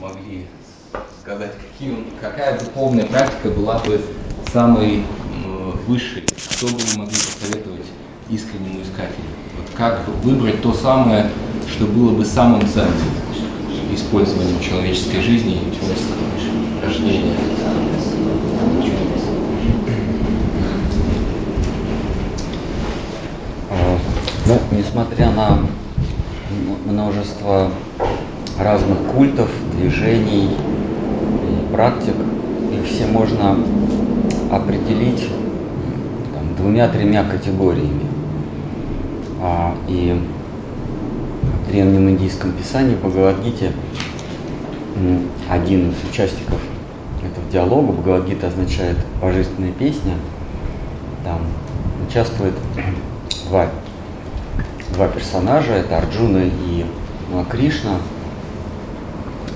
[0.00, 0.46] могли
[1.20, 4.00] сказать, какие, какая духовная практика была бы
[4.52, 5.04] самой
[5.86, 7.86] высшей, что бы вы могли посоветовать
[8.30, 9.28] искреннему искателю?
[9.56, 11.30] Вот как выбрать то самое,
[11.68, 12.94] что было бы самым ценным
[13.92, 17.34] использованием человеческой жизни и человеческого рождения?
[24.46, 25.58] Ну, несмотря на
[26.86, 27.70] множество
[28.62, 32.14] разных культов, движений и практик,
[32.72, 33.56] их все можно
[34.50, 35.28] определить
[36.58, 38.06] двумя-тремя категориями.
[39.42, 40.20] А, и
[41.66, 43.72] в древнем индийском писании Бхагавадгите
[45.48, 46.58] один из участников
[47.22, 50.12] этого диалога, Бхагавадгита означает божественная песня,
[51.24, 51.40] там
[52.06, 52.54] участвует
[53.48, 53.68] два
[54.92, 56.84] два персонажа, это Арджуна и
[57.30, 57.40] ну,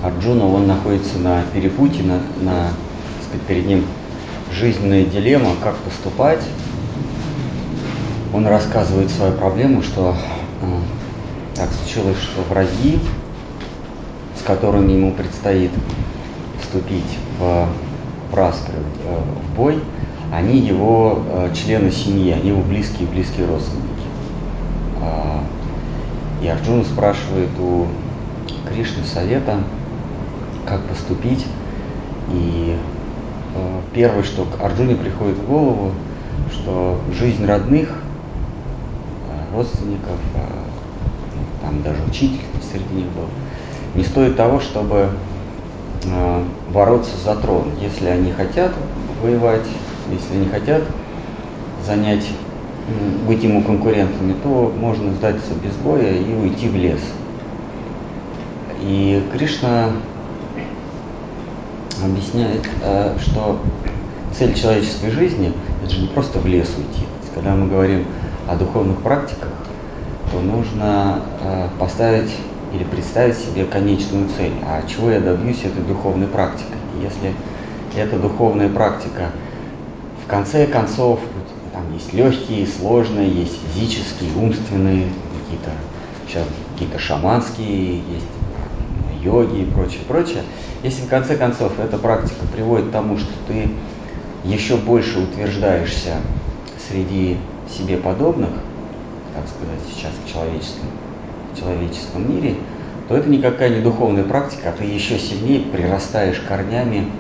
[0.05, 2.69] Арджуна, он находится на перепутье, на, на
[3.27, 3.87] сказать, перед ним
[4.53, 6.43] жизненная дилемма, как поступать.
[8.35, 10.15] Он рассказывает свою проблему, что
[10.61, 10.67] э,
[11.57, 13.01] так случилось, что враги,
[14.39, 15.71] с которыми ему предстоит
[16.61, 17.69] вступить в,
[18.31, 19.81] в распри, э, в бой,
[20.31, 23.89] они его э, члены семьи, они его близкие-близкие родственники.
[25.01, 25.41] А,
[26.43, 27.87] и Арджуна спрашивает у
[28.69, 29.61] Кришны совета,
[30.67, 31.47] как поступить.
[32.33, 32.77] И
[33.55, 35.93] а, первое, что к Арджуне приходит в голову,
[36.53, 37.91] что жизнь родных,
[39.31, 40.19] а, родственников,
[41.63, 42.41] там даже учитель
[42.71, 43.29] среди них был,
[43.95, 45.09] не стоит того, чтобы
[46.71, 47.71] бороться за трон.
[47.81, 48.73] Если они хотят
[49.23, 49.67] воевать,
[50.11, 50.83] если они хотят
[51.87, 52.27] занять
[53.27, 57.01] быть ему конкурентами, то можно сдаться без боя и уйти в лес.
[58.83, 59.91] И Кришна
[62.07, 63.59] объясняет, э, что
[64.37, 65.53] цель человеческой жизни–
[65.83, 67.07] это же не просто в лес уйти.
[67.35, 68.05] Когда мы говорим
[68.49, 69.49] о духовных практиках,
[70.31, 72.31] то нужно э, поставить
[72.73, 74.53] или представить себе конечную цель.
[74.67, 76.77] А чего я добьюсь этой духовной практикой?
[77.03, 77.35] Если
[77.97, 79.31] эта духовная практика
[80.25, 81.21] в конце концов
[81.73, 85.09] там есть легкие, сложные, есть физические, умственные,
[85.43, 85.71] какие-то
[86.27, 88.27] сейчас какие-то шаманские, есть
[89.25, 90.43] йоги и прочее, прочее.
[90.83, 93.69] Если в конце концов эта практика приводит к тому, что ты
[94.45, 96.17] еще больше утверждаешься
[96.89, 98.51] среди себе подобных,
[99.35, 100.89] так сказать, сейчас в человеческом,
[101.53, 102.57] в человеческом мире,
[103.09, 107.11] то это никакая не духовная практика, а ты еще сильнее прирастаешь корнями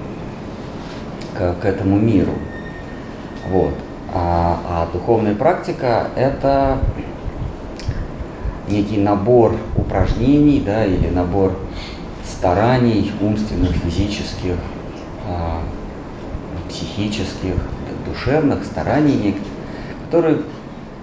[1.36, 2.32] к, к этому миру.
[3.48, 3.74] Вот.
[4.12, 6.78] А, а духовная практика– это
[8.68, 11.52] некий набор упражнений да, или набор
[12.44, 14.56] стараний умственных, физических,
[15.26, 15.62] а,
[16.68, 17.54] психических,
[18.06, 19.34] душевных стараний,
[20.04, 20.40] которые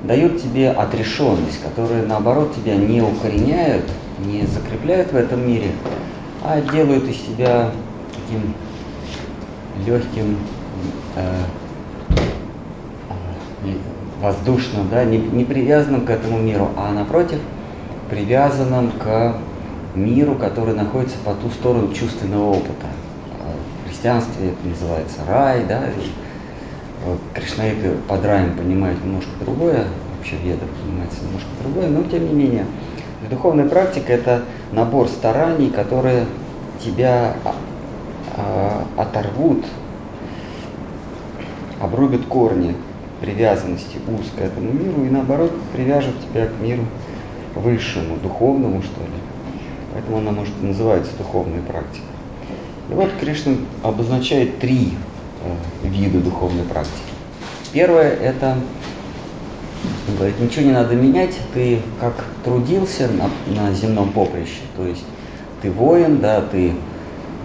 [0.03, 3.85] дают тебе отрешенность, которые наоборот тебя не укореняют,
[4.23, 5.71] не закрепляют в этом мире,
[6.43, 7.71] а делают из тебя
[8.15, 8.53] таким
[9.83, 10.37] легким,
[11.15, 11.37] э,
[14.21, 17.39] воздушным, да, не, не привязанным к этому миру, а напротив,
[18.11, 19.35] привязанным к
[19.95, 22.87] миру, который находится по ту сторону чувственного опыта.
[23.83, 26.09] В христианстве это называется рай, да, и
[27.05, 29.85] вот, кришнаиты под раем понимают немножко другое,
[30.17, 32.65] вообще веда понимается немножко другое, но тем не менее.
[33.29, 36.25] Духовная практика– это набор стараний, которые
[36.83, 37.55] тебя а,
[38.37, 39.63] а, оторвут,
[41.79, 42.75] обрубят корни
[43.21, 46.83] привязанности узкой к этому миру и наоборот привяжет тебя к миру
[47.55, 49.20] высшему, духовному, что ли.
[49.93, 52.05] Поэтому она, может, и называется духовной практикой.
[52.89, 53.53] И вот Кришна
[53.83, 54.93] обозначает три
[55.43, 57.13] э, вида духовной практики.
[57.71, 58.57] Первое– это,
[60.17, 62.13] говорит, ничего не надо менять, ты как
[62.43, 65.05] трудился на, на земном поприще, то есть
[65.61, 66.73] ты воин, да, ты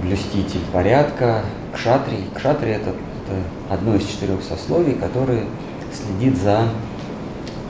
[0.02, 1.42] блюститель порядка,
[1.72, 2.18] кшатри.
[2.34, 2.92] Кшатри– это
[3.26, 5.44] это одно из четырех сословий, которое
[5.92, 6.68] следит за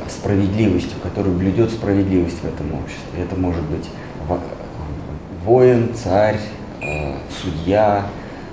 [0.08, 3.22] справедливостью, которое блюдет справедливость в этом обществе.
[3.22, 3.88] Это может быть
[5.46, 6.40] воин, царь,
[6.82, 8.04] э, судья,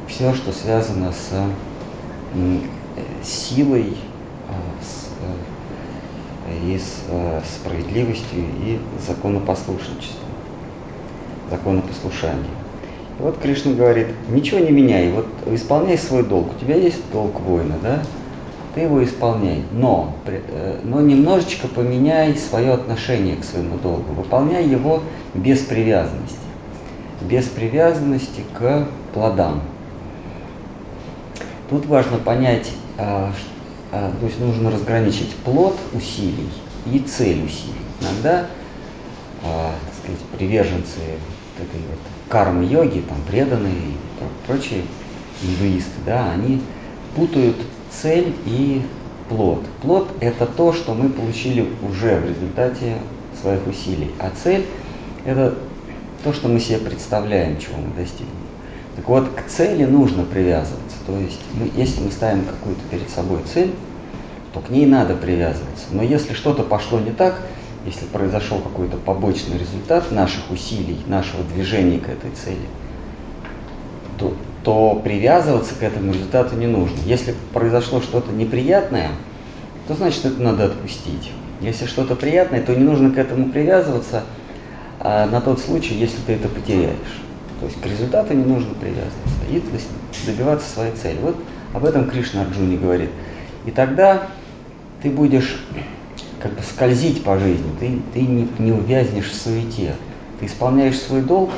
[0.08, 1.32] все, что связано с
[3.24, 3.96] силой,
[4.48, 5.10] э, с,
[6.48, 7.04] э, и с
[7.56, 10.30] справедливостью и законопослушничеством,
[11.50, 12.46] законопослушанием.
[13.20, 16.50] И вот Кришна говорит, ничего не меняй, вот исполняй свой долг.
[16.56, 18.04] У тебя есть долг воина, да?
[18.76, 24.14] Ты его исполняй, но, э, но немножечко поменяй свое отношение к своему долгу.
[24.14, 25.02] Выполняй его
[25.34, 26.43] без привязанности.
[27.28, 29.62] Без привязанности к плодам.
[31.70, 33.32] Тут важно понять, а,
[33.92, 36.50] а, то есть нужно разграничить плод усилий
[36.86, 37.74] и цель усилий.
[38.02, 38.48] Иногда,
[39.44, 41.00] а, так сказать, приверженцы
[41.58, 42.00] этой вот
[42.30, 44.84] кармы-йоги, там преданные и прочие
[45.42, 46.62] индуисты, да, они
[47.16, 47.56] путают
[47.90, 48.82] цель и
[49.30, 49.64] плод.
[49.82, 52.98] Плод– это то, что мы получили уже в результате
[53.42, 54.66] своих усилий, а цель–
[55.26, 55.56] это
[56.24, 58.34] то, что мы себе представляем, чего мы достигнем.
[58.96, 60.98] Так вот, к цели нужно привязываться.
[61.06, 63.72] То есть, мы, если мы ставим какую-то перед собой цель,
[64.54, 65.88] то к ней надо привязываться.
[65.92, 67.36] Но если что-то пошло не так,
[67.86, 72.68] если произошел какой-то побочный результат наших усилий, нашего движения к этой цели,
[74.18, 74.34] то,
[74.64, 76.98] то привязываться к этому результату не нужно.
[77.06, 79.10] Если произошло что-то неприятное,
[79.88, 81.32] то значит это надо отпустить.
[81.60, 84.24] Если что-то приятное, то не нужно к этому привязываться
[85.04, 87.22] на тот случай, если ты это потеряешь.
[87.60, 89.62] То есть к результату не нужно привязываться и
[90.26, 91.18] добиваться своей цели.
[91.22, 91.36] Вот
[91.74, 93.10] об этом Кришна Арджуне говорит.
[93.66, 94.28] И тогда
[95.02, 95.64] ты будешь
[96.42, 99.96] как бы скользить по жизни, ты, ты не, не увязнешь в суете.
[100.40, 101.52] Ты исполняешь свой долг,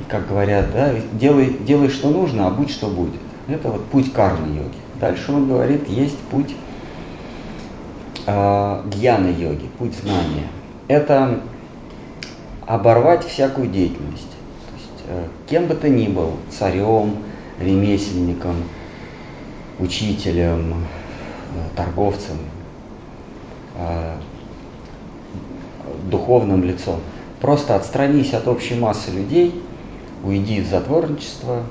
[0.00, 3.20] и, как говорят, да, делай, делай, что нужно, а будь, что будет.
[3.48, 4.76] Это вот путь кармы йоги.
[5.00, 6.54] Дальше он говорит, есть путь
[8.26, 10.46] э, гьяна йоги, путь знания.
[10.86, 11.40] Это
[12.68, 14.30] оборвать всякую деятельность.
[14.30, 17.16] То есть, э, кем бы ты ни был, царем,
[17.58, 18.56] ремесленником,
[19.78, 22.36] учителем, э, торговцем,
[23.74, 24.16] э,
[26.10, 27.00] духовным лицом.
[27.40, 29.62] Просто отстранись от общей массы людей,
[30.22, 31.62] уйди в затворничество,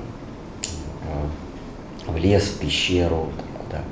[2.06, 3.28] в лес, в пещеру,
[3.70, 3.82] да,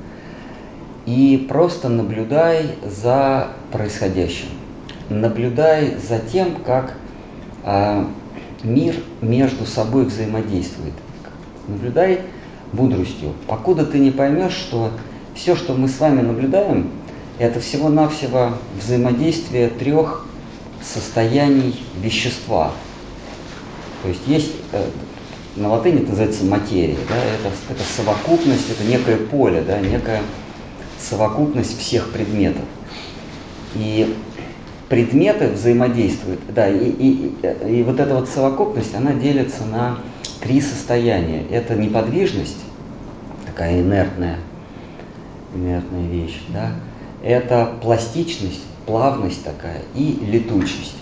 [1.05, 4.56] и просто наблюдай за происходящим.
[5.09, 6.95] Наблюдай за тем, как
[7.63, 8.07] а,
[8.63, 10.93] мир между собой взаимодействует.
[11.67, 12.21] Наблюдай
[12.73, 14.91] мудростью, покуда ты не поймешь, что
[15.33, 16.91] все, что мы с вами наблюдаем,
[17.39, 20.25] это всего-навсего взаимодействие трех
[20.81, 22.71] состояний вещества.
[24.03, 24.83] То есть есть, э,
[25.55, 30.21] на латыни это называется материя, да, это, это совокупность, это некое поле, да, некая
[30.99, 32.63] совокупность всех предметов.
[33.75, 34.15] И
[34.89, 37.35] предметы взаимодействуют, да, и, и,
[37.69, 39.97] и, вот эта вот совокупность, она делится на
[40.41, 41.43] три состояния.
[41.51, 42.63] Это неподвижность,
[43.45, 44.37] такая инертная,
[45.53, 46.71] инертная вещь, да,
[47.23, 50.95] это пластичность, плавность такая и летучесть.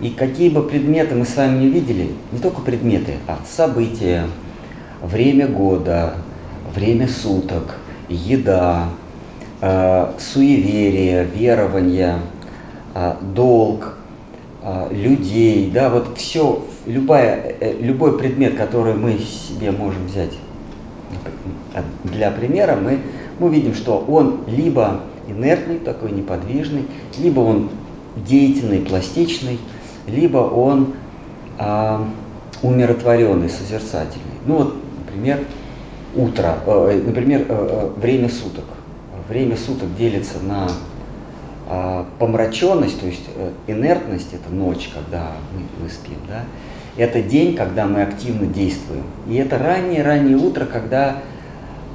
[0.00, 4.26] И какие бы предметы мы с вами не видели, не только предметы, а события,
[5.02, 6.16] время года,
[6.74, 7.76] время суток,
[8.10, 8.90] еда,
[9.62, 12.18] э, суеверие, верование,
[13.34, 13.94] долг,
[14.62, 20.32] э, людей, да, вот все, любая, э, любой предмет, который мы себе можем взять
[22.04, 22.98] для примера, мы,
[23.38, 26.86] мы видим, что он либо инертный, такой неподвижный,
[27.18, 27.70] либо он
[28.16, 29.58] деятельный, пластичный,
[30.06, 30.94] либо он
[31.58, 32.08] а,
[32.62, 34.24] умиротворенный, созерцательный.
[34.46, 35.40] Ну вот, например,
[36.14, 38.64] утро, э, например, э, э, время суток.
[39.28, 40.68] Время суток делится на
[42.18, 46.44] помраченность, то есть э, инертность, это ночь, когда мы, мы спим, да,
[46.96, 49.04] это день, когда мы активно действуем.
[49.28, 51.16] И это раннее-раннее утро, когда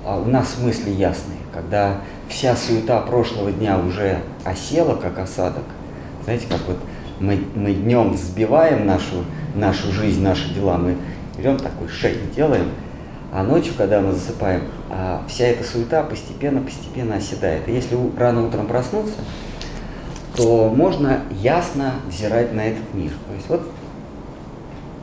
[0.06, 1.98] а, у нас мысли ясные, когда
[2.28, 5.63] вся суета прошлого дня уже осела, как осадок.
[6.24, 6.78] Знаете, как вот
[7.20, 9.25] мы, мы днем взбиваем нашу,
[9.56, 10.98] нашу жизнь, наши дела, мы
[11.38, 12.70] берем такой шейк делаем,
[13.32, 17.68] а ночью, когда мы засыпаем, а вся эта суета постепенно-постепенно оседает.
[17.68, 19.16] И если рано утром проснуться,
[20.36, 23.12] то можно ясно взирать на этот мир.
[23.28, 23.62] То есть вот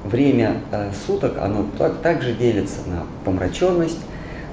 [0.05, 3.99] время э, суток, оно так, также делится на помраченность,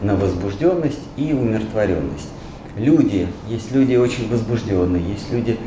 [0.01, 2.29] на возбужденность и умиротворенность.
[2.75, 5.57] Люди, есть люди очень возбужденные, есть люди,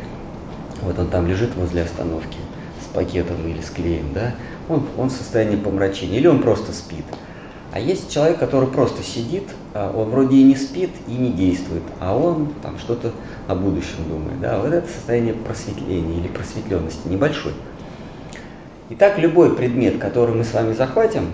[0.83, 2.37] вот он там лежит возле остановки
[2.83, 4.35] с пакетом или с клеем, да,
[4.69, 7.05] он, он в состоянии помрачения, или он просто спит.
[7.73, 9.45] А есть человек, который просто сидит,
[9.75, 13.13] а он вроде и не спит, и не действует, а он там что-то
[13.47, 14.41] о будущем думает.
[14.41, 14.59] Да?
[14.59, 17.53] Вот это состояние просветления или просветленности небольшой.
[18.91, 21.27] Итак, любой предмет, который мы с вами захватим,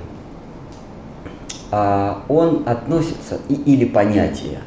[1.70, 4.60] а, он относится, или понятие.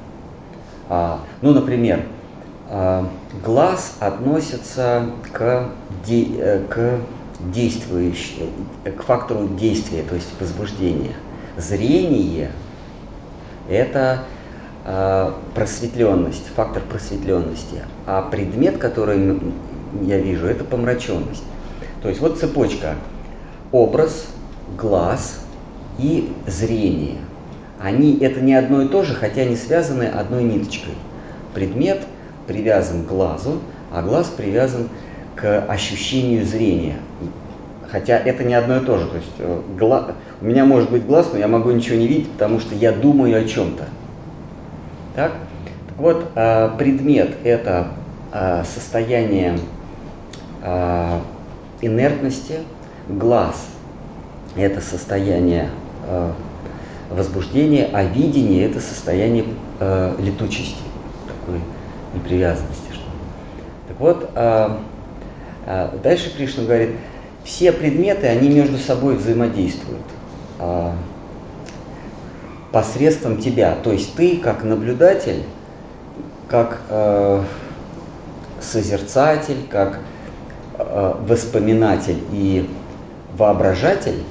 [0.90, 2.06] А, ну, например,
[3.44, 5.70] глаз относится к,
[6.10, 7.00] э, к
[7.40, 8.50] действующему,
[8.84, 11.16] к фактору действия, то есть возбуждения.
[11.58, 12.52] Зрение–
[13.70, 14.24] это
[15.54, 19.40] просветленность, фактор просветленности, а предмет, который
[20.04, 21.44] я вижу, это помраченность.
[22.02, 22.96] То есть вот цепочка.
[23.72, 24.28] образ,
[24.78, 25.42] глаз
[25.98, 27.18] и зрение.
[27.80, 30.96] Они это не одно и то же, хотя они связаны одной ниточкой.
[31.54, 32.02] Предмет
[32.48, 33.60] привязан к глазу,
[33.92, 34.90] а глаз привязан
[35.36, 36.98] к ощущению зрения.
[37.90, 39.08] Хотя это не одно и то же.
[39.08, 40.12] То есть э, гла...
[40.42, 43.40] у меня может быть глаз, но я могу ничего не видеть, потому что я думаю
[43.40, 43.86] о чем-то.
[45.16, 45.32] Так?
[45.88, 47.90] так вот, э, предмет это
[48.34, 49.58] э, состояние
[51.82, 52.56] инертности,
[53.08, 53.68] глаз
[54.58, 55.70] это состояние
[57.10, 59.46] возбуждения, а видение это состояние
[60.20, 60.82] летучести,
[61.28, 61.62] такой
[62.14, 62.90] непривязанности.
[63.88, 64.30] Так вот,
[66.04, 66.96] дальше Кришна говорит,
[67.48, 70.04] все предметы, они между собой взаимодействуют
[70.60, 70.94] а,
[72.74, 73.76] посредством тебя.
[73.84, 75.44] То есть ты как наблюдатель,
[76.50, 77.44] как э,
[78.62, 80.00] созерцатель, как
[80.78, 82.70] э, воспоминатель и
[83.38, 84.24] воображатель,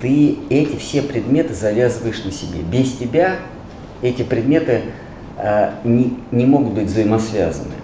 [0.00, 2.60] ты эти все предметы завязываешь на себе.
[2.62, 3.36] Без тебя
[4.02, 4.82] эти предметы
[5.38, 7.74] э, не, не могут быть взаимосвязаны.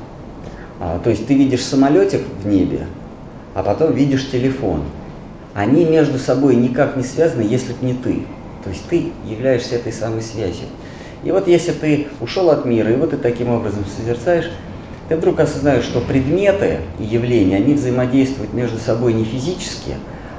[0.80, 2.86] А, то есть ты видишь самолетик в небе,
[3.54, 4.82] а потом видишь телефон.
[5.54, 8.22] Они между собой никак не связаны, если бы не ты.
[8.64, 10.66] То есть ты являешься этой самой связью.
[11.24, 14.50] И вот если ты ушел от мира, и вот ты таким образом созерцаешь,
[15.08, 19.96] ты вдруг осознаешь, что предметы и явления, они взаимодействуют между собой не физически,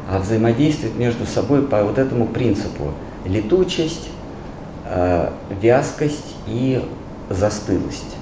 [0.10, 2.92] а взаимодействуют между собой по вот этому принципу.
[3.26, 4.10] Летучесть,
[4.86, 5.30] э,
[5.62, 6.82] вязкость и
[7.30, 8.16] застылость.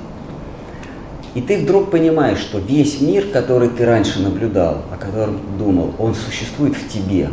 [1.34, 6.14] И ты вдруг понимаешь, что весь мир, который ты раньше наблюдал, о котором думал, он
[6.14, 7.30] существует в тебе.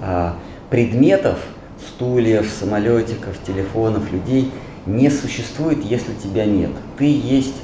[0.00, 0.36] А
[0.70, 1.38] предметов,
[1.86, 4.50] стульев, самолетиков, телефонов, людей
[4.86, 6.70] не существует, если тебя нет.
[6.96, 7.56] Ты есть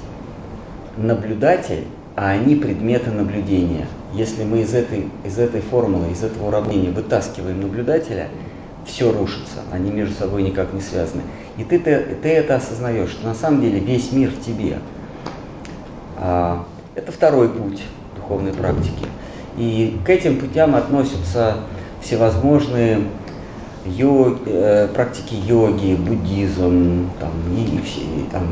[0.99, 1.85] наблюдатель,
[2.15, 3.87] а они предметы наблюдения.
[4.13, 8.29] Если мы из этой, из этой формулы, из этого уравнения вытаскиваем наблюдателя,
[8.85, 11.23] все рушится, они между собой никак не связаны.
[11.59, 14.79] И ты, ты, ты это осознаешь, что на самом деле весь мир в тебе.
[16.17, 17.83] А, это второй путь
[18.17, 19.07] духовной практики.
[19.57, 21.57] И к этим путям относятся
[22.01, 23.01] всевозможные
[23.85, 28.45] йог, э, практики йоги, буддизм, там, и, и, там,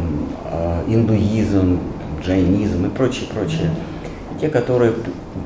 [0.53, 1.79] э, индуизм,
[2.23, 3.71] джайнизм и прочее, прочее.
[4.41, 4.93] Те, которые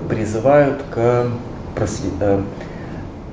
[0.08, 1.26] призывают к
[1.74, 2.10] просве...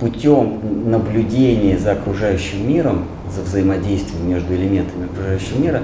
[0.02, 5.82] Путем наблюдения за окружающим миром, за взаимодействием между элементами окружающего мира,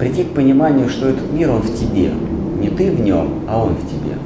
[0.00, 2.10] прийти к пониманию, что этот мир, он в тебе.
[2.60, 4.16] Не ты в нем, а он в тебе.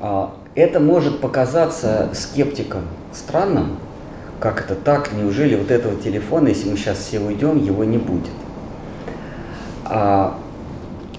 [0.00, 3.76] А, это может показаться скептикам странным,
[4.40, 8.32] как это так, неужели вот этого телефона, если мы сейчас все уйдем, его не будет.
[9.84, 10.36] А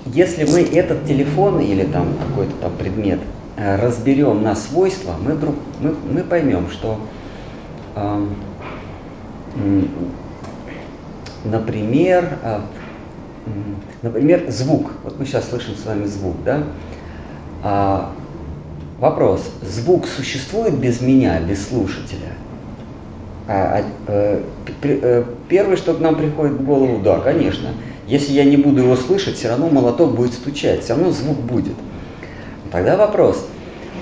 [0.07, 3.19] если мы этот телефон или там какой-то там предмет
[3.57, 6.99] разберем на свойства, мы, вдруг, мы, мы поймем, что,
[7.95, 8.25] э,
[11.43, 12.59] например, э,
[14.01, 14.91] например, звук.
[15.03, 16.63] Вот мы сейчас слышим с вами звук, да?
[17.63, 18.11] А,
[18.99, 19.41] вопрос.
[19.61, 22.33] Звук существует без меня, без слушателя?
[23.47, 24.41] А, а,
[24.83, 27.69] э, первое, что к нам приходит в голову, да, конечно.
[28.07, 31.73] Если я не буду его слышать, все равно молоток будет стучать, все равно звук будет.
[32.71, 33.47] Тогда вопрос,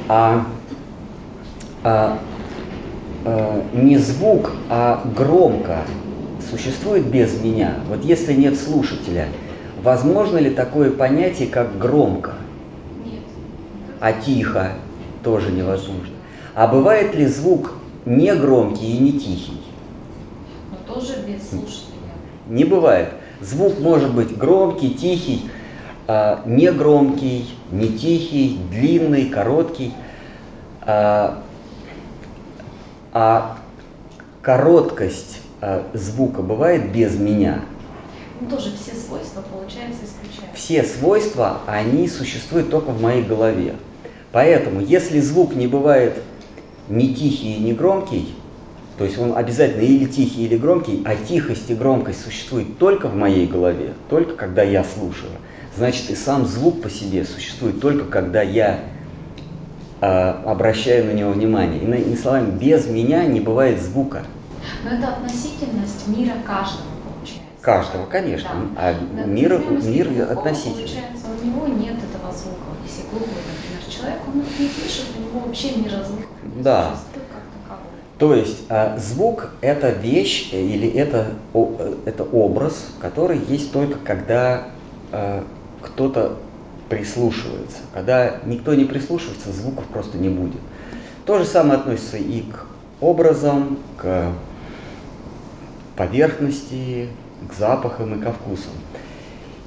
[0.08, 0.46] а,
[1.84, 2.20] а,
[3.24, 5.80] а не звук, а громко
[6.50, 7.76] существует без меня?
[7.88, 9.28] Вот если нет слушателя,
[9.84, 12.34] возможно ли такое понятие, как громко?
[13.04, 13.24] Нет.
[14.00, 14.74] А тихо
[15.24, 16.16] тоже невозможно.
[16.54, 17.74] А бывает ли звук
[18.06, 19.62] не громкий и не тихий?
[20.72, 21.96] Но тоже без слушателя.
[22.48, 23.10] Не бывает.
[23.42, 25.50] Звук может быть громкий, тихий,
[26.08, 29.94] а, не громкий, не тихий, длинный, короткий,
[30.82, 31.42] а,
[33.12, 33.58] а
[34.42, 37.62] короткость а, звука бывает без меня.
[38.40, 40.56] Ну, тоже все свойства, получается, исключаются.
[40.56, 43.76] Все свойства, они существуют только в моей голове.
[44.32, 46.22] Поэтому, если звук не бывает
[46.88, 48.36] не тихий и не громкий,
[48.98, 53.16] то есть он обязательно или тихий, или громкий, а тихость и громкость существуют только в
[53.16, 55.32] моей голове, только когда я слушаю
[55.78, 58.80] значит и сам звук по себе существует только когда я
[60.02, 61.82] э, обращаю на него внимание.
[61.82, 64.24] Иными словами, без меня не бывает звука.
[64.84, 67.44] Но это относительность мира каждого получается.
[67.62, 68.50] Каждого, конечно.
[68.76, 68.90] Да.
[68.90, 70.84] А да, мир, мир относительный.
[70.84, 72.58] Получается, у него нет этого звука.
[72.84, 76.64] Если глухой, например, человек, он не слышит, у него вообще звуков нет.
[76.64, 76.96] Да.
[78.18, 84.68] То есть а, звук это вещь или это, о, это образ, который есть только когда
[85.12, 85.44] а,
[85.86, 86.38] кто-то
[86.90, 87.78] прислушивается.
[87.94, 90.62] Когда никто не прислушивается, звуков просто не будет.
[91.26, 92.66] То же самое относится и к
[93.02, 94.32] образам, к
[95.96, 97.10] поверхности,
[97.50, 98.74] к запахам и ко вкусам.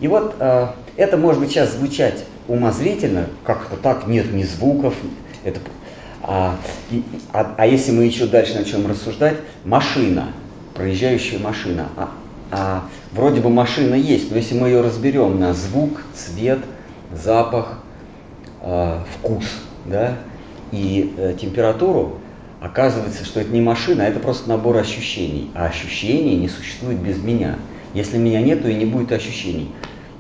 [0.01, 4.95] И вот э, это может быть сейчас звучать умозрительно, как-то так, нет ни звуков,
[5.45, 5.61] это,
[6.23, 6.57] а,
[6.91, 10.29] и, а, а если мы еще дальше начнем рассуждать, машина,
[10.75, 12.11] проезжающая машина, а,
[12.51, 16.61] а вроде бы машина есть, но если мы ее разберем на звук, цвет,
[17.13, 17.81] запах,
[18.63, 19.45] э, вкус,
[19.85, 20.17] да,
[20.73, 22.19] и э, температуру,
[22.61, 25.51] оказывается, что это не машина, а это просто набор ощущений.
[25.55, 27.57] А ощущений не существует без меня.
[27.95, 29.71] Если меня нет, то и не будет ощущений.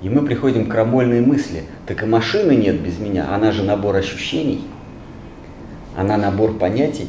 [0.03, 3.97] И мы приходим к крамольной мысли, так и машины нет без меня, она же набор
[3.97, 4.65] ощущений,
[5.97, 7.09] она набор понятий.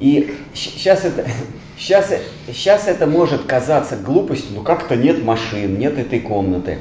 [0.00, 1.24] И сейчас это,
[1.78, 2.12] сейчас,
[2.46, 6.78] сейчас это может казаться глупостью, ну как-то нет машин, нет этой комнаты.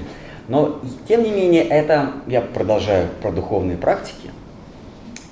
[0.47, 4.29] Но тем не менее, это, я продолжаю про духовные практики,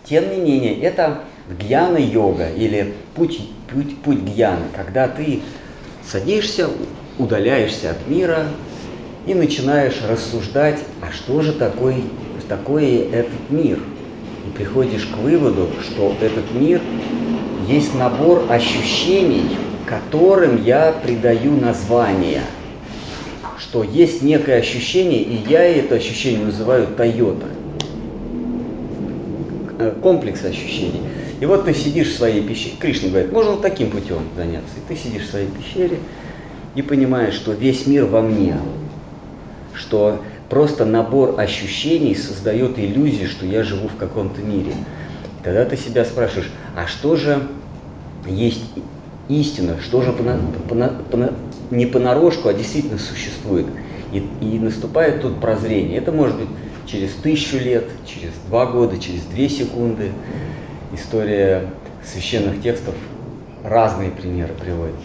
[0.06, 3.42] тем не менее, это гьяна-йога или путь,
[3.72, 5.42] путь, путь гьяны, когда ты
[6.06, 6.70] садишься,
[7.18, 8.48] удаляешься от мира
[9.26, 11.98] и начинаешь рассуждать, а что же такое,
[12.48, 13.80] такое этот мир?
[14.48, 16.82] И приходишь к выводу, что этот мир
[17.68, 22.42] есть набор ощущений, которым я придаю название.
[23.58, 27.48] Что есть некое ощущение, и я это ощущение называю Тойота.
[29.82, 31.02] Э, комплекс ощущений.
[31.40, 34.74] И вот ты сидишь в своей пещере, Кришна говорит, можно таким путем заняться.
[34.78, 35.98] И ты сидишь в своей пещере
[36.76, 38.58] и понимаешь, что весь мир во мне,
[39.74, 44.74] что просто набор ощущений создает иллюзию, что я живу в каком-то мире.
[45.44, 47.48] Тогда ты себя спрашиваешь, а что же
[48.26, 48.64] есть
[49.30, 51.34] истина, что же по, по, по,
[51.72, 53.68] не понарошку, а действительно существует.
[54.12, 55.98] И, и наступает тут прозрение.
[55.98, 56.50] Это может быть
[56.86, 60.12] через тысячу лет, через два года, через две секунды.
[60.94, 61.70] История
[62.04, 62.96] священных текстов
[63.64, 64.96] разные примеры приводит.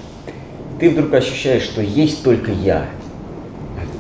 [0.81, 2.87] Ты вдруг ощущаешь, что есть только я,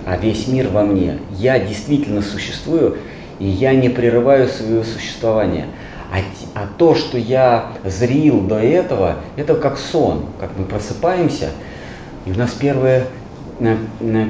[0.04, 1.18] а весь мир во мне.
[1.30, 2.98] Я действительно существую,
[3.38, 5.66] и я не прерываю свое существование.
[6.12, 6.18] А,
[6.54, 11.50] а то, что я зрил до этого, это как сон, как мы просыпаемся,
[12.24, 13.06] и у нас первые,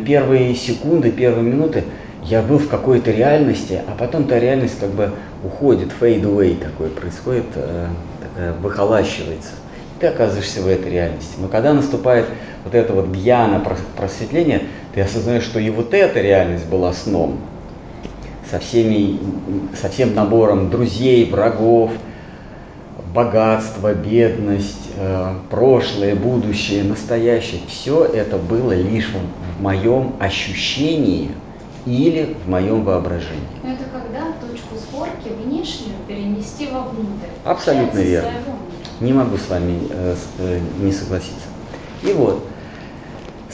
[0.04, 1.84] первые секунды, первые минуты
[2.22, 5.12] я был в какой-то реальности, а потом та реальность как бы
[5.44, 7.86] уходит, fade away такой происходит, э,
[8.20, 9.52] такая выхолащивается.
[9.96, 11.36] И ты оказываешься в этой реальности.
[11.38, 12.26] Но когда наступает
[12.64, 13.62] вот это вот гьяна
[13.96, 14.62] просветление,
[14.94, 17.38] ты осознаешь, что и вот эта реальность была сном.
[18.50, 19.18] Со, всеми,
[19.80, 21.90] со всем набором друзей, врагов,
[23.12, 27.60] богатство, бедность, э, прошлое, будущее, настоящее.
[27.66, 31.30] Все это было лишь в, моем ощущении–
[31.86, 33.46] или в моем воображении.
[33.62, 37.28] Но это когда точку сборки внешнюю перенести вовнутрь.
[37.44, 38.30] Абсолютно верно.
[39.00, 41.46] Не могу с вами э, э, не согласиться.
[42.02, 42.44] И вот,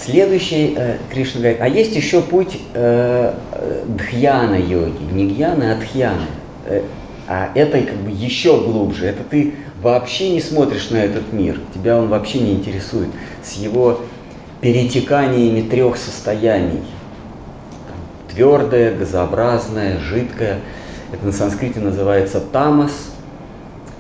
[0.05, 5.77] следующий э, Кришна говорит, а есть еще путь э, э дхьяна йоги, не гьяна, а
[5.77, 6.27] дхьяна.
[6.67, 6.83] Э,
[7.29, 9.07] а это как бы еще глубже.
[9.07, 13.09] Это ты вообще не смотришь на этот мир, тебя он вообще не интересует
[13.43, 14.01] с его
[14.61, 16.83] перетеканиями трех состояний–
[18.33, 20.59] твердое, газообразное, жидкое.
[21.13, 22.93] Это на санскрите называется тамас,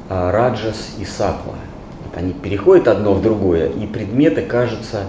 [0.09, 1.55] а, раджас и сатва.
[2.05, 5.07] Вот они переходят одно в другое, и предметы кажутся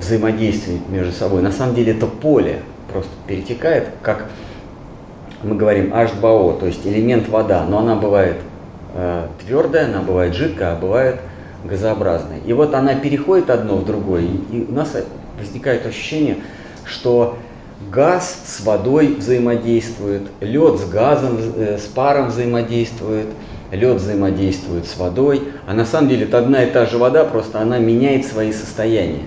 [0.00, 1.42] взаимодействуют между собой.
[1.42, 4.26] На самом деле это поле просто перетекает, как
[5.42, 8.36] мы говорим H2O, то есть элемент вода, но она бывает
[8.94, 11.20] э, твердая, она бывает жидкая, а бывает
[11.64, 12.38] газообразная.
[12.44, 14.96] И вот она переходит одно в другое, и у нас
[15.38, 16.38] возникает ощущение,
[16.84, 17.38] что
[17.90, 23.26] газ с водой взаимодействует, лед с газом, э, с паром взаимодействует,
[23.70, 27.60] лед взаимодействует с водой, а на самом деле это одна и та же вода, просто
[27.60, 29.24] она меняет свои состояния.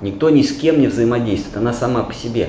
[0.00, 2.48] Никто ни с кем не взаимодействует, она сама по себе.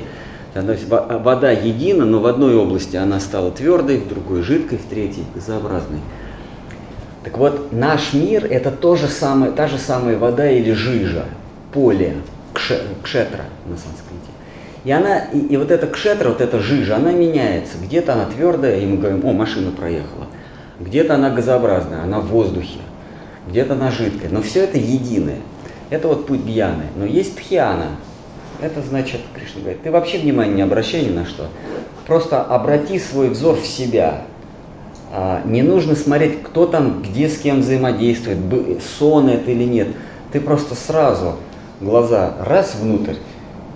[0.54, 4.86] То есть вода едина, но в одной области она стала твердой, в другой жидкой, в
[4.86, 6.00] третьей газообразной.
[7.24, 11.26] Так вот, наш мир это то же самое, та же самая вода или жижа,
[11.74, 12.16] поле,
[12.54, 14.32] кшетра на санскрите.
[14.86, 17.78] И она, и, и вот эта кшетра, вот эта жижа, она меняется.
[17.82, 20.28] Где-то она твердая, и мы говорим, о, машина проехала.
[20.80, 22.80] Где-то она газообразная, она в воздухе.
[23.50, 24.30] Где-то она жидкая.
[24.32, 25.40] Но все это единое.
[25.90, 26.86] Это вот путь гьяны.
[26.96, 27.98] Но есть тхиана.
[28.62, 31.48] Это значит, Кришна говорит, ты вообще внимания не обращай ни на что.
[32.06, 34.24] Просто обрати свой взор в себя.
[35.12, 38.40] А, не нужно смотреть, кто там, где с кем взаимодействует,
[39.00, 39.88] сон это или нет.
[40.32, 41.36] Ты просто сразу
[41.82, 43.16] глаза раз внутрь,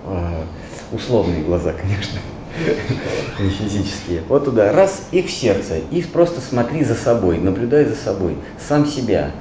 [0.06, 0.44] а,
[0.92, 2.20] условные глаза, конечно,
[3.40, 4.22] не физические.
[4.28, 8.36] Вот туда, раз, и в сердце, и просто смотри за собой, наблюдай за собой,
[8.68, 9.32] сам себя.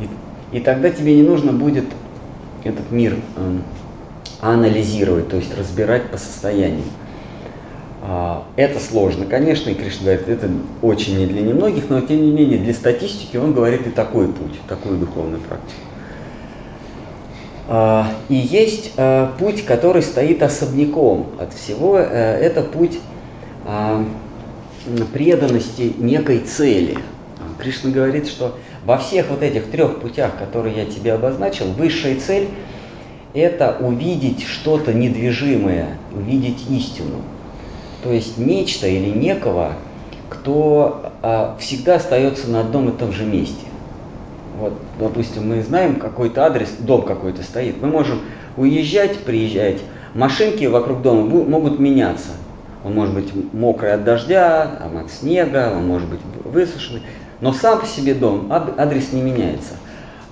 [0.00, 1.84] И, и тогда тебе не нужно будет
[2.68, 3.58] этот мир э,
[4.40, 6.84] анализировать, то есть разбирать по состоянию.
[8.00, 10.50] А, это сложно, конечно, и Кришна говорит, это
[10.82, 14.60] очень не для немногих, но тем не менее для статистики он говорит и такой путь,
[14.68, 15.80] такую духовную практику.
[17.68, 22.98] А, и есть а, путь, который стоит особняком от всего, э, это путь
[25.12, 26.96] преданности некой цели.
[27.58, 28.56] Кришна говорит, что
[28.88, 32.48] во всех вот этих трех путях, которые я тебе обозначил, высшая цель–
[33.34, 37.22] это увидеть что-то недвижимое, увидеть истину–
[38.02, 39.72] то есть нечто или некого,
[40.28, 43.66] кто а, всегда остается на одном и том же месте.
[44.58, 48.20] Вот, допустим, мы знаем какой-то адрес, дом какой-то стоит, мы можем
[48.56, 49.80] уезжать, приезжать,
[50.14, 52.30] машинки вокруг дома могут меняться.
[52.84, 57.02] Он может быть мокрый от дождя, от снега, он может быть высушенный,
[57.40, 59.74] но сам по себе дом, адрес не меняется.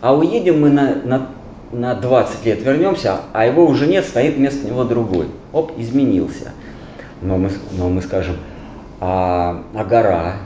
[0.00, 1.26] А уедем мы на, на,
[1.72, 5.26] на 20 лет, вернемся, а его уже нет, стоит вместо него другой.
[5.52, 6.52] Оп, изменился
[7.22, 8.36] но мы, но мы скажем,
[9.00, 10.36] а, а гора,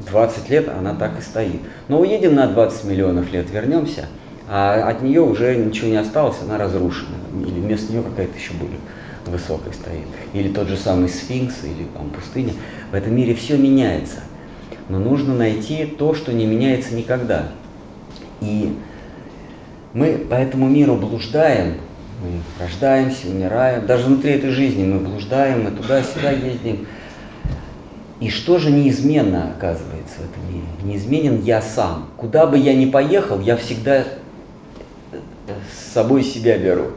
[0.00, 1.60] 20 лет она так и стоит.
[1.88, 4.06] Но уедем на 20 миллионов лет, вернемся,
[4.48, 7.16] а от нее уже ничего не осталось, она разрушена.
[7.46, 8.78] Или вместо нее какая-то еще более
[9.26, 10.06] высокая стоит.
[10.32, 12.52] Или тот же самый сфинкс, или там пустыня.
[12.90, 14.20] В этом мире все меняется.
[14.92, 17.46] Но нужно найти то, что не меняется никогда.
[18.42, 18.76] И
[19.94, 21.78] мы по этому миру блуждаем,
[22.22, 23.86] мы рождаемся, умираем.
[23.86, 26.86] Даже внутри этой жизни мы блуждаем, мы туда-сюда ездим.
[28.20, 30.66] И что же неизменно оказывается в этом мире?
[30.82, 32.10] Неизменен я сам.
[32.18, 34.04] Куда бы я ни поехал, я всегда
[35.48, 36.88] с собой себя беру.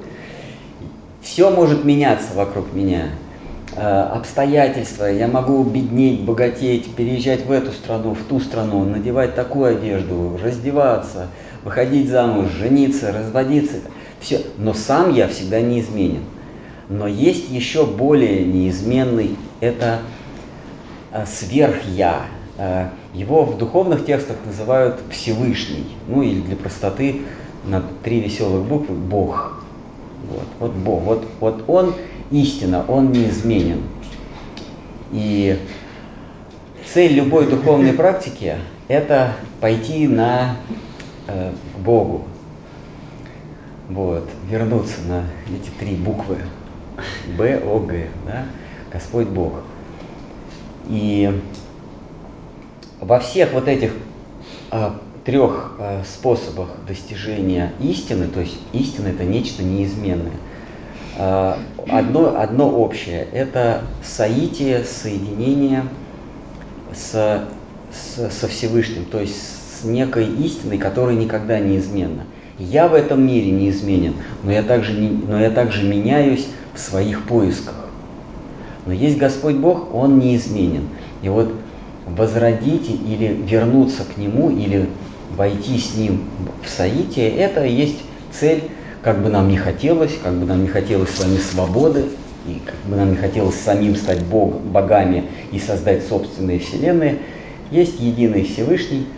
[1.22, 3.12] Все может меняться вокруг меня.
[3.76, 9.78] Э, обстоятельства, я могу беднеть, богатеть, переезжать в эту страну, в ту страну, надевать такую
[9.78, 11.28] одежду, раздеваться,
[11.64, 13.78] выходить замуж, жениться, разводиться–
[14.20, 14.42] все.
[14.58, 16.24] Но сам я всегда неизменен.
[16.90, 20.00] Но есть еще более неизменный, это
[21.12, 22.24] а, сверх-я.
[22.58, 25.86] А, его в духовных текстах называют Всевышний.
[26.08, 27.22] Ну или для простоты
[27.66, 29.64] на три веселых буквы Бог.
[30.30, 31.02] Вот, вот Бог.
[31.04, 31.94] Вот, вот Он
[32.32, 33.84] истина, Он неизменен.
[35.12, 35.60] И
[36.94, 38.56] цель любой духовной практики–
[38.88, 40.58] это пойти на
[41.28, 42.26] э, Богу,
[43.90, 46.38] вот, вернуться на эти три буквы
[47.38, 48.46] Б, О, Г, да,
[48.92, 49.54] Господь Бог.
[50.88, 51.42] И
[53.00, 53.92] во всех вот этих
[54.72, 60.34] а, трех а, способах достижения истины, то есть истина это нечто неизменное,
[61.18, 65.84] одно, одно общее– это соитие, соединение
[66.94, 67.48] с,
[67.92, 72.24] с, со Всевышним, то есть с некой истиной, которая никогда неизменна.
[72.58, 77.24] Я в этом мире неизменен, но я также, не, но я также меняюсь в своих
[77.24, 77.76] поисках.
[78.86, 80.88] Но есть Господь Бог, Он неизменен.
[81.22, 81.54] И вот
[82.06, 84.90] возродить или вернуться к Нему, или
[85.36, 86.24] войти с Ним
[86.64, 87.98] в соитие, это и есть
[88.32, 88.64] цель,
[89.06, 92.06] как бы нам не хотелось, как бы нам не хотелось с вами свободы,
[92.46, 97.20] и как бы нам не хотелось самим стать бог, богами и создать собственные вселенные,
[97.72, 99.08] есть единый Всевышний–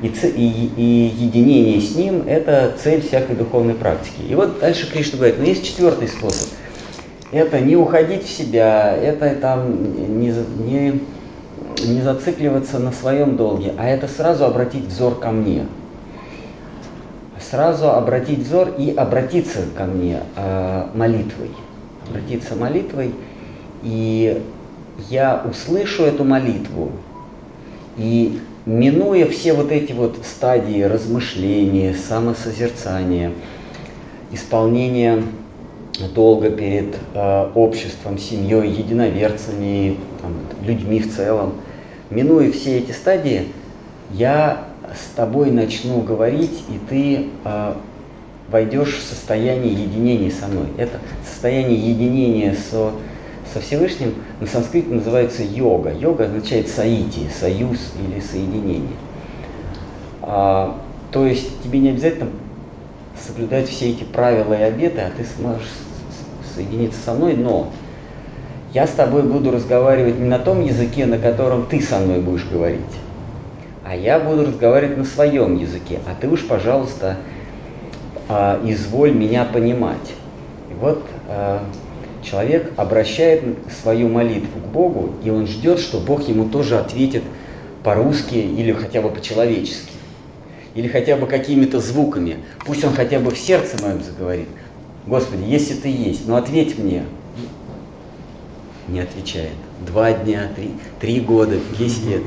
[0.00, 4.22] и, и, и единение с ним– это цель всякой духовной практики.
[4.28, 6.48] И вот дальше Кришна говорит, но есть четвертый способ.
[7.32, 10.32] Это не уходить в себя, это там не,
[10.64, 11.00] не,
[11.84, 15.66] не зацикливаться на своем долге, а это сразу обратить взор ко мне.
[17.50, 21.50] Сразу обратить взор и обратиться ко мне э, молитвой.
[22.08, 23.14] Обратиться молитвой,
[23.82, 24.42] и
[25.08, 26.90] я услышу эту молитву,
[27.96, 33.32] и минуя все вот эти вот стадии размышления, самосозерцания,
[34.32, 35.22] исполнения
[36.14, 40.34] долга перед э, обществом, семьей, единоверцами, там,
[40.66, 41.54] людьми в целом,
[42.10, 43.48] минуя все эти стадии,
[44.10, 47.74] я с тобой начну говорить, и ты э,
[48.50, 50.68] войдешь в состояние единения со мной.
[50.76, 52.92] Это состояние единения со
[53.52, 55.92] со Всевышним на санскрите называется йога.
[55.92, 58.96] Йога означает соитие, союз или соединение.
[60.22, 60.78] А,
[61.10, 62.30] то есть тебе не обязательно
[63.18, 65.68] соблюдать все эти правила и обеты, а ты сможешь
[66.54, 67.70] соединиться со мной, но
[68.74, 72.46] я с тобой буду разговаривать не на том языке, на котором ты со мной будешь
[72.46, 72.80] говорить,
[73.88, 77.16] а я буду разговаривать на своем языке, а ты уж, пожалуйста,
[78.28, 80.12] а, изволь меня понимать.
[80.70, 81.64] И вот а,
[82.22, 83.42] Человек обращает
[83.80, 87.22] свою молитву к Богу, и он ждет, что Бог ему тоже ответит
[87.84, 89.92] по-русски или хотя бы по-человечески.
[90.74, 92.38] Или хотя бы какими-то звуками.
[92.66, 94.48] Пусть он хотя бы в сердце моем заговорит.
[95.06, 97.04] Господи, если ты есть, ну ответь мне.
[98.88, 99.52] Не отвечает.
[99.86, 102.22] Два дня, три, три года, десять лет.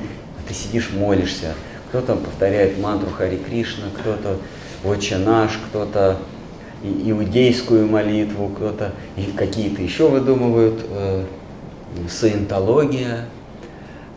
[0.52, 1.54] Ты сидишь, молишься.
[1.88, 4.38] Кто-то повторяет мантру Хари Кришна, кто-то
[4.84, 6.18] Отче наш, кто-то
[6.84, 8.92] иудейскую молитву, кто-то
[9.38, 11.24] какие-то еще выдумывают, э,
[12.10, 13.30] саентология,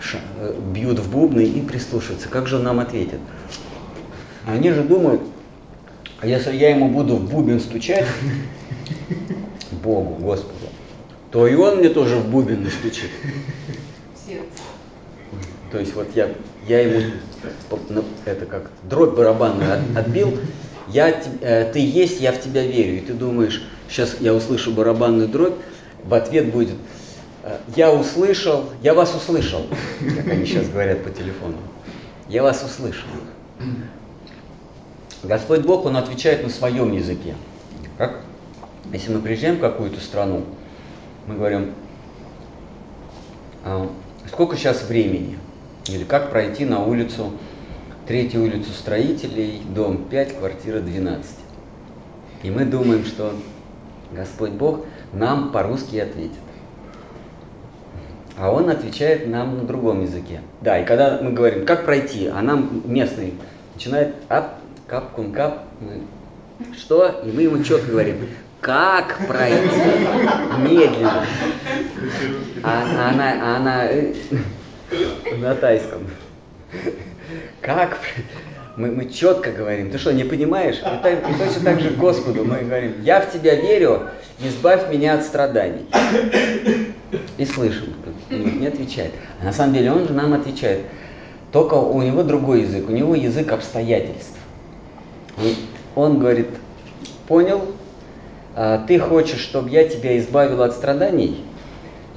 [0.01, 2.29] ша, э, бьют в бубны и прислушиваются.
[2.29, 3.21] Как же он нам ответит?
[4.45, 5.23] Они же думают,
[6.21, 8.09] а если я ему буду в бубен стучать,
[9.85, 10.67] Богу, Господу,
[11.31, 13.11] то и он мне тоже в бубен настучит.
[15.75, 16.29] То есть вот я,
[16.69, 17.11] я ему
[17.89, 20.39] ну, это как дробь барабанную отбил,
[20.87, 22.99] я, э, ты есть, я в тебя верю.
[22.99, 25.57] И ты думаешь, сейчас я услышу барабанную дробь,
[26.05, 26.77] в ответ будет,
[27.43, 29.67] «Э, я услышал, я вас услышал,
[30.17, 31.57] как они сейчас говорят по телефону.
[32.29, 33.09] Я вас услышал.
[35.25, 37.35] Господь Бог, Он отвечает на своем языке.
[37.99, 38.21] Как?
[38.93, 40.45] Если мы приезжаем в какую-то страну,
[41.27, 41.75] мы говорим,
[43.65, 43.91] «А,
[44.29, 45.37] сколько сейчас времени?
[45.89, 47.33] Или как пройти на улицу
[48.07, 51.37] третью улицу строителей, дом 5, квартира 12.
[52.43, 53.33] И мы думаем, что
[54.13, 56.33] Господь Бог нам по-русски ответит.
[58.37, 60.41] А он отвечает нам на другом языке.
[60.61, 63.35] Да, и когда мы говорим, как пройти, а нам местный
[63.75, 64.57] начинает ап,
[64.89, 65.65] кап, кун, кап,
[66.77, 67.23] что?
[67.25, 68.17] И мы ему четко говорим,
[68.61, 69.81] как пройти
[70.59, 71.25] медленно.
[72.63, 74.15] А, она, а она э,
[75.39, 76.07] на тайском.
[77.61, 77.99] Как?
[78.77, 80.79] Мы, мы четко говорим, ты что, не понимаешь?
[80.79, 84.09] И, так, и точно так же Господу мы говорим, я в тебя верю,
[84.41, 85.87] избавь меня от страданий.
[87.39, 87.95] И слышим,
[88.31, 89.13] не отвечает.
[89.41, 90.81] А на самом деле он же нам отвечает.
[91.53, 94.37] Только у него другой язык, у него язык обстоятельств.
[95.95, 96.49] Он говорит,
[97.29, 97.65] понял,
[98.57, 101.45] а, ты хочешь, чтобы я тебя избавил от страданий?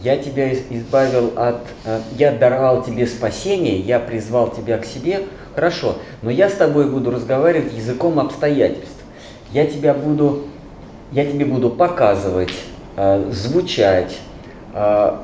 [0.03, 5.21] Я тебя избавил от, э, я даровал тебе спасение, я призвал тебя к себе,
[5.55, 9.03] хорошо, но я с тобой буду разговаривать языком обстоятельств.
[9.51, 10.43] Я тебя буду,
[11.11, 12.53] я тебе буду показывать,
[12.95, 14.17] э, звучать,
[14.73, 15.15] э,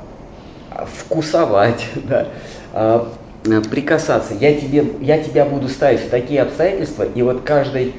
[0.88, 2.28] вкусовать, да,
[3.70, 4.34] прикасаться.
[4.34, 7.94] Я, тебе, я тебя буду ставить в такие обстоятельства, и вот каждый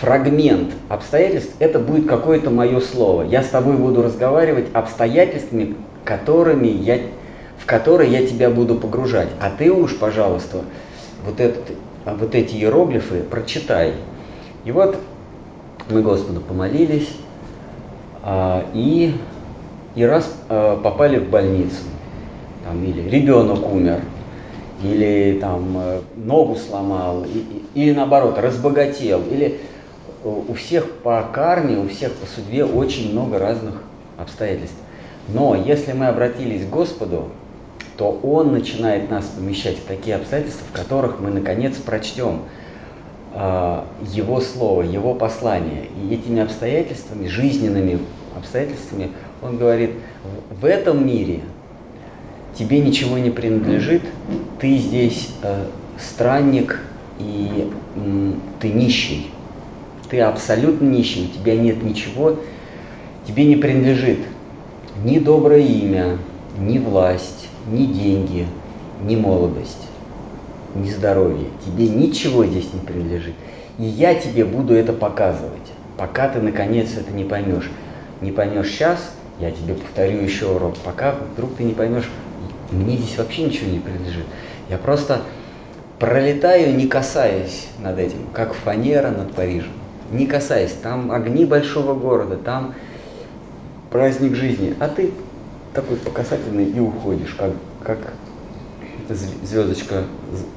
[0.00, 3.22] фрагмент обстоятельств, это будет какое-то мое слово.
[3.22, 6.98] Я с тобой буду разговаривать обстоятельствами, которыми я,
[7.58, 9.28] в которые я тебя буду погружать.
[9.40, 10.62] А ты уж, пожалуйста,
[11.24, 13.94] вот, этот, вот эти иероглифы прочитай.
[14.64, 14.96] И вот
[15.90, 17.10] мы Господу помолились,
[18.22, 19.14] а, и,
[19.94, 21.82] и раз а, попали в больницу,
[22.64, 24.00] там, или ребенок умер,
[24.82, 27.24] или там э, ногу сломал,
[27.74, 29.60] или наоборот, разбогател, или
[30.24, 33.82] у всех по карме, у всех по судьбе очень много разных
[34.18, 34.76] обстоятельств.
[35.28, 37.28] Но если мы обратились к Господу,
[37.96, 42.42] то Он начинает нас помещать в такие обстоятельства, в которых мы наконец прочтем
[43.34, 43.82] э,
[44.12, 45.86] Его Слово, Его послание.
[46.02, 48.00] И этими обстоятельствами, жизненными
[48.36, 49.10] обстоятельствами,
[49.42, 49.90] Он говорит,
[50.50, 51.40] в этом мире
[52.54, 54.02] тебе ничего не принадлежит,
[54.58, 55.66] ты здесь э,
[55.98, 56.80] странник
[57.18, 59.30] и э, ты нищий.
[60.10, 62.36] Ты абсолютно нищий, у тебя нет ничего,
[63.26, 64.18] тебе не принадлежит
[65.04, 66.18] ни доброе имя,
[66.58, 68.46] ни власть, ни деньги,
[69.02, 69.88] ни молодость,
[70.74, 71.46] ни здоровье.
[71.64, 73.34] Тебе ничего здесь не принадлежит.
[73.78, 77.70] И я тебе буду это показывать, пока ты наконец это не поймешь.
[78.20, 82.08] Не поймешь сейчас, я тебе повторю еще урок, пока вдруг ты не поймешь,
[82.70, 84.26] мне здесь вообще ничего не принадлежит.
[84.68, 85.22] Я просто
[85.98, 89.72] пролетаю, не касаясь над этим, как фанера над Парижем.
[90.10, 92.74] Не касаясь, там огни большого города, там
[93.92, 95.12] праздник жизни, а ты
[95.74, 97.52] такой покасательный и уходишь, как,
[97.82, 97.98] как
[99.08, 100.04] звездочка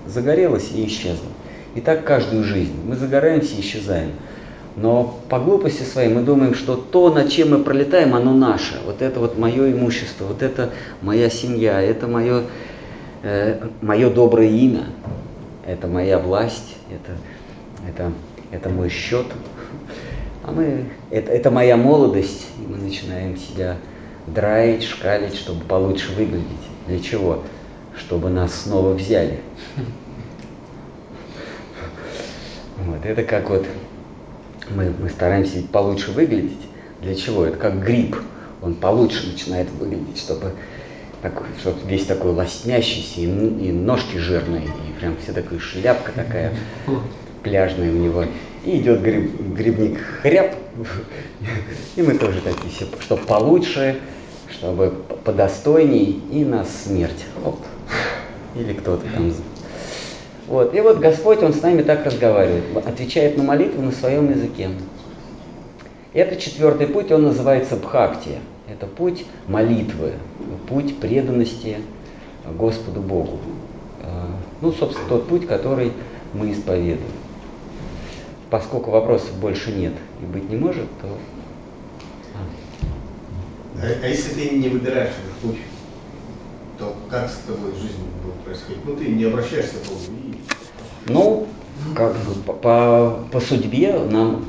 [0.08, 1.28] загорелась и исчезла.
[1.76, 2.74] И так каждую жизнь.
[2.86, 4.12] Мы загораемся и исчезаем.
[4.78, 8.80] Но по глупости своей мы думаем, что то, над чем мы пролетаем, оно наше.
[8.86, 10.72] Вот это вот мое имущество, вот это
[11.02, 12.44] моя семья, это мое,
[13.24, 14.86] э, мое доброе имя,
[15.66, 17.18] это моя власть, это,
[17.90, 18.12] это,
[18.52, 19.28] это мой счет,
[20.46, 23.78] а мы, это, это моя молодость, и мы начинаем себя
[24.28, 26.46] драить, шкалить, чтобы получше выглядеть.
[26.88, 27.44] Для чего?
[27.98, 29.40] Чтобы нас снова взяли.
[32.78, 33.66] Вот, это как вот
[34.70, 36.68] мы, мы стараемся получше выглядеть.
[37.02, 37.46] Для чего?
[37.46, 38.16] Это как гриб.
[38.62, 40.52] он получше начинает выглядеть, чтобы,
[41.24, 46.54] так, чтобы весь такой лоснящийся, и, и ножки жирные, и прям все такая шляпка такая
[47.46, 48.26] пляжная у него.
[48.66, 50.56] И идет гриб, грибник хряб,
[51.96, 54.00] и мы тоже такие все, чтобы получше,
[54.50, 54.92] чтобы
[55.24, 57.26] подостойней, и на смерть.
[57.46, 57.60] Оп.
[58.56, 59.32] Или кто-то там.
[60.48, 60.74] Вот.
[60.74, 64.70] И вот Господь, Он с нами так разговаривает, отвечает на молитву на своем языке.
[66.14, 68.40] Это четвертый путь, он называется Бхакти.
[68.68, 70.14] Это путь молитвы,
[70.68, 71.78] путь преданности
[72.58, 73.38] Господу Богу.
[74.02, 74.32] А,
[74.62, 75.92] ну, собственно, тот путь, который
[76.34, 77.12] мы исповедуем.
[78.56, 79.92] Поскольку вопросов больше нет
[80.22, 81.10] и быть не может, то...
[83.82, 85.60] А, а если ты не выбираешь этот путь,
[86.80, 88.86] то как с тобой жизнь будет происходить?
[88.86, 90.00] Ну, ты не обращаешься к Богу.
[90.08, 91.12] И...
[91.12, 91.48] Ну,
[91.98, 94.46] как бы по, по, судьбе нам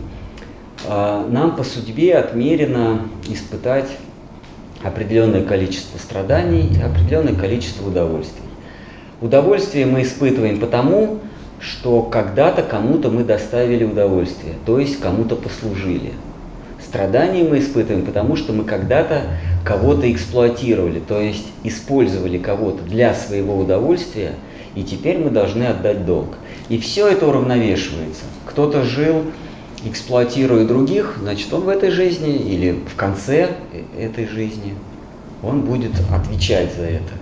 [0.87, 3.91] а, нам по судьбе отмерено испытать
[4.85, 8.45] определенное количество страданий и определенное количество удовольствий.
[9.21, 11.19] Удовольствие мы испытываем потому,
[11.61, 16.13] что когда-то кому-то мы доставили удовольствие, то есть кому-то послужили.
[16.81, 19.23] Страдания мы испытываем потому, что мы когда-то
[19.65, 24.35] кого-то эксплуатировали, то есть использовали кого-то для своего удовольствия,
[24.75, 26.37] и теперь мы должны отдать долг.
[26.69, 28.25] И все это уравновешивается.
[28.47, 29.25] Кто-то жил
[29.85, 33.51] эксплуатируя других, значит, он в этой жизни или в конце
[33.99, 34.75] этой жизни,
[35.43, 37.13] он будет отвечать за это.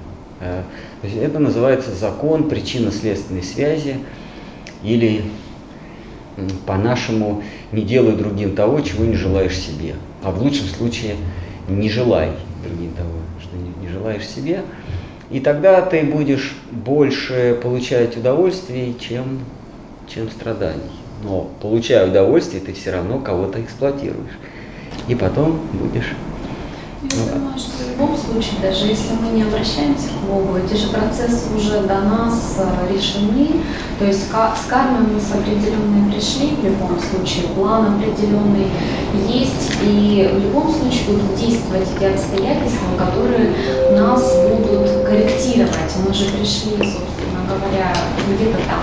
[0.41, 0.63] Э,
[1.03, 3.97] это называется закон причинно-следственной связи
[4.85, 5.25] или
[6.67, 7.43] по-нашему
[7.73, 9.95] не делай другим того, чего не желаешь себе.
[10.23, 11.17] А в лучшем случае
[11.69, 12.31] не желай
[12.63, 14.63] другим того, что не, не желаешь себе.
[15.31, 19.41] И тогда ты будешь больше получать удовольствий, чем,
[20.07, 24.39] чем страданий но получая удовольствие, ты все равно кого-то эксплуатируешь.
[25.09, 26.15] И потом будешь
[27.13, 30.89] я думаю, что в любом случае, даже если мы не обращаемся к Богу, эти же
[30.89, 33.63] процессы уже до нас э, решены.
[33.99, 38.69] То есть с кармой мы с определенной пришли, в любом случае, план определенный
[39.29, 39.73] есть.
[39.83, 43.53] И в любом случае будут действовать эти обстоятельства, которые
[43.93, 45.93] нас будут корректировать.
[46.07, 47.93] Мы же пришли, собственно говоря,
[48.29, 48.83] где-то там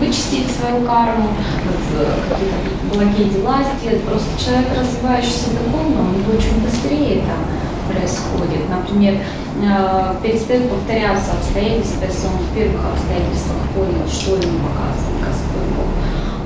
[0.00, 1.28] вычистили свою карму,
[1.64, 4.02] вот, э, какие-то благие дела сделать.
[4.04, 7.34] Просто человек, развивающийся духовно, у него очень быстрее это
[7.92, 8.68] происходит.
[8.68, 15.68] Например, э, перестает повторяться обстоятельства, если он в первых обстоятельствах понял, что ему показывает Господь
[15.76, 15.88] Бог.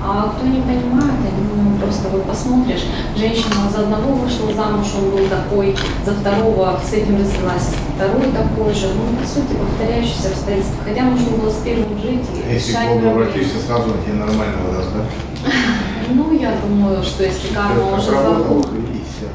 [0.05, 2.83] А кто не понимает, они, ну, просто вот посмотришь,
[3.17, 7.71] женщина за одного вышла замуж, он был такой, за второго с этим развелась,
[8.03, 8.89] второй такой же.
[8.95, 10.85] Ну, по сути, повторяющиеся обстоятельства.
[10.85, 13.23] Хотя можно было с первым жить и Если решать Богу проблемы.
[13.23, 15.05] обратишься, сразу он тебе нормального даст, да?
[16.15, 19.31] Ну, я думаю, что если карма уже забыла, ну, соответствии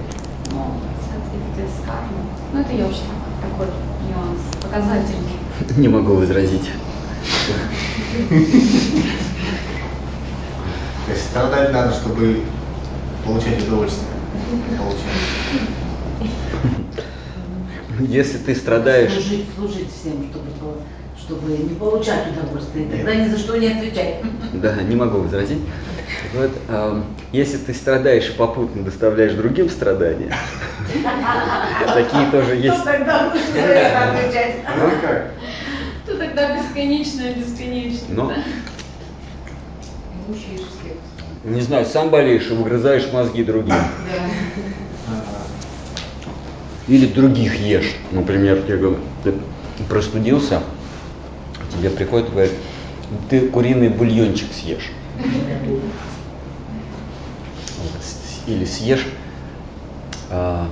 [1.66, 2.22] с кармой.
[2.54, 3.68] Ну, это я уж так, такой
[4.10, 5.38] нюанс показательный.
[5.78, 6.70] не могу возразить.
[11.06, 12.44] То есть страдать надо, чтобы
[13.26, 14.12] получать удовольствие.
[14.78, 15.77] Получать.
[18.00, 20.82] Если ты страдаешь, Служить, служить всем, чтобы, было-
[21.18, 22.88] чтобы не получать удовольствие.
[22.90, 24.22] Тогда ни за что не отвечать.
[24.54, 25.60] да, не могу возразить.
[26.34, 30.34] Вот, эм, если ты страдаешь и попутно доставляешь другим страдания,
[31.94, 32.78] такие тоже есть.
[32.78, 34.56] То тогда лучше за это отвечать.
[34.78, 35.32] Ну как?
[36.06, 38.16] То тогда бесконечное, бесконечное.
[38.16, 38.36] Да?
[40.28, 40.98] Всех.
[41.46, 43.76] не знаю, сам болеешь и выгрызаешь мозги другим.
[46.88, 47.96] Или других ешь.
[48.12, 49.34] Например, тебе говорят, ты
[49.90, 50.62] простудился,
[51.74, 52.54] тебе приходит и говорит,
[53.30, 54.92] ты куриный бульончик съешь.
[58.46, 59.06] Или съешь
[60.32, 60.72] ам-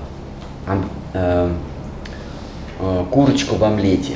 [1.14, 1.52] а,
[2.80, 4.16] а, курочку в омлете.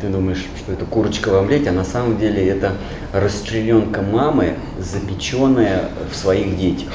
[0.00, 2.72] Ты думаешь, что это курочка в омлете, а на самом деле это
[3.12, 6.92] расчлененка мамы, запеченная в своих детях.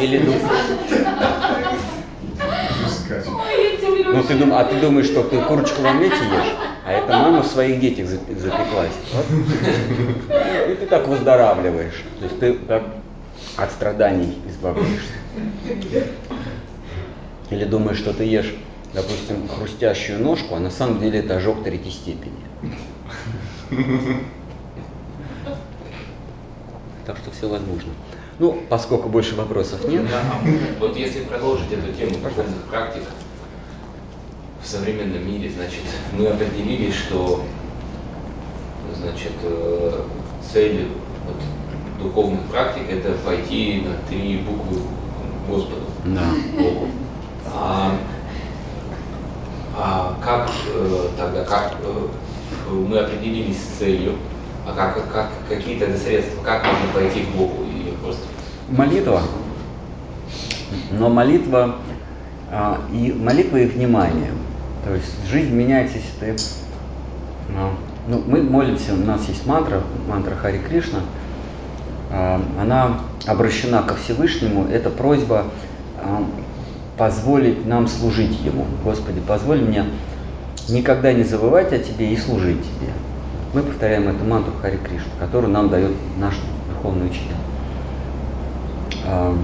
[0.00, 0.18] Или,
[4.12, 6.54] ну, ты дум- а ты думаешь, что ты курочку в омлете ешь,
[6.86, 8.92] а это мама в своих детях запе- запеклась.
[10.70, 12.04] И ты так выздоравливаешь.
[12.18, 12.82] То есть ты так
[13.56, 15.12] от страданий избавляешься.
[17.50, 18.54] Или думаешь, что ты ешь,
[18.92, 22.34] допустим, хрустящую ножку, а на самом деле это ожог третьей степени.
[27.06, 27.92] Так что все возможно.
[28.38, 30.40] Ну, поскольку больше вопросов нет, Да, а
[30.80, 33.02] вот если продолжить эту тему духовных практик
[34.62, 35.82] в современном мире, значит,
[36.12, 37.44] мы определили, что
[38.94, 40.02] значит, э,
[40.52, 40.88] цель
[41.26, 44.82] вот, духовных практик это пойти на три буквы
[45.48, 46.28] Господу, Да.
[46.58, 46.88] Богу.
[47.46, 47.96] А,
[49.76, 54.14] а как э, тогда, как э, мы определились с целью,
[54.66, 58.22] а как, как, какие тогда средства, как можно пойти к Богу или просто
[58.68, 59.22] Молитва.
[60.90, 61.76] Но молитва
[62.50, 64.32] а, и молитва и внимание.
[64.84, 66.42] То есть жизнь меняется, если ты.
[67.56, 67.72] а,
[68.08, 71.00] ну, мы молимся, у нас есть мантра, мантра Хари Кришна.
[72.10, 74.66] А, она обращена ко Всевышнему.
[74.68, 75.44] Это просьба
[76.96, 78.66] позволить нам служить Ему.
[78.84, 79.84] Господи, позволь мне
[80.68, 82.92] никогда не забывать о Тебе и служить Тебе.
[83.52, 86.34] Мы повторяем эту мантру Хари Кришна, которую нам дает наш
[86.68, 87.36] духовный учитель.
[89.04, 89.36] А,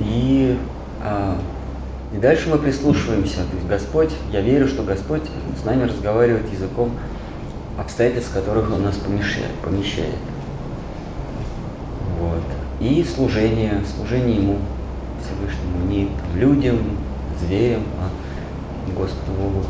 [0.00, 0.58] И,
[1.02, 1.36] а,
[2.12, 3.36] и дальше мы прислушиваемся.
[3.36, 5.22] То есть Господь, я верю, что Господь
[5.60, 6.90] с нами разговаривает языком
[7.78, 9.52] обстоятельств, которых Он нас помещает.
[9.62, 10.16] помещает.
[12.18, 12.42] Вот.
[12.80, 14.56] И служение, служение Ему,
[15.22, 16.78] Всевышнему, не там, людям,
[17.40, 19.64] зверям, а Господу Богу.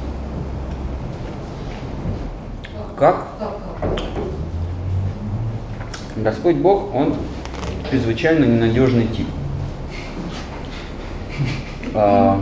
[2.97, 3.27] Как?
[6.17, 7.15] Господь Бог, Он
[7.91, 9.27] чрезвычайно ненадежный тип.
[11.95, 12.41] А,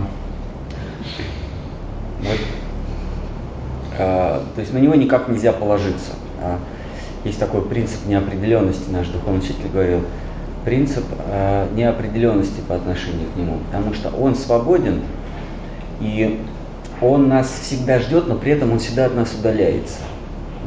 [2.21, 2.39] вот,
[3.99, 6.13] а, то есть на него никак нельзя положиться.
[6.41, 6.59] А,
[7.25, 10.01] есть такой принцип неопределенности, наш духовный учитель говорил,
[10.65, 15.03] принцип а, неопределенности по отношению к нему, потому что он свободен,
[16.01, 16.41] и
[17.01, 19.99] он нас всегда ждет, но при этом он всегда от нас удаляется.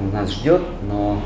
[0.02, 1.20] Он нас ждет, но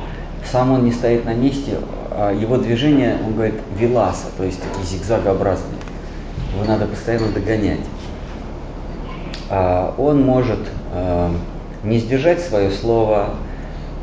[0.52, 1.78] сам он не стоит на месте,
[2.12, 5.80] а его движение, он говорит, виласа, то есть такие зигзагообразные.
[6.54, 7.80] Его надо постоянно догонять.
[9.50, 10.60] А, Он может
[10.92, 11.32] а,
[11.84, 13.30] не сдержать свое слово,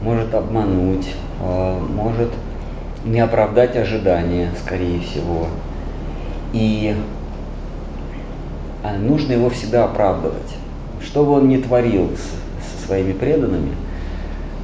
[0.03, 2.31] может обмануть, а, может
[3.05, 5.49] не оправдать ожидания, скорее всего.
[6.53, 6.95] И
[8.83, 10.55] а, нужно его всегда оправдывать.
[11.03, 12.11] Что бы он ни творил
[12.61, 13.73] со своими преданными,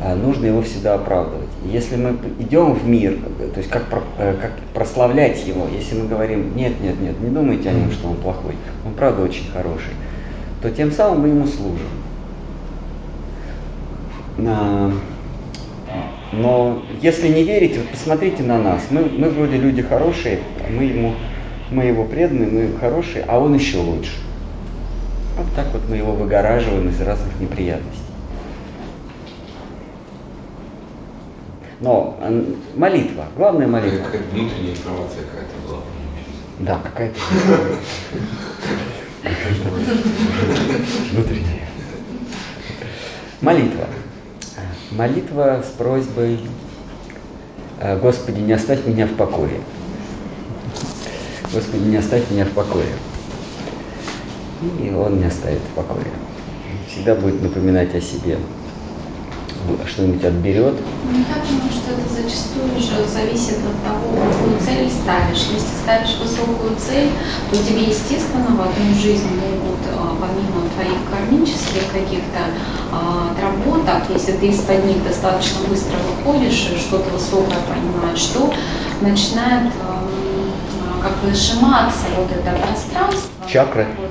[0.01, 1.49] а, нужно его всегда оправдывать.
[1.65, 3.19] Если мы идем в мир,
[3.53, 3.85] то есть как,
[4.19, 8.09] э, как прославлять его, если мы говорим, нет, нет, нет, не думайте о нем, что
[8.09, 8.55] он плохой,
[8.87, 9.93] он правда очень хороший,
[10.63, 11.89] то тем самым мы ему служим.
[16.33, 18.83] Но если не верите, вот посмотрите на нас.
[18.91, 21.15] Мы, мы вроде люди хорошие, мы ему,
[21.71, 24.13] мы его преданные, мы хорошие, а он еще лучше.
[25.37, 27.99] Вот так вот мы его выгораживаем из разных неприятностей.
[31.81, 32.19] Но
[32.77, 34.05] молитва, главная молитва.
[34.13, 35.81] Как внутренняя информация какая-то была.
[36.61, 37.19] Да, какая-то
[41.11, 41.69] внутренняя.
[43.41, 43.87] Молитва.
[44.91, 46.41] Молитва с просьбой
[47.79, 49.61] э, Господи, не оставь меня в покое.
[51.53, 52.93] Господи, не оставь меня в покое.
[54.83, 56.07] И Он не оставит в покое.
[56.89, 58.37] Всегда будет напоминать о себе.
[59.87, 60.75] Что-нибудь отберет,
[61.05, 65.47] Ну, Я думаю, что это зачастую уже зависит от того, какую цель ставишь.
[65.53, 67.11] Если ставишь высокую цель,
[67.51, 69.79] то тебе, естественно, в одну жизнь могут,
[70.21, 72.41] помимо твоих кармических каких-то
[72.93, 78.53] а, отработок, если ты из-под них достаточно быстро выходишь и что-то высокое понимаешь, то
[79.01, 83.47] начинает а, как бы сжиматься вот это пространство.
[83.49, 83.87] Чакры.
[83.99, 84.11] Вот.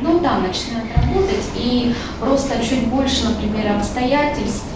[0.00, 4.66] Ну да, начинает работать, и просто чуть больше, например, обстоятельств,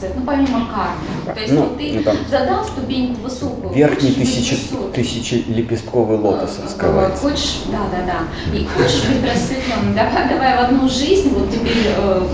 [0.00, 1.34] сказать, ну помимо кармы.
[1.34, 4.92] То есть Ну, ты ну, там задал ступеньку высокую, верхний быть тысячи, высоким.
[4.92, 7.22] тысячелепестковый лотос Э, раскрывается.
[7.22, 8.56] Хочешь, да, да, да.
[8.58, 12.26] И хочешь быть просветленным, давай, давай в одну жизнь, вот теперь э,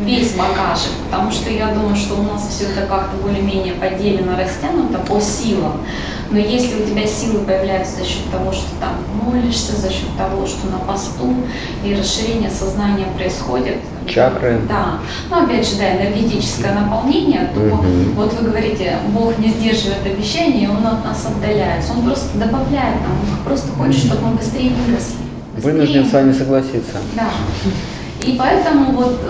[0.00, 4.98] весь багажик, потому что я думаю, что у нас все это как-то более-менее поделено, растянуто
[4.98, 5.80] по силам.
[6.32, 10.46] Но если у тебя силы появляются за счет того, что там молишься, за счет того,
[10.46, 11.34] что на посту
[11.84, 13.76] и расширение сознания происходит.
[14.06, 14.62] Чакры.
[14.66, 15.00] Да.
[15.28, 18.14] Но опять же, да, энергетическое наполнение, то Мгм.
[18.14, 21.92] вот вы говорите, Бог не сдерживает обещания, и Он от нас отдаляется.
[21.92, 25.16] Он просто добавляет нам, Он просто хочет, чтобы мы быстрее выросли.
[25.54, 26.96] Быстрее Вынужден с вами согласиться.
[27.14, 27.28] Да.
[28.24, 29.20] И поэтому вот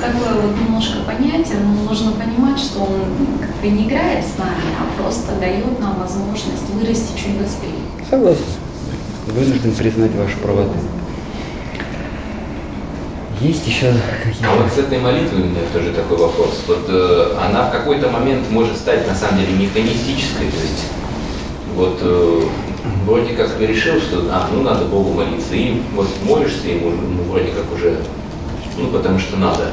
[0.00, 4.74] такое вот немножко понятие, ну, нужно понимать, что он как бы не играет с нами,
[4.78, 7.78] а просто дает нам возможность вырасти чуть быстрее.
[8.08, 8.42] Согласен.
[9.26, 10.74] Вынужден признать вашу правоту.
[13.40, 14.74] Есть еще А вот какие-то...
[14.74, 16.62] с этой молитвой у меня тоже такой вопрос.
[16.66, 20.84] Вот э, она в какой-то момент может стать на самом деле механистической, то есть
[21.74, 22.42] вот э,
[23.06, 27.52] вроде как решил, что а, ну надо Богу молиться, и вот молишься ему ну, вроде
[27.52, 27.96] как уже,
[28.80, 29.64] ну потому что надо.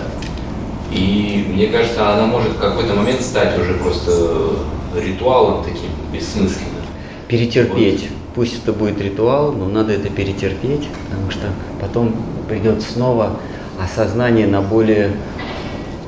[0.91, 4.51] И мне кажется, она может в какой-то момент стать уже просто
[4.95, 6.83] ритуалом таким бессмысленным.
[7.27, 8.01] Перетерпеть.
[8.01, 8.11] Вот.
[8.35, 11.47] Пусть это будет ритуал, но надо это перетерпеть, потому что
[11.81, 12.15] потом
[12.47, 13.37] придет снова
[13.81, 15.11] осознание на более,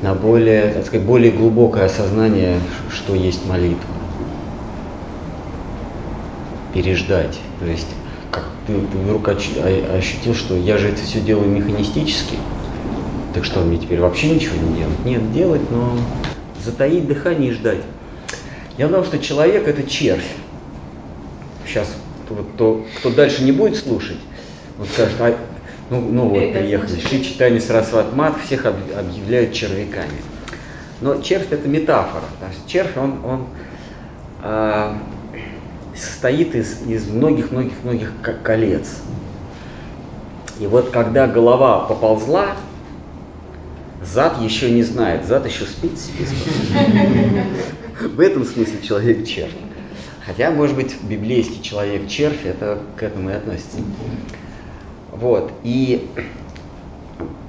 [0.01, 2.59] на более, так сказать, более глубокое осознание,
[2.91, 3.89] что есть молитва.
[6.73, 7.37] Переждать.
[7.59, 7.87] То есть
[8.31, 12.35] как ты, ты вдруг ощутил, что я же это все делаю механистически,
[13.34, 15.05] так что мне теперь вообще ничего не делать?
[15.05, 15.97] Нет, делать, но
[16.63, 17.82] затаить дыхание и ждать.
[18.77, 20.27] Я думаю, что человек это червь.
[21.65, 21.95] Сейчас
[22.30, 24.17] вот, то, кто дальше не будет слушать,
[24.77, 25.36] вот скажет, а,
[25.89, 30.21] ну, ну вот приехали, Шри Читани Сарасват Мат, всех объявляют червяками.
[31.01, 32.23] Но червь это метафора.
[32.67, 33.47] Червь, он, он
[34.41, 34.97] а,
[35.95, 38.11] состоит из, из многих-многих-многих
[38.43, 38.88] колец.
[40.59, 42.55] И вот когда голова поползла,
[44.03, 46.25] зад еще не знает, зад еще спит себе.
[48.15, 49.51] В этом смысле человек червь.
[50.25, 53.77] Хотя, может быть, библейский человек червь, это к этому и относится.
[55.11, 55.51] Вот.
[55.63, 56.07] И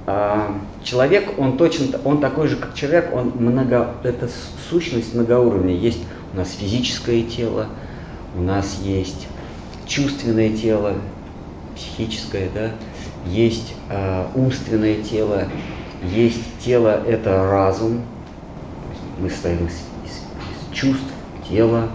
[0.07, 4.29] а, человек, он точно, он такой же, как человек, он много, это
[4.69, 5.79] сущность многоуровневая.
[5.79, 5.99] Есть
[6.33, 7.67] у нас физическое тело,
[8.35, 9.27] у нас есть
[9.85, 10.95] чувственное тело,
[11.75, 12.71] психическое, да,
[13.25, 15.47] есть э, умственное тело,
[16.01, 18.01] есть тело это разум,
[19.19, 19.73] мы состоим из,
[20.05, 21.05] из, из чувств,
[21.47, 21.89] тела,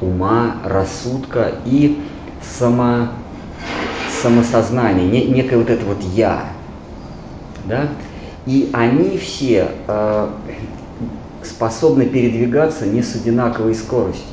[0.00, 2.02] ума, рассудка и
[2.42, 3.08] само,
[4.22, 6.48] самосознание, не, некое вот это вот я,
[7.64, 7.88] да,
[8.44, 10.28] и они все э,
[11.44, 14.26] способны передвигаться не с одинаковой скоростью.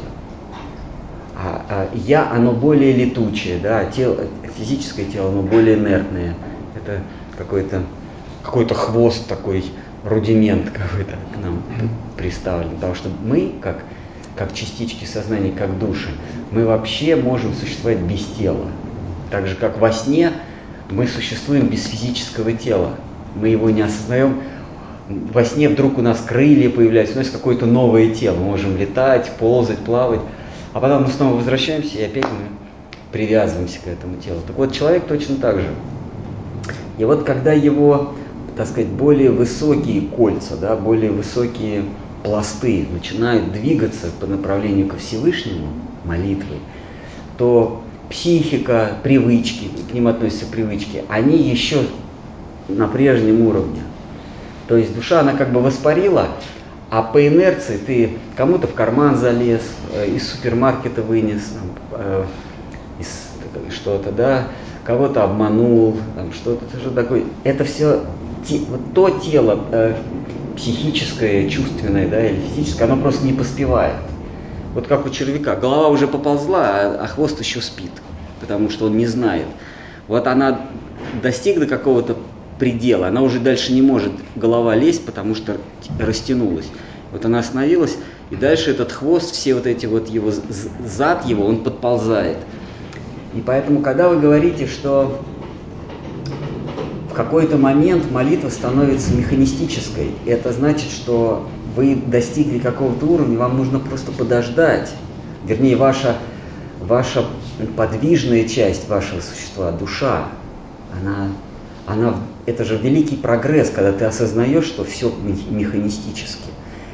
[1.42, 4.18] А, а я, оно более летучее, да, тело,
[4.58, 6.36] физическое тело, оно более инертное.
[6.76, 7.02] Это
[8.50, 9.64] какой-то какой хвост такой,
[10.04, 11.62] рудимент какой-то к нам
[12.18, 12.72] приставлен.
[12.72, 13.84] Потому что мы, как,
[14.36, 16.10] как частички сознания, как души,
[16.50, 18.66] мы вообще можем существовать без тела.
[19.30, 20.32] Так же, как во сне
[20.90, 22.96] мы существуем без физического тела.
[23.36, 24.42] Мы его не осознаем.
[25.08, 28.38] Во сне вдруг у нас крылья появляются, у нас какое-то новое тело.
[28.38, 30.22] Мы можем летать, ползать, плавать.
[30.74, 32.48] А потом мы снова возвращаемся, и опять мы
[33.12, 34.40] привязываемся к этому телу.
[34.48, 35.68] Так вот, человек точно так же.
[36.98, 38.14] И вот когда его,
[38.60, 41.86] так сказать, более высокие кольца, да, более высокие
[42.26, 45.68] пласты начинают двигаться по направлению ко Всевышнему,
[46.04, 46.58] молитвой,
[47.38, 51.84] то психика, привычки, к ним относятся привычки, они еще
[52.68, 53.80] на прежнем уровне.
[54.68, 56.28] То есть душа, она как бы воспарила,
[56.90, 59.62] а по инерции ты кому-то в карман залез,
[59.94, 61.54] э, из супермаркета вынес
[61.94, 62.26] э,
[63.00, 63.30] из,
[63.74, 64.48] что-то, да,
[64.84, 67.24] кого-то обманул, там, что-то, что такое.
[67.46, 68.02] Это все
[68.48, 69.96] те, вот то тело э,
[70.56, 73.96] психическое, чувственное, да, или физическое, оно просто не поспевает.
[74.74, 75.56] Вот как у червяка.
[75.56, 77.92] Голова уже поползла, а, а хвост еще спит,
[78.40, 79.46] потому что он не знает.
[80.08, 80.62] Вот она
[81.22, 82.18] достигла какого-то
[82.60, 85.58] предела, она уже дальше не может голова лезть, потому что
[85.98, 86.68] растянулась.
[87.12, 87.98] Вот она остановилась,
[88.30, 90.32] и дальше этот хвост, все вот эти вот его,
[90.86, 92.38] зад его, он подползает.
[93.34, 95.20] И поэтому, когда вы говорите, что
[97.20, 104.14] какой-то момент молитва становится механистической, это значит, что вы достигли какого-то уровня, вам нужно просто
[104.14, 104.90] подождать.
[105.46, 106.16] Вернее, ваша,
[106.80, 107.26] ваша
[107.76, 110.30] подвижная часть вашего существа, душа,
[110.98, 111.28] она
[111.86, 112.16] она,
[112.46, 115.12] это же великий прогресс, когда ты осознаешь, что все
[115.50, 116.50] механистически.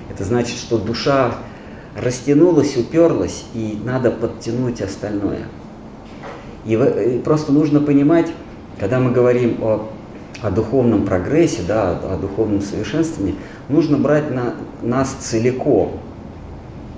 [0.09, 1.35] Это значит, что душа
[1.95, 5.41] растянулась, уперлась, и надо подтянуть остальное.
[6.65, 8.31] И, и просто нужно понимать,
[8.79, 9.89] когда мы говорим о,
[10.41, 13.35] о духовном прогрессе, да, о, духовном совершенствовании,
[13.69, 15.93] нужно брать на нас целиком.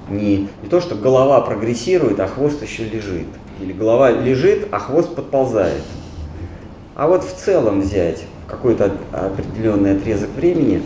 [0.09, 3.27] Не, не то, что голова прогрессирует, а хвост еще лежит.
[3.59, 5.83] Или голова лежит, а хвост подползает.
[6.95, 10.81] А вот в целом взять какой-то определенный отрезок времени,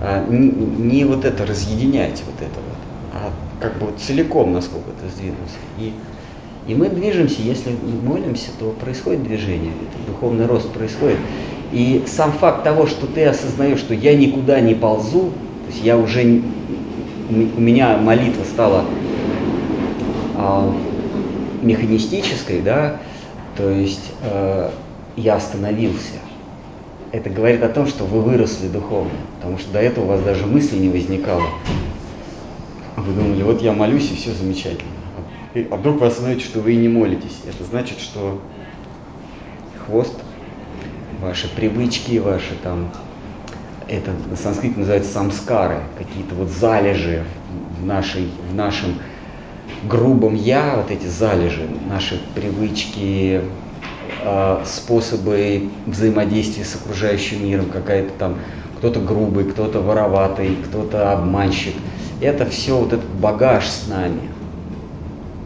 [0.00, 2.78] а, не, не вот это разъединять вот это вот,
[3.12, 5.56] а как бы вот целиком насколько это сдвинулся.
[5.78, 5.92] И,
[6.66, 7.70] и мы движемся, если
[8.02, 9.72] молимся, то происходит движение,
[10.06, 11.18] духовный рост происходит.
[11.72, 15.30] И сам факт того, что ты осознаешь, что я никуда не ползу,
[15.66, 16.42] то есть я уже,
[17.30, 18.84] у меня молитва стала
[20.36, 20.72] а,
[21.62, 22.98] механистической, да,
[23.56, 24.70] то есть э,
[25.16, 26.20] я остановился.
[27.12, 30.46] Это говорит о том, что вы выросли духовно, потому что до этого у вас даже
[30.46, 31.44] мысли не возникало.
[32.96, 34.90] Вы думали, вот я молюсь, и все замечательно.
[35.70, 37.40] А вдруг вы остановитесь, что вы и не молитесь.
[37.48, 38.42] Это значит, что
[39.86, 40.14] хвост,
[41.22, 42.90] ваши привычки, ваши там
[43.88, 47.24] это на санскрите называется самскары, какие-то вот залежи
[47.80, 48.96] в, нашей, в нашем
[49.88, 53.40] грубом я, вот эти залежи, наши привычки,
[54.24, 58.34] э, способы взаимодействия с окружающим миром, какая-то там
[58.76, 61.74] кто-то грубый, кто-то вороватый, кто-то обманщик.
[62.20, 64.35] Это все вот этот багаж с нами.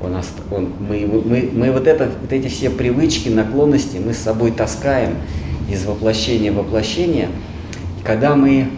[0.02, 0.16] Он,
[0.50, 5.16] он, мы, мы, мы вот, это, вот эти все привычки, наклонности мы с собой таскаем
[5.70, 7.28] из воплощения в воплощение.
[8.00, 8.68] И когда мы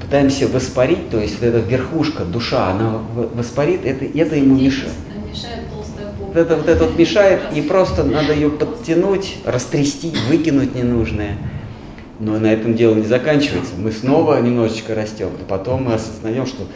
[0.00, 3.00] пытаемся воспарить, то есть вот эта верхушка, душа, она
[3.34, 4.92] воспарит, это, это ему мешает.
[6.18, 11.38] Вот это, вот это вот мешает, и просто надо ее подтянуть, растрясти, выкинуть ненужное.
[12.18, 13.72] Но на этом дело не заканчивается.
[13.76, 16.66] Мы снова немножечко растем, и потом мы осознаем, что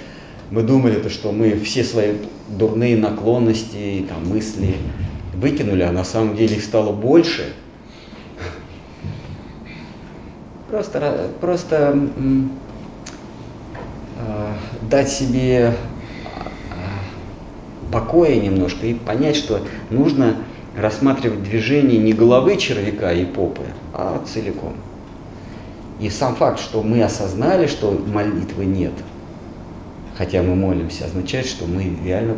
[0.51, 2.15] мы думали, то, что мы все свои
[2.49, 4.77] дурные наклонности, там, мысли
[5.35, 7.53] выкинули, а на самом деле их стало больше.
[10.69, 11.99] Просто, просто
[14.19, 14.53] э,
[14.89, 15.75] дать себе
[17.91, 20.37] покоя немножко и понять, что нужно
[20.77, 24.75] рассматривать движение не головы червяка и попы, а целиком.
[26.01, 28.93] И сам факт, что мы осознали, что молитвы нет,
[30.21, 32.37] хотя мы молимся, означает, что мы реально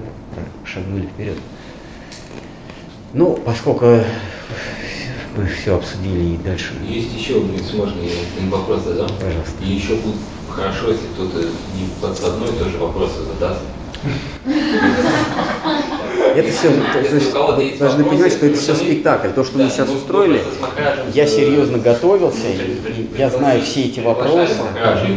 [0.64, 1.36] шагнули вперед.
[3.12, 3.86] Ну, поскольку
[5.36, 6.74] мы все обсудили и дальше.
[6.88, 9.08] Есть еще, если можно, я вопрос задам.
[9.08, 9.64] Пожалуйста.
[9.64, 10.14] И еще будет
[10.48, 13.58] хорошо, если кто-то не подсадной тоже вопросы задаст.
[16.36, 17.32] Это все, значит,
[17.80, 19.30] должны понимать, что это все спектакль.
[19.30, 20.40] То, что мы сейчас устроили,
[21.14, 22.46] я серьезно готовился,
[23.18, 24.54] я знаю все эти вопросы.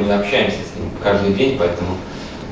[0.04, 1.96] Мы общаемся с ним каждый день, поэтому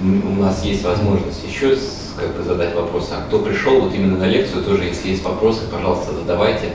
[0.04, 1.78] у нас есть возможность еще
[2.18, 3.12] как бы задать вопросы.
[3.14, 6.70] А кто пришел вот именно на лекцию, тоже, если есть вопросы, пожалуйста, задавайте.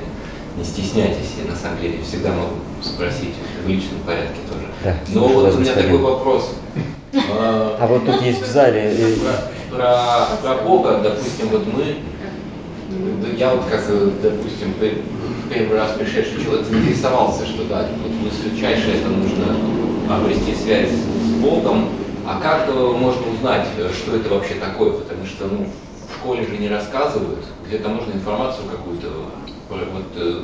[0.56, 4.66] Не стесняйтесь, я на самом деле всегда могу спросить в личном порядке тоже.
[4.82, 6.50] Да, Но вот у меня такой вопрос.
[7.14, 8.92] А вот тут есть в зале.
[9.70, 11.96] Про, про, Бога, допустим, вот мы,
[13.36, 13.84] я вот как,
[14.22, 14.74] допустим,
[15.52, 19.56] первый раз пришедший человек заинтересовался, что да, вот высочайшее это нужно
[20.10, 21.90] обрести связь с Богом,
[22.28, 25.66] а как можно узнать, что это вообще такое, потому что ну,
[26.10, 29.08] в школе же не рассказывают, где-то можно информацию какую-то,
[29.70, 30.42] вот, э,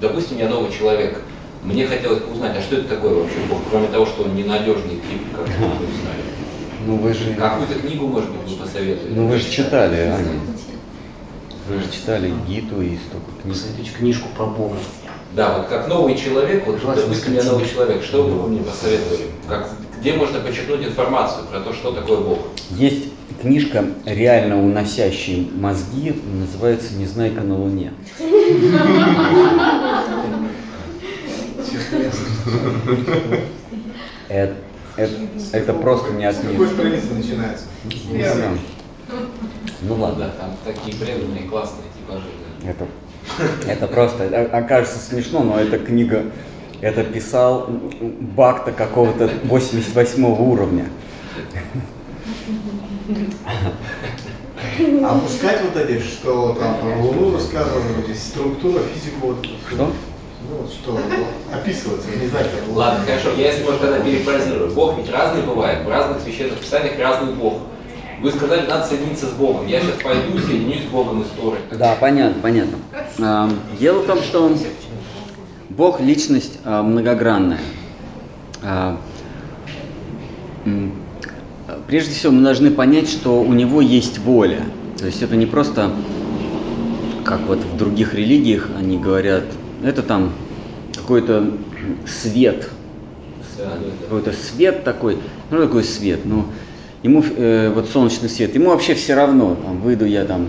[0.00, 1.20] допустим, я новый человек,
[1.62, 4.94] мне хотелось бы узнать, а что это такое вообще Бог, кроме того, что он ненадежный
[4.94, 6.22] тип, как вы знали.
[6.86, 7.34] Ну вы же...
[7.34, 9.14] Какую-то книгу, может быть, вы посоветуете?
[9.14, 10.40] Ну вы же читали, Аня.
[11.68, 13.54] Вы же читали Гиту и столько книг.
[13.54, 14.76] Посоветуйте книжку про Бога.
[15.32, 19.26] Да, вот как новый человек, вот допустим, я новый человек, что бы вы мне посоветовали?
[19.46, 19.68] Как,
[20.06, 22.38] где можно подчеркнуть информацию про то, что такое Бог?
[22.70, 23.06] Есть
[23.42, 27.92] книжка, реально уносящая мозги, называется «Незнайка на Луне».
[34.28, 34.54] Это,
[34.96, 35.12] это,
[35.50, 37.64] это просто не от какой страницы начинается?
[39.82, 40.26] Ну, ладно.
[40.26, 42.26] Да, там такие преданные, классные типажи.
[42.64, 42.86] Это,
[43.68, 46.26] это просто окажется смешно, но эта книга,
[46.80, 47.68] это писал
[48.36, 50.86] Бакта какого-то 88 уровня.
[55.04, 59.92] А пускать вот эти, что там про Луну рассказывали, структура, физику, вот, Что?
[60.48, 60.98] Ну вот что,
[61.52, 64.70] описывается, не знаю, как Ладно, хорошо, я если может тогда перефразирую.
[64.72, 67.54] Бог ведь разный бывает, в разных священных писаниях разный Бог.
[68.20, 69.66] Вы сказали, надо соединиться с Богом.
[69.66, 71.60] Я сейчас пойду и соединюсь с Богом истории.
[71.72, 72.78] Да, понятно, понятно.
[73.20, 74.52] А, дело в том, что
[75.76, 77.60] Бог личность а, многогранная.
[78.62, 78.98] А,
[81.86, 84.62] прежде всего мы должны понять, что у него есть воля.
[84.98, 85.90] То есть это не просто,
[87.24, 89.44] как вот в других религиях они говорят,
[89.84, 90.32] это там
[90.94, 91.52] какой-то
[92.06, 92.70] свет,
[94.02, 95.18] какой-то свет такой,
[95.50, 96.46] ну такой свет, ну
[97.02, 100.48] ему э, вот солнечный свет, ему вообще все равно, там выйду я там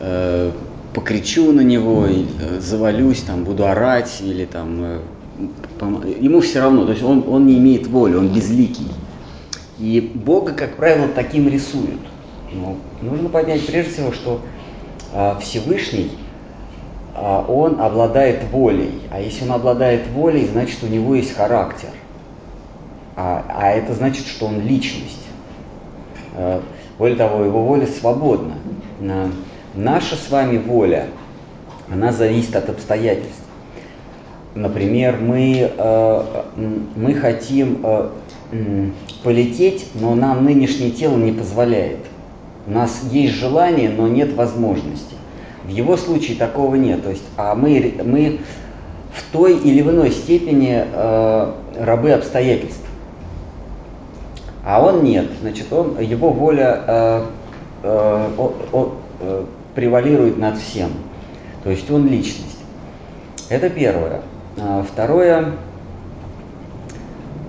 [0.00, 0.50] э,
[0.96, 5.00] покричу на него, э, завалюсь, там буду орать или там э,
[6.18, 8.88] ему все равно, то есть он, он не имеет воли, он безликий.
[9.78, 12.00] И Бога, как правило, таким рисуют.
[12.50, 14.40] Но нужно понять прежде всего, что
[15.12, 16.12] э, Всевышний
[17.14, 19.02] а, он обладает волей.
[19.10, 21.90] А если он обладает волей, значит у него есть характер.
[23.16, 25.26] А, а это значит, что он личность.
[26.34, 26.62] А,
[26.98, 28.54] более того, его воля свободна.
[29.76, 31.06] Наша с вами воля,
[31.92, 33.42] она зависит от обстоятельств.
[34.54, 35.70] Например, мы,
[36.96, 37.84] мы хотим
[39.22, 41.98] полететь, но нам нынешнее тело не позволяет.
[42.66, 45.14] У нас есть желание, но нет возможности.
[45.64, 47.02] В его случае такого нет.
[47.02, 48.40] То есть, а мы, мы
[49.12, 52.80] в той или в иной степени э, рабы обстоятельств.
[54.64, 57.24] А он нет, значит, он, его воля э,
[57.82, 59.44] э, о, э,
[59.76, 60.90] превалирует над всем.
[61.62, 62.58] То есть он личность.
[63.48, 64.22] Это первое.
[64.58, 65.52] А, второе,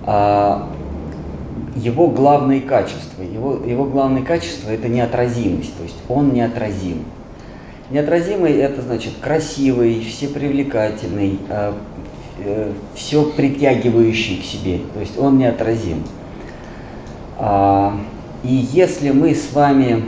[0.06, 0.68] а,
[1.74, 3.22] его главные качества.
[3.22, 7.04] Его, его главные качества это неотразимость, то есть он неотразим.
[7.90, 11.72] Неотразимый это значит красивый, всепривлекательный, э,
[12.44, 16.04] э, все притягивающий к себе, то есть он неотразим.
[17.38, 17.98] А,
[18.44, 20.04] и если мы с вами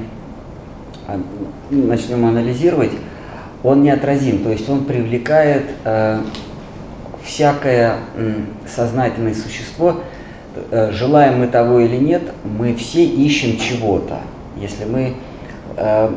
[1.06, 1.20] а,
[1.70, 2.92] начнем анализировать,
[3.62, 6.20] он неотразим, то есть он привлекает э,
[7.22, 7.96] всякое
[8.66, 10.00] сознательное существо,
[10.70, 14.18] э, желаем мы того или нет, мы все ищем чего-то.
[14.56, 15.14] Если мы
[15.76, 16.10] э,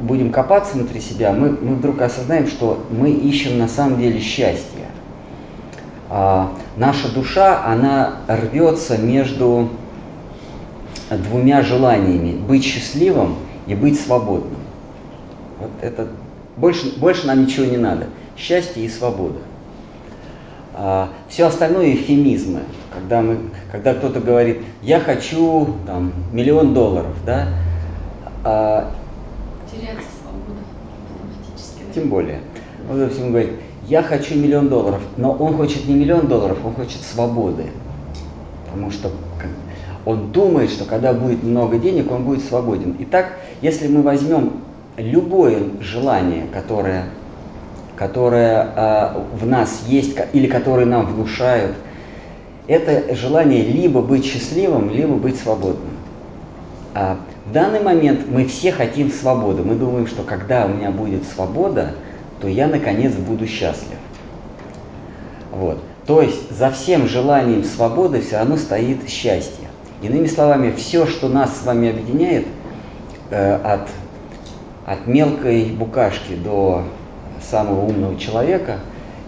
[0.00, 4.80] будем копаться внутри себя, мы, мы вдруг осознаем, что мы ищем на самом деле счастье.
[6.12, 9.68] А, наша душа, она рвется между
[11.08, 13.36] двумя желаниями– быть счастливым
[13.68, 14.58] и быть свободным.
[15.80, 16.08] Вот это
[16.56, 18.06] больше, больше нам ничего не надо.
[18.36, 19.38] Счастье и свобода.
[20.74, 22.60] А, все остальное эвфемизмы.
[22.92, 23.38] Когда, мы,
[23.70, 27.48] когда кто-то говорит, я хочу там, миллион долларов, да,
[28.44, 28.92] а,
[29.70, 30.60] Теряется свобода
[31.08, 31.82] автоматически.
[31.94, 32.40] Тем более.
[32.90, 33.52] Он, допустим, говорит,
[33.86, 37.66] я хочу миллион долларов, но он хочет не миллион долларов, он хочет свободы.
[38.64, 39.10] Потому что
[40.06, 42.96] он думает, что когда будет много денег, он будет свободен.
[43.00, 44.52] Итак, если мы возьмем
[45.02, 47.04] любое желание, которое,
[47.96, 51.76] которое э, в нас есть или которое нам внушают,
[52.66, 55.90] это желание либо быть счастливым, либо быть свободным.
[56.94, 59.62] А в данный момент мы все хотим свободы.
[59.62, 61.94] Мы думаем, что когда у меня будет свобода,
[62.40, 63.98] то я наконец буду счастлив.
[65.52, 65.78] Вот.
[66.06, 69.68] То есть за всем желанием свободы все равно стоит счастье.
[70.02, 72.46] Иными словами, все, что нас с вами объединяет,
[73.30, 73.88] э, от,
[74.86, 76.84] от мелкой букашки до
[77.40, 78.78] самого умного человека,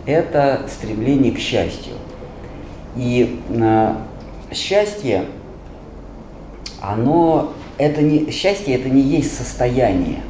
[0.07, 1.95] это стремление к счастью.
[2.97, 3.95] И э,
[4.53, 5.25] счастье,
[6.81, 10.21] оно, это не, счастье это не есть состояние.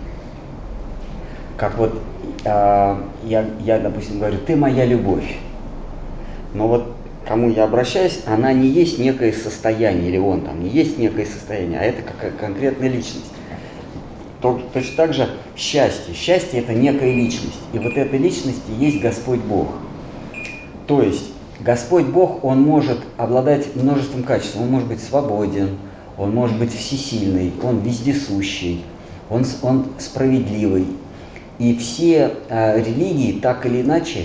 [1.57, 2.01] Как вот
[2.45, 5.37] э, я, я, допустим, говорю, ты моя любовь.
[6.55, 6.95] Но вот
[7.27, 11.81] кому я обращаюсь, она не есть некое состояние, или он там не есть некое состояние,
[11.81, 13.33] а это какая конкретная личность.
[14.43, 16.15] Точно так же счастье.
[16.15, 17.59] Счастье это некая личность.
[17.73, 19.69] И вот этой личности есть Господь Бог.
[20.87, 21.31] То есть
[21.61, 24.57] Господь Бог, Он может обладать множеством качеств.
[24.61, 25.79] Он может быть свободен,
[26.19, 28.85] Он может быть всесильный, Он вездесущий,
[29.31, 30.87] Он, он справедливый.
[31.59, 34.25] И все э, религии так или иначе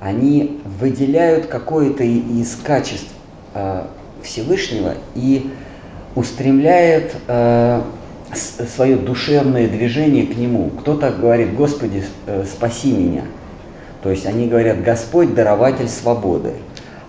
[0.00, 3.08] они выделяют какое-то из качеств
[3.54, 3.84] э,
[4.22, 5.50] Всевышнего и
[6.14, 7.80] устремляют э,
[8.36, 10.70] свое душевное движение к Нему.
[10.70, 13.24] Кто-то говорит, Господи, э, спаси меня.
[14.02, 16.52] То есть они говорят, Господь дарователь свободы.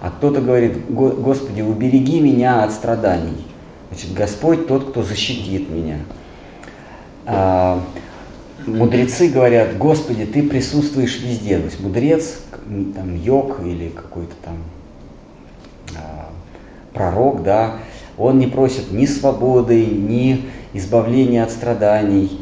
[0.02, 3.46] А кто-то говорит, Господи, убереги меня от страданий.
[3.90, 5.98] Значит, Господь тот, кто защитит меня.
[7.26, 7.82] А,
[8.66, 11.58] мудрецы говорят, Господи, Ты присутствуешь везде.
[11.58, 12.40] То есть мудрец,
[12.96, 14.58] там, йог или какой-то там
[15.98, 16.30] а,
[16.94, 17.80] пророк, да,
[18.18, 22.42] он не просит ни свободы, ни избавления от страданий,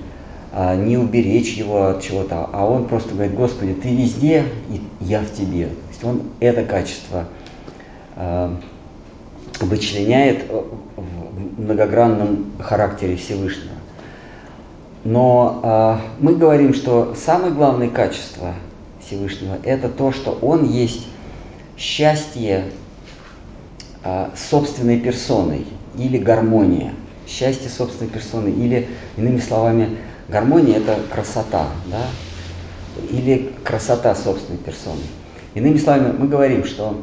[0.51, 5.21] а, не уберечь его от чего-то, а он просто говорит, Господи, Ты везде, и я
[5.21, 5.67] в Тебе.
[5.67, 7.25] То есть он это качество
[8.15, 8.55] а,
[9.59, 13.73] вычленяет в многогранном характере Всевышнего.
[15.03, 18.53] Но э, мы говорим, что самое главное качество
[19.05, 21.07] Всевышнего это то, что Он есть
[21.77, 22.82] счастье э,
[24.35, 25.65] собственной персоной
[25.97, 26.93] или гармония.
[27.27, 29.97] Счастье собственной персоны или, иными словами,
[30.27, 32.05] гармония это красота, да?
[33.09, 35.01] или красота собственной персоны.
[35.53, 37.01] Иными словами, мы говорим, что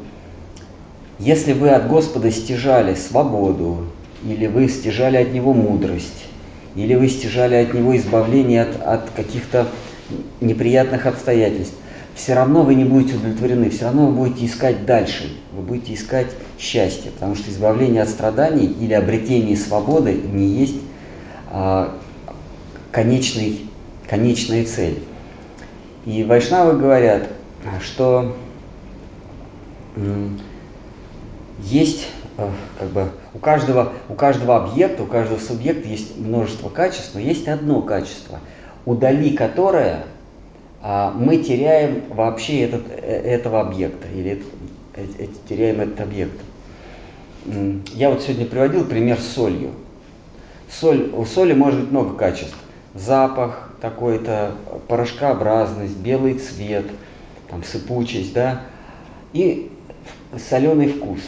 [1.18, 3.86] если вы от Господа стяжали свободу,
[4.24, 6.26] или вы стяжали от Него мудрость,
[6.74, 9.66] или вы стяжали от него избавление от, от каких-то
[10.40, 11.74] неприятных обстоятельств,
[12.20, 16.28] все равно вы не будете удовлетворены, все равно вы будете искать дальше, вы будете искать
[16.58, 20.76] счастье, потому что избавление от страданий или обретение свободы не есть
[21.50, 21.96] а,
[22.92, 23.60] конечный,
[24.08, 25.02] конечная цель.
[26.04, 27.28] И вайшнавы говорят,
[27.82, 28.36] что
[31.62, 32.06] есть
[32.40, 37.20] Э, как бы у каждого, у каждого объекта, у каждого субъекта есть множество качеств, но
[37.20, 38.40] есть одно качество,
[38.86, 40.04] удали которое
[40.82, 44.42] мы теряем вообще этот, э, этого объекта или
[44.94, 46.40] э, теряем этот объект.
[47.94, 49.70] я вот сегодня приводил пример с солью.
[50.70, 52.56] Соль, у соли может быть много качеств.
[52.94, 54.52] Запах такой-то,
[54.88, 56.86] порошкообразность, белый цвет,
[57.48, 58.62] там, сыпучесть, да,
[59.32, 59.70] и
[60.48, 61.20] соленый вкус.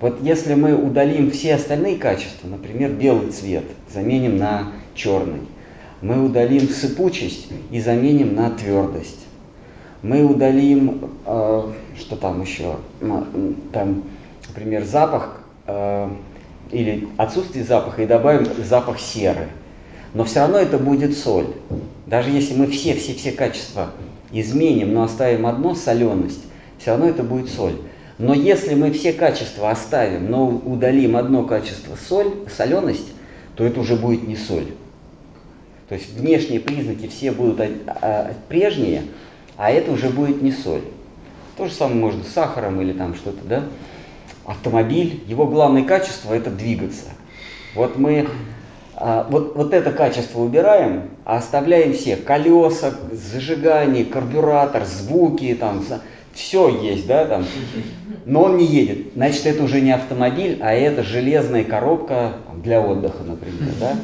[0.00, 5.42] Вот если мы удалим все остальные качества, например, белый цвет, заменим на черный,
[6.02, 9.20] мы удалим сыпучесть и заменим на твердость.
[10.02, 11.62] Мы удалим, э,
[11.96, 12.76] что там еще,
[13.72, 14.02] там,
[14.48, 16.08] например, запах э,
[16.72, 19.48] или отсутствие запаха и добавим запах серы.
[20.12, 21.46] Но все равно это будет соль.
[22.06, 23.90] Даже если мы все-все-все качества
[24.32, 26.42] изменим, но оставим одно соленость,
[26.78, 27.76] все равно это будет соль.
[28.18, 33.12] Но если мы все качества оставим, но удалим одно качество соль, соленость,
[33.54, 34.66] то это уже будет не соль.
[35.92, 37.60] То есть внешние признаки все будут
[38.48, 39.02] прежние,
[39.58, 40.80] а это уже будет не соль.
[41.58, 43.64] То же самое можно с сахаром или там что-то, да?
[44.46, 47.10] Автомобиль, его главное качество это двигаться.
[47.74, 48.26] Вот мы
[48.94, 55.84] а, вот, вот это качество убираем, а оставляем все колеса, зажигание, карбюратор, звуки, там,
[56.32, 57.44] все есть, да, там,
[58.24, 59.08] но он не едет.
[59.14, 63.96] Значит, это уже не автомобиль, а это железная коробка для отдыха, например, да.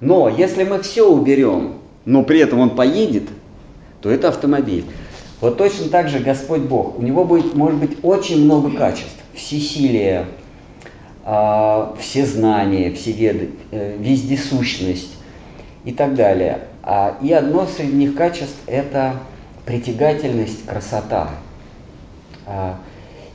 [0.00, 1.74] Но если мы все уберем,
[2.04, 3.24] но при этом он поедет,
[4.00, 4.84] то это автомобиль.
[5.40, 6.98] Вот точно так же Господь Бог.
[6.98, 9.16] У него будет, может быть очень много качеств.
[9.34, 10.26] Всесилие,
[11.24, 15.14] э, все знания, все веды, э, вездесущность
[15.84, 16.60] и так далее.
[16.82, 19.16] А, и одно среди них качеств– это
[19.64, 21.30] притягательность, красота.
[22.46, 22.78] А,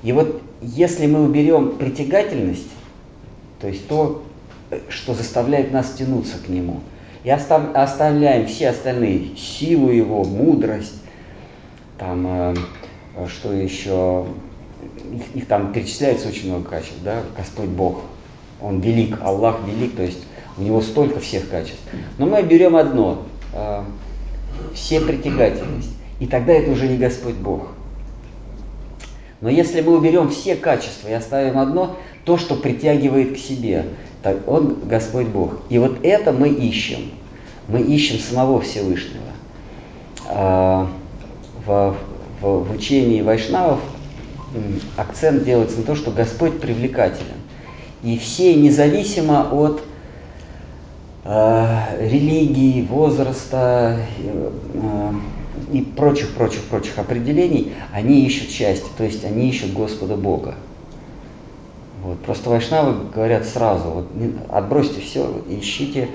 [0.04, 2.70] и вот если мы уберем притягательность,
[3.60, 4.24] то есть то,
[4.90, 6.82] что заставляет нас тянуться к Нему,
[7.24, 11.02] и остав, оставляем все остальные, силу Его, мудрость,
[11.98, 12.56] там, э,
[13.28, 14.26] что еще,
[15.14, 18.02] их, их там перечисляется очень много качеств, да, Господь Бог,
[18.62, 20.26] Он велик, Аллах велик, то есть
[20.58, 21.82] у Него столько всех качеств.
[22.18, 23.84] Но мы берем одно, э,
[24.74, 27.68] все притягательность, и тогда это уже не Господь Бог–
[29.42, 33.86] но если мы уберем все качества и оставим одно, то, что притягивает к себе,
[34.22, 35.58] так Он Господь Бог.
[35.70, 37.12] И вот это мы ищем.
[37.68, 39.24] Мы ищем самого Всевышнего.
[40.28, 40.88] А,
[41.66, 41.96] в,
[42.42, 43.80] в, в учении вайшнавов
[44.98, 47.42] акцент делается на то, что Господь привлекателен.
[48.04, 49.84] И все, независимо от
[51.24, 55.12] э, религии, возраста, э,
[55.72, 60.56] и прочих, прочих, прочих определений, они ищут счастье, то есть они ищут Господа Бога.
[62.04, 62.20] Вот.
[62.20, 64.08] Просто вайшнавы говорят сразу, вот,
[64.50, 66.10] отбросьте все, ищите.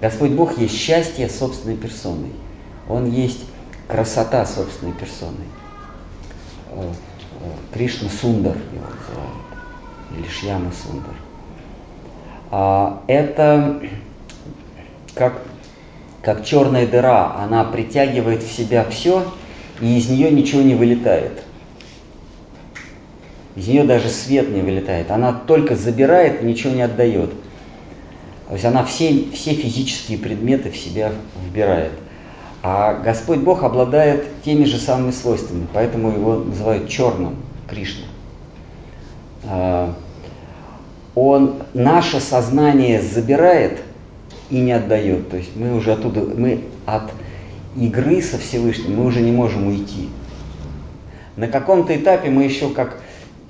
[0.00, 2.32] Господь Бог есть счастье собственной персоной.
[2.88, 3.44] Он есть
[3.88, 5.46] красота собственной персоной.
[7.72, 9.44] Кришна Сундар его называют,
[10.16, 11.14] или Шьяма Сундар.
[12.50, 13.80] А, это
[15.14, 15.42] как
[16.24, 19.24] как черная дыра, она притягивает в себя все,
[19.80, 21.42] и из нее ничего не вылетает.
[23.56, 25.10] Из нее даже свет не вылетает.
[25.10, 27.30] Она только забирает ничего не отдает.
[28.48, 31.12] То есть она все, все физические предметы в себя
[31.46, 31.92] вбирает.
[32.62, 37.36] А Господь Бог обладает теми же самыми свойствами, поэтому его называют черным
[37.68, 38.04] Кришна.
[41.14, 43.80] Он наше сознание забирает–
[44.54, 45.30] и не отдает.
[45.30, 47.10] То есть мы уже оттуда, мы от
[47.76, 50.08] игры со Всевышним, мы уже не можем уйти.
[51.36, 53.00] На каком-то этапе мы еще как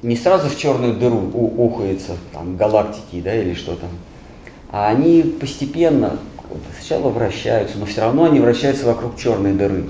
[0.03, 3.91] не сразу в черную дыру ухается, там, галактики, да, или что там,
[4.71, 6.19] а они постепенно
[6.79, 9.85] сначала вращаются, но все равно они вращаются вокруг черной дыры.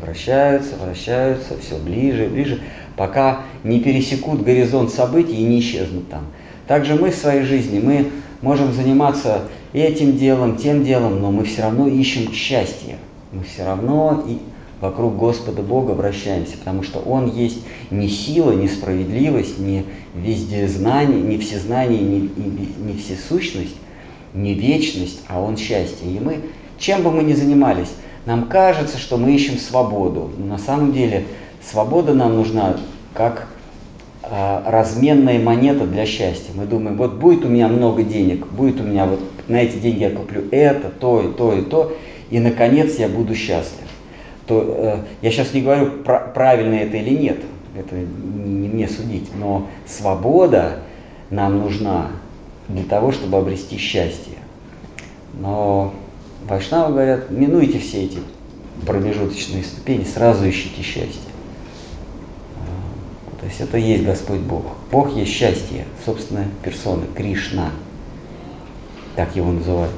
[0.00, 2.60] Вращаются, вращаются, все ближе, ближе,
[2.96, 6.26] пока не пересекут горизонт событий и не исчезнут там.
[6.66, 8.10] Также мы в своей жизни, мы
[8.40, 9.42] можем заниматься
[9.72, 12.98] этим делом, тем делом, но мы все равно ищем счастье.
[13.32, 14.38] Мы все равно и
[14.80, 17.60] вокруг Господа Бога вращаемся, потому что Он есть
[17.90, 23.76] не сила, не справедливость, не везде знание, не всезнание, не, не, не всесущность,
[24.34, 26.10] не вечность, а Он счастье.
[26.10, 26.40] И мы,
[26.78, 27.92] чем бы мы ни занимались,
[28.26, 30.30] нам кажется, что мы ищем свободу.
[30.36, 31.24] Но на самом деле
[31.64, 32.76] свобода нам нужна
[33.14, 33.48] как
[34.22, 36.52] а, разменная монета для счастья.
[36.54, 40.02] Мы думаем, вот будет у меня много денег, будет у меня вот на эти деньги
[40.02, 41.96] я куплю это, то и то и то,
[42.30, 43.86] и наконец я буду счастлив.
[44.46, 47.38] То, э, я сейчас не говорю, пр- правильно это или нет,
[47.76, 50.80] это не мне судить, но свобода
[51.30, 52.08] нам нужна
[52.68, 54.34] для того, чтобы обрести счастье.
[55.40, 55.94] Но
[56.48, 58.18] вайшнавы говорят, минуйте все эти
[58.86, 61.32] промежуточные ступени, сразу ищите счастье.
[63.40, 64.62] То есть это есть Господь Бог.
[64.92, 67.70] Бог есть счастье, собственная персона, Кришна.
[69.16, 69.92] Так его называют.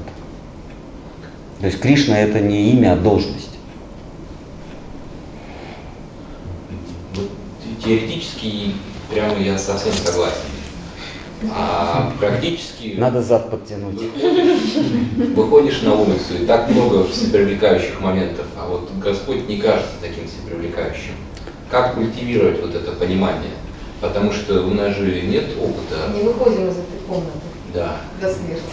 [1.59, 3.51] То есть Кришна это не имя, а должность.
[7.83, 8.71] Теоретически
[9.11, 10.35] прямо я совсем согласен.
[11.51, 14.01] А практически Надо зад подтянуть.
[14.01, 20.27] выходишь, выходишь на улицу, и так много всепривлекающих моментов, а вот Господь не кажется таким
[20.27, 21.11] всепривлекающим.
[21.69, 23.51] Как культивировать вот это понимание?
[24.01, 26.11] Потому что у нас же нет опыта.
[26.15, 27.37] Не выходим из этой комнаты
[27.73, 27.97] Да.
[28.21, 28.63] до смерти.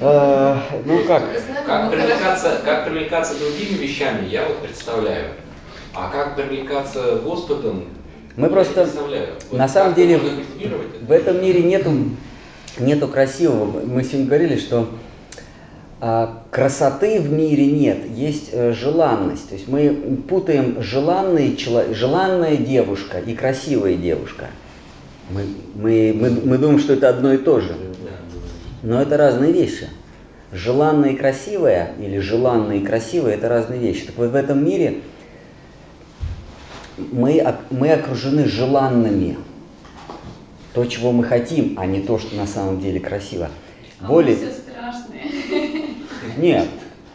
[0.00, 1.22] Э, Ну как?
[1.22, 5.30] С Как привлекаться, как привлекаться другими вещами, я вот представляю.
[5.94, 7.84] А как привлекаться Господом,
[8.36, 8.88] Мы просто-.
[9.50, 10.18] Вот на самом деле?
[11.02, 11.92] В этом мире нету,
[12.78, 13.80] нету красивого.
[13.80, 14.88] Мы сегодня говорили, что
[16.00, 19.48] а, красоты в мире нет, есть э, желанность.
[19.48, 24.46] То есть мы путаем желанный чело- желанная девушка и красивая девушка.
[25.30, 27.74] Мы, мы, мы, мы думаем, что это одно и то же.
[28.84, 29.88] Но это разные вещи.
[30.52, 34.04] Желанная и красивая или желанная и красивая это разные вещи.
[34.04, 35.00] Так вот в этом мире
[36.98, 39.38] мы, мы окружены желанными.
[40.74, 43.48] То, чего мы хотим, а не то, что на самом деле красиво.
[44.00, 44.36] А Более...
[44.36, 45.84] все страшные.
[46.36, 46.68] Нет,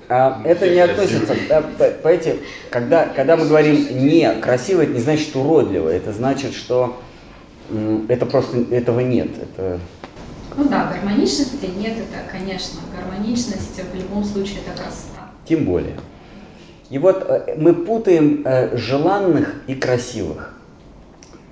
[0.07, 1.35] а, это не относится.
[1.47, 2.37] да, Понимаете,
[2.71, 5.89] когда, когда мы говорим не красиво, это не значит, уродливо.
[5.89, 6.99] Это значит, что
[8.07, 9.29] это просто этого нет.
[9.41, 9.79] Это
[10.59, 15.29] Ну да, гармоничности нет, это, конечно, гармоничность в любом случае это красота.
[15.47, 15.95] тем более.
[16.89, 20.53] И вот э, мы путаем э, желанных и красивых.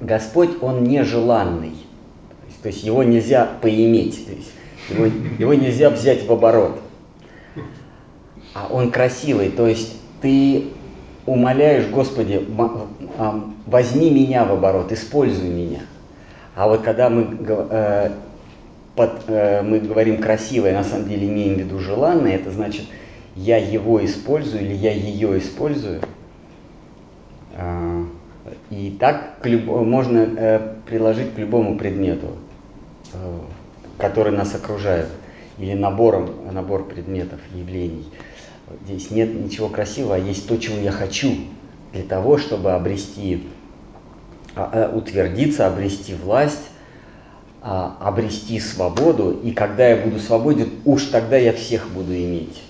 [0.01, 1.69] Господь, Он нежеланный.
[1.71, 4.51] То есть- То есть его нельзя поиметь, то есть
[4.89, 5.05] его,
[5.39, 6.77] его нельзя взять в оборот.
[8.53, 10.65] А он красивый, то есть ты
[11.25, 12.45] умоляешь, Господи,
[13.65, 15.81] возьми меня в оборот, используй меня.
[16.55, 18.11] А вот когда мы, э,
[18.97, 22.85] под- э, мы говорим красивое, на самом деле имеем в виду желанное, это значит,
[23.35, 26.01] я его использую или я ее использую.
[27.55, 28.03] А,
[28.69, 32.27] И так к любо- можно э, приложить к любому предмету,
[33.13, 33.39] э,
[33.97, 35.07] который нас окружает,
[35.57, 38.07] или набором, набор предметов, явлений.
[38.85, 41.35] Здесь нет ничего красивого, а есть то, чего я хочу
[41.93, 43.43] для того, чтобы обрести,
[44.55, 46.69] а, э, утвердиться, обрести власть,
[47.69, 49.41] а, обрести свободу.
[49.43, 52.61] И когда я буду свободен, уж тогда я всех буду иметь.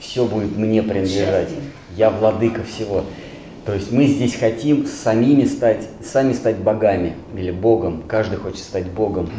[0.00, 1.50] Все будет мне принадлежать.
[1.96, 3.04] Я владыка всего.
[3.64, 8.02] То есть мы здесь хотим самими стать, сами стать богами или богом.
[8.08, 9.30] Каждый хочет стать богом.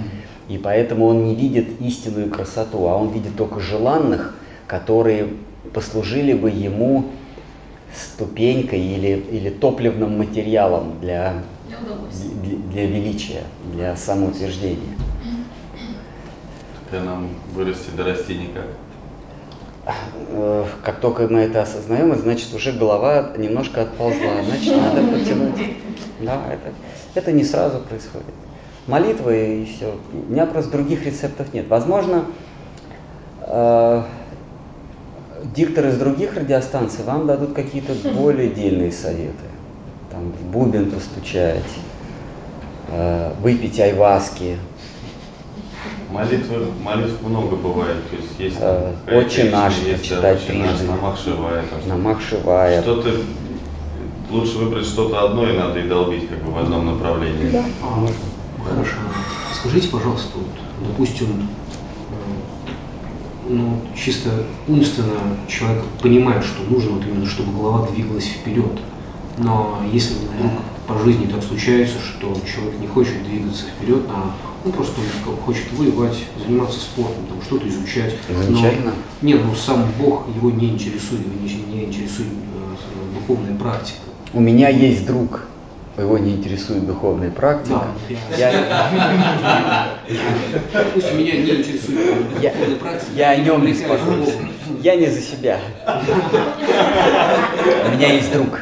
[0.47, 4.37] И поэтому он не видит истинную красоту, а он видит только желанных,
[4.67, 5.27] которые
[5.73, 7.07] послужили бы ему
[7.93, 12.29] ступенькой или, или топливным материалом для, Для удовольствия.
[12.43, 13.43] для, для величия,
[13.73, 14.97] для самоутверждения.
[16.89, 18.65] Когда нам вырасти, дорасти никак.
[20.29, 25.75] Э, Как только мы это осознаем, значит уже голова немножко отползла, значит надо потянуть.
[26.21, 26.73] Да, это,
[27.15, 28.25] это не сразу происходит.
[28.87, 29.95] Молитва и все.
[30.13, 31.67] У меня просто других рецептов нет.
[31.67, 32.25] Возможно,
[33.41, 34.03] э,
[35.53, 39.43] дикторы из других радиостанций вам дадут какие-то более дельные советы.
[40.17, 41.61] Там в бубен постучать,
[42.89, 44.57] э, выпить айваски,
[46.09, 47.97] Молитвы, молитв много бывает.
[48.09, 50.87] То есть есть Э, «Отче наш» есть прочитать «Отче наш», трижды.
[50.87, 52.81] «Намах Шивая», там, намах шивая.
[52.81, 53.11] Что-то
[54.31, 57.61] лучше выбрать что-то одно и надо и долбить как бы в одном направлении.
[57.83, 58.07] А,
[58.67, 58.95] Хорошо.
[59.53, 61.47] Скажите, пожалуйста, вот, допустим,
[62.09, 64.29] э, ну, чисто
[64.67, 68.71] умственно человек понимает, что нужно вот именно, чтобы голова двигалась вперед.
[69.37, 70.51] Но если вдруг
[70.87, 74.33] по жизни так случается, что человек не хочет двигаться вперед, а
[74.65, 74.99] он просто
[75.45, 78.15] хочет воевать, заниматься спортом, там, что-то изучать.
[78.29, 78.93] но- Замечательно.
[79.21, 83.99] Нет, ну сам Бог его не интересует, его не, не интересует э, духовная практика.
[84.33, 85.41] У меня есть друг,
[85.97, 87.81] его не интересует духовная практика.
[88.09, 89.87] Да, Я,
[90.93, 91.97] Пусть меня не интересует
[92.31, 93.11] духовная практика.
[93.15, 94.29] я о нем беспокоюсь.
[94.81, 95.59] Я не за себя.
[97.85, 98.59] У меня есть друг.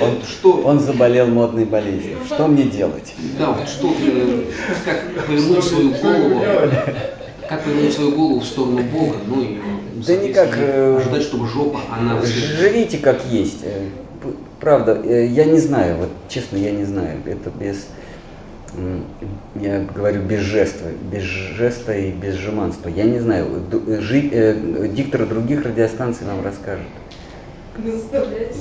[0.00, 0.52] Он, Что?
[0.64, 2.18] он заболел модной болезнью.
[2.26, 3.14] Что мне делать?
[3.38, 4.42] Да, вот что, э,
[4.84, 6.42] как повернуть свою голову,
[7.48, 9.58] как повернуть свою голову в сторону Бога, ну и
[10.06, 13.60] Да никак, э, ожидать, чтобы жопа, она Живите как есть.
[13.62, 13.86] Э,
[14.60, 17.20] Правда, я не знаю, вот честно, я не знаю.
[17.26, 17.86] Это без,
[19.60, 22.88] я говорю без жеста, без жеста и без жеманства.
[22.88, 23.46] Я не знаю,
[23.86, 26.86] э, жи- э, дикторы других радиостанций нам расскажут.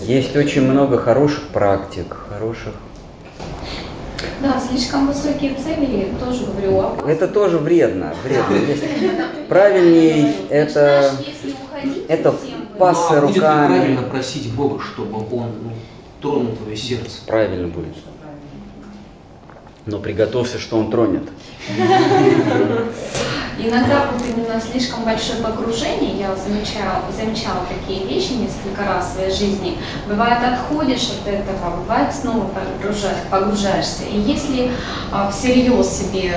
[0.06, 2.74] Есть очень много хороших практик, хороших
[4.42, 7.10] Да, слишком высокие цели, тоже говорю, опасно.
[7.10, 8.14] Это тоже вредно.
[8.24, 9.26] вредно.
[9.48, 13.68] Правильнее это, Начинаешь, если уходить это совсем, пас- Ну, а руками.
[13.68, 15.72] правильно просить Бога, чтобы Он ну,
[16.22, 17.22] тронул твое сердце?
[17.28, 17.94] правильно будет.
[19.86, 21.24] Но приготовься, что он тронет.
[23.58, 29.32] Иногда вот именно слишком большое погружение, я замечала, замечала такие вещи несколько раз в своей
[29.32, 29.78] жизни.
[30.08, 34.04] Бывает, отходишь от этого, бывает, снова погружаешь, погружаешься.
[34.12, 34.72] И если
[35.12, 36.34] а, всерьез себе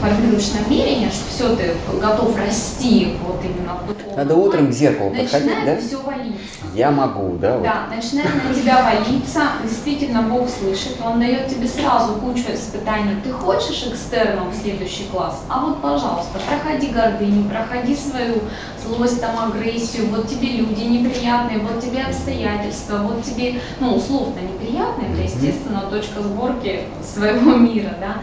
[0.00, 5.10] формируешь намерение, что все, ты готов расти вот именно в духовном Надо утром к зеркалу
[5.10, 5.76] подходить, да?
[5.76, 6.38] все валиться.
[6.74, 7.58] Я могу, да?
[7.58, 7.62] вот.
[7.62, 12.83] Да, начинает на тебя валиться, действительно Бог слышит, Он дает тебе сразу кучу испытаний.
[13.22, 15.42] Ты хочешь экстерном в следующий класс?
[15.48, 18.42] А вот, пожалуйста, проходи гордыню, проходи свою
[18.82, 25.12] злость, там, агрессию, вот тебе люди неприятные, вот тебе обстоятельства, вот тебе, ну, условно неприятные,
[25.12, 28.18] это, естественно, точка сборки своего мира, да.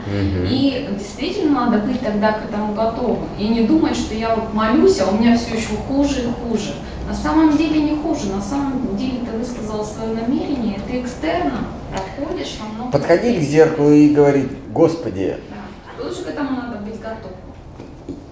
[0.47, 3.29] И действительно надо быть тогда к этому готовым.
[3.39, 6.75] И не думать, что я вот молюсь, а у меня все еще хуже и хуже.
[7.07, 12.57] На самом деле не хуже, на самом деле ты высказал свое намерение, ты экстерно проходишь
[12.59, 16.03] во много Подходи к зеркалу и говори, Господи, Да.
[16.03, 17.37] Тут же к этому надо быть готовым.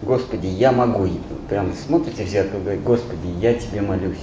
[0.01, 1.07] Господи, я могу.
[1.49, 4.17] Прям смотрите в зеркало и говорите, Господи, я тебе молюсь.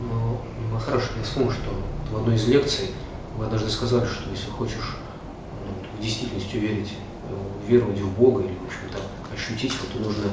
[0.00, 1.70] Но хорошо, я вспомнил, что
[2.10, 2.90] в одной из лекций
[3.36, 4.96] вы однажды сказали, что если хочешь
[5.64, 6.92] ну, в действительность уверить,
[7.30, 8.98] э, веровать в Бога или, в общем-то,
[9.34, 10.24] ощутить то нужно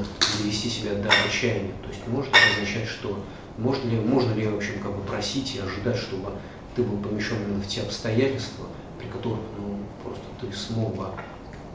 [0.42, 1.72] довести себя до отчаяния.
[1.82, 3.20] То есть может это означать, что
[3.58, 6.32] можно ли, можно ли, в общем, как бы просить и ожидать, чтобы
[6.76, 8.66] ты был помещен именно в те обстоятельства,
[9.00, 11.06] при которых, ну, просто ты смог бы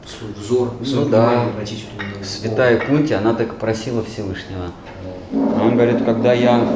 [0.05, 1.43] свой взор, свое Ну да.
[1.45, 1.85] обратить
[2.17, 2.79] на Святая.
[2.79, 4.71] Кунти, она так просила Всевышнего.
[5.33, 6.67] А Он говорит, когда я,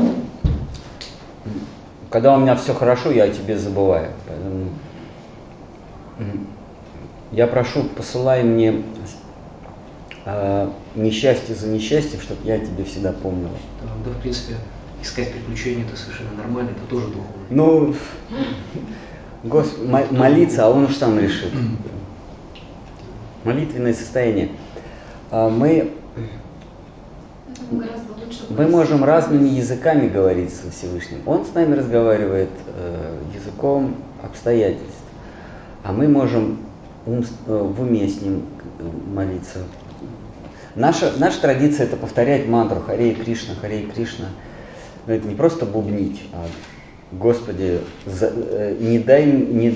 [2.09, 4.11] когда у меня все хорошо, я о тебе забываю.
[4.27, 4.69] Поэтому
[7.31, 8.83] я прошу, посылай мне
[10.25, 13.49] э, несчастье за несчастьем, чтобы я тебе всегда помнил.
[13.81, 14.53] Да, да, в принципе,
[15.03, 17.33] искать приключения это совершенно нормально, это тоже духовно.
[17.49, 17.95] Ну,
[19.43, 21.51] Гос, мо- молиться, а он уж сам решит.
[23.43, 24.49] Молитвенное состояние.
[25.31, 25.91] А Мы
[28.49, 31.19] Мы можем разными языками говорить со Всевышним.
[31.25, 35.01] Он с нами разговаривает э, языком обстоятельств,
[35.83, 36.59] а мы можем
[37.05, 38.43] ум- э, в уме с ним
[38.79, 38.83] э,
[39.13, 39.59] молиться.
[40.75, 44.27] Наша, наша традиция это повторять мантру Харе Кришна, Харе Кришна.
[45.05, 46.45] Но это не просто бубнить, а
[47.11, 49.75] Господи, за- э, не дай, не,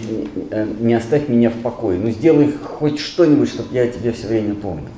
[0.50, 2.00] э, не оставь меня в покое.
[2.00, 4.90] Ну сделай хоть что-нибудь, чтобы я тебе все время помнил.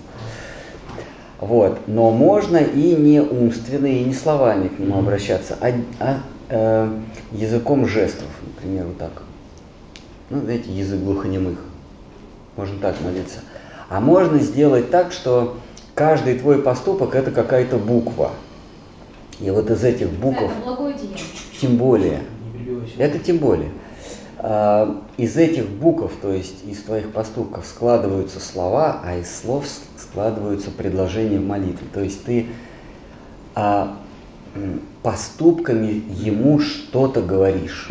[1.39, 1.80] Вот.
[1.88, 6.19] Но можно и не умственно, и не словами к нему обращаться, а, а,
[6.49, 6.89] э,
[7.34, 9.23] языком жестов, например, вот так.
[10.30, 11.57] Ну, знаете, язык глухонемых.
[12.55, 13.39] Можно так молиться.
[13.89, 15.57] А можно сделать так, что
[15.93, 18.32] каждый твой поступок это какая-то буква.
[19.39, 20.41] И вот из этих букв,
[20.93, 21.17] деяние.
[21.61, 22.21] тем более,
[22.97, 23.71] это тем более.
[24.37, 29.65] А, Из этих букв, то есть из твоих поступков, складываются слова, а из слов
[29.97, 31.87] складываются предложения в молитве.
[31.93, 32.47] То есть ты
[33.55, 33.97] а,
[35.03, 37.89] поступками ему что-то говоришь.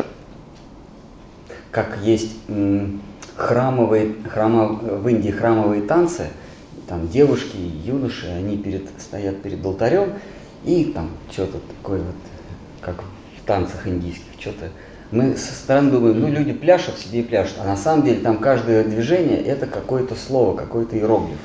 [1.71, 2.35] Как есть
[3.35, 6.27] храмовые, храма, в Индии храмовые танцы,
[6.87, 10.13] там девушки юноши, они перед, стоят перед алтарем
[10.63, 12.15] и там что-то такое вот,
[12.81, 13.03] как
[13.37, 14.69] в танцах индийских, что-то.
[15.11, 18.37] Мы со стороны думаем, ну люди пляшут себе и пляшут, а на самом деле там
[18.37, 21.39] каждое движение это какое-то слово, какой-то иероглиф.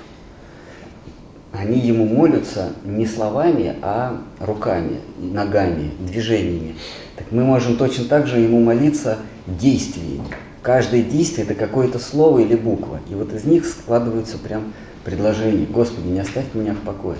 [1.52, 6.74] Они ему молятся не словами, а руками, ногами, движениями.
[7.16, 10.24] Так мы можем точно так же ему молиться действиями.
[10.62, 13.00] Каждое действие это какое-то слово или буква.
[13.08, 14.72] И вот из них складываются прям
[15.04, 15.64] предложения.
[15.64, 17.18] Господи, не оставь меня в покое.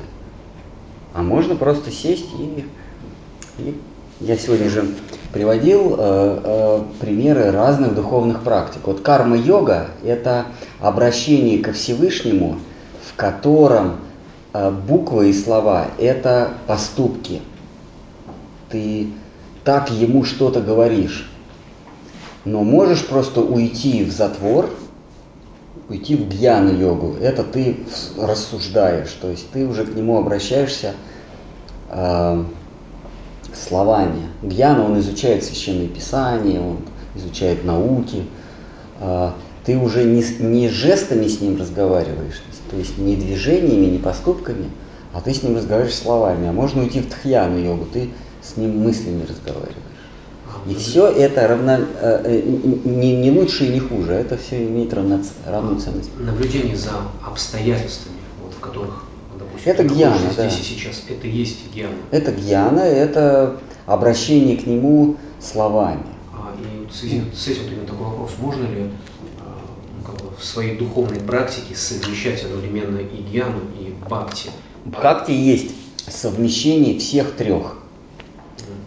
[1.15, 2.65] А можно просто сесть и,
[3.59, 3.81] и
[4.19, 4.85] я сегодня же
[5.33, 8.81] приводил э, э, примеры разных духовных практик.
[8.85, 10.47] Вот карма-йога– это
[10.81, 12.59] обращение ко Всевышнему,
[13.09, 13.99] в котором
[14.53, 17.43] э, буквы и слова– это поступки.
[18.71, 19.07] Ты
[19.63, 21.31] так ему что-то говоришь.
[22.45, 24.69] Но можешь просто уйти в затвор,
[25.89, 27.17] уйти в гьяна-йогу.
[27.21, 27.79] Это ты
[28.19, 30.95] рассуждаешь, то есть ты уже к нему обращаешься
[31.91, 32.45] э,
[33.55, 34.29] словами.
[34.43, 36.79] Гьяна, он изучает священные писания, он
[37.15, 38.25] изучает науки.
[39.01, 39.35] А,
[39.65, 44.71] Ты уже не, не жестами с ним разговариваешь, то есть не движениями, не поступками,
[45.13, 46.49] а ты с ним разговариваешь словами.
[46.49, 48.11] А можно уйти в тхьяну йогу, ты
[48.43, 49.94] с ним мыслями разговариваешь.
[50.65, 52.43] А И все это равно, э, э,
[52.85, 56.11] не, не лучше и не хуже, это все имеет равно, равную ценность.
[56.19, 56.93] Наблюдение за
[57.27, 59.05] обстоятельствами, вот, в которых,
[59.39, 60.49] допустим, Это гьяна, находишься да.
[60.49, 61.95] здесь и сейчас, это есть гьяна.
[62.11, 66.03] Это гьяна, это обращение к нему словами.
[66.33, 68.91] А, и вот в связи с этим вот именно такой вопрос, можно ли
[69.41, 69.61] а,
[69.99, 74.51] ну, как бы в своей духовной практике совмещать одновременно и гьяну, и бхакти?
[74.87, 75.73] Бхакти есть
[76.09, 77.77] совмещение всех трех.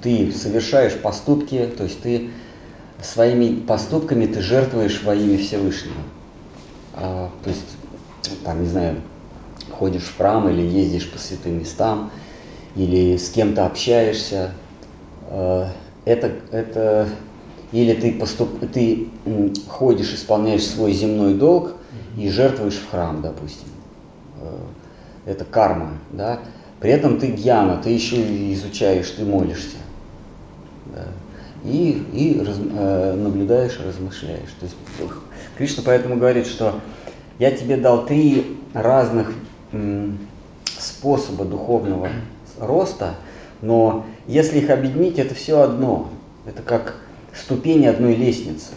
[0.02, 2.30] Ты совершаешь поступки, то есть ты
[3.02, 6.02] своими поступками ты жертвуешь во имя Всевышнего.
[6.94, 7.65] А, то есть,
[8.44, 9.02] там, не знаю,
[9.72, 12.11] ходишь в храм или ездишь по святым местам,
[12.76, 14.52] или с кем-то общаешься.
[15.30, 15.69] А,
[16.06, 17.10] это, это
[17.72, 19.10] или ты, поступ, ты
[19.68, 21.74] ходишь, исполняешь свой земной долг
[22.18, 23.68] и жертвуешь в храм, допустим.
[24.41, 24.57] Э,
[25.32, 26.40] Это карма, да.
[26.80, 29.78] При этом ты гьяна, ты еще изучаешь, ты молишься.
[30.94, 31.06] Да.
[31.64, 34.50] И, и раз- э, наблюдаешь, размышляешь.
[34.60, 34.76] То есть
[35.58, 36.80] Кришна поэтому говорит, что
[37.40, 39.34] я тебе дал три разных
[39.72, 40.18] м,
[40.80, 42.10] способа духовного
[42.60, 43.16] роста,
[43.62, 46.10] но если их объединить, это все одно.
[46.46, 46.96] Это как
[47.36, 48.72] ступени одной лестницы.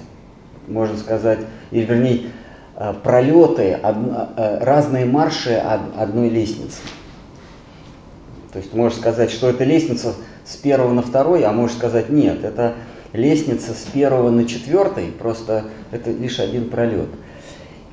[0.67, 2.31] Можно сказать, или вернее,
[2.77, 6.79] э, пролеты, одно- э, разные марши од- одной лестницы.
[8.53, 12.45] То есть можешь сказать, что это лестница с первого на второй, а можешь сказать нет,
[12.45, 12.75] это
[13.13, 17.09] лестница с первого на четвертый, просто это лишь один пролет.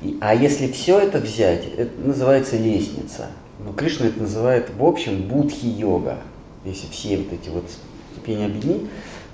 [0.02, 3.26] И- а если все это взять, это называется лестница.
[3.64, 6.18] Но Кришна это называет в общем будхи-йога.
[6.64, 7.64] Если все вот эти вот
[8.12, 8.82] ступени объединить,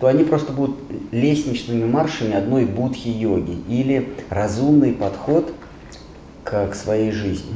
[0.01, 0.77] то они просто будут
[1.13, 5.53] лестничными маршами одной будхи-йоги или разумный подход
[6.43, 7.55] к, к своей жизни.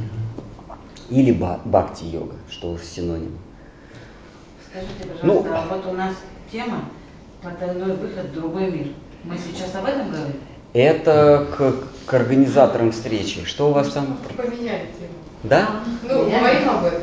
[1.09, 3.31] Или ба- бхакти-йога, что уж синоним.
[4.71, 6.13] Скажите, Ну, пожалуйста, а вот у нас
[6.51, 6.85] тема
[7.41, 8.87] «Потайной выход в другой мир».
[9.23, 10.35] Мы сейчас об этом говорим?
[10.73, 11.73] Это к,
[12.05, 13.45] к организаторам встречи.
[13.45, 14.17] Что у вас там?
[14.37, 15.13] Поменяли тему.
[15.43, 15.69] Да?
[16.03, 17.01] Ну, говорим об этом.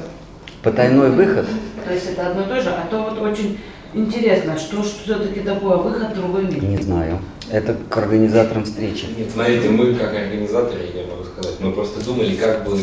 [0.62, 1.46] Потайной выход?
[1.84, 3.58] То есть это одно и то же, а то вот очень
[3.94, 6.62] интересно, что все-таки такое выход в другой мир?
[6.62, 7.18] Не знаю.
[7.50, 9.06] Это к организаторам встречи.
[9.16, 12.78] Нет, смотрите, мы как организаторы, я могу сказать, мы просто думали, как бы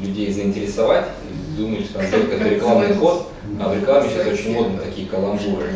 [0.00, 3.30] людей заинтересовать, и думали, что там будет какой-то рекламный ход,
[3.60, 5.66] а в рекламе сейчас очень модно такие каламбуры.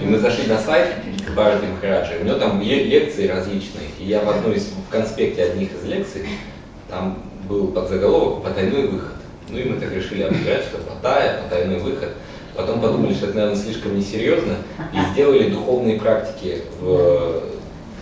[0.00, 0.88] И мы зашли на сайт
[1.36, 5.44] Барати Махараджа, у него там ле- лекции различные, и я в одной из, в конспекте
[5.44, 6.22] одних из лекций,
[6.88, 7.18] там
[7.48, 9.12] был подзаголовок «Потайной выход».
[9.48, 12.10] Ну и мы так решили обыграть, что потая, потайной выход.
[12.54, 14.56] Потом подумали, что это, наверное, слишком несерьезно,
[14.92, 17.42] и сделали духовные практики в,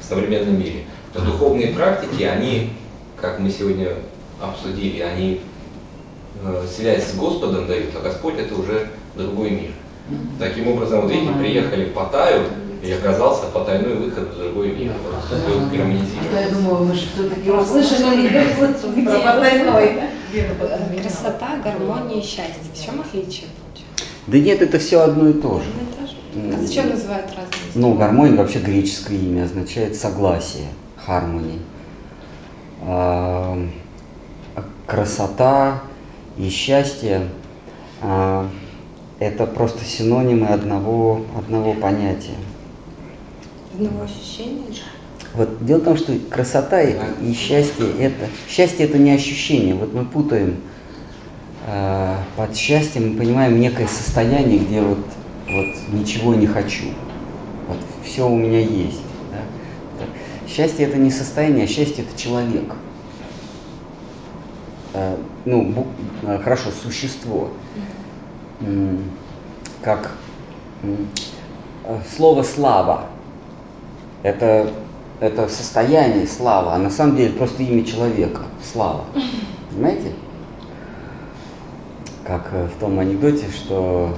[0.00, 0.84] в современном мире.
[1.14, 2.70] Но духовные практики, они,
[3.16, 3.94] как мы сегодня
[4.40, 5.40] обсудили, они
[6.68, 9.70] связь с Господом дают, а Господь это уже другой мир.
[10.38, 12.44] Таким образом, вот видите, приехали в Паттайю,
[12.82, 14.92] и оказался потайной выход в другой мир.
[15.04, 18.28] Вот все А то я думаю, мы же все-таки услышали
[19.04, 20.00] про потайной.
[21.02, 22.62] Красота, гармония и счастье.
[22.72, 24.06] В чем отличие получается?
[24.26, 25.64] Да нет, это все одно и то же.
[25.68, 26.56] Одно и то же?
[26.56, 31.58] А зачем называют разные Ну, гармония вообще греческое имя означает согласие, хармони.
[32.82, 33.58] А,
[34.86, 35.82] красота
[36.40, 37.28] и счастье
[38.00, 38.48] а,
[39.18, 42.36] это просто синонимы одного, одного понятия.
[43.74, 44.64] Одного ощущения?
[45.34, 49.74] Вот дело в том, что красота и, и счастье это счастье это не ощущение.
[49.74, 50.56] Вот мы путаем
[51.68, 54.98] э, под счастьем мы понимаем некое состояние, где вот
[55.46, 56.86] вот ничего не хочу,
[57.68, 59.02] вот все у меня есть.
[59.98, 60.06] да.
[60.48, 62.74] Счастье это не состояние, а счастье это человек.
[64.92, 65.86] Э, ну
[66.22, 67.50] э, хорошо существо.
[69.82, 70.10] Как
[70.82, 70.96] э,
[72.16, 73.06] слово слава
[74.22, 74.70] это,
[75.20, 78.42] это состояние слава, а на самом деле просто имя человека.
[78.72, 79.04] Слава.
[79.70, 80.12] Понимаете?
[82.26, 84.14] Как в том анекдоте, что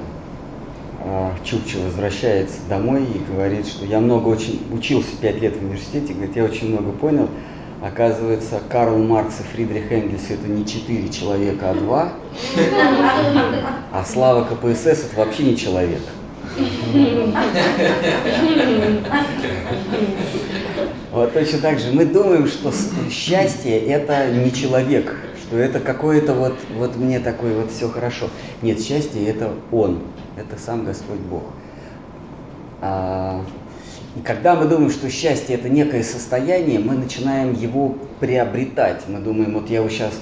[1.44, 6.36] Чукча возвращается домой и говорит, что я много очень учился пять лет в университете, говорит,
[6.36, 7.28] я очень много понял.
[7.82, 12.12] Оказывается, Карл Маркс и Фридрих Энгельс это не четыре человека, а два.
[13.92, 16.00] А слава КПСС это вообще не человек.
[21.10, 22.72] Вот точно так же мы думаем, что
[23.10, 28.30] счастье это не человек, что это какое-то вот, вот мне такое вот все хорошо.
[28.62, 30.02] Нет, счастье это Он,
[30.36, 31.42] это сам Господь Бог.
[32.80, 33.44] А,
[34.16, 39.02] и когда мы думаем, что счастье это некое состояние, мы начинаем его приобретать.
[39.09, 40.12] Мы думаем, вот я его сейчас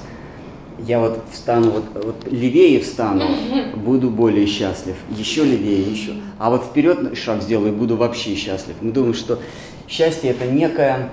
[0.87, 3.27] я вот встану, вот, вот левее встану,
[3.77, 6.13] буду более счастлив, еще левее, еще.
[6.39, 8.77] А вот вперед шаг сделаю, буду вообще счастлив.
[8.81, 9.41] Мы думаем, что
[9.89, 11.11] счастье это некое,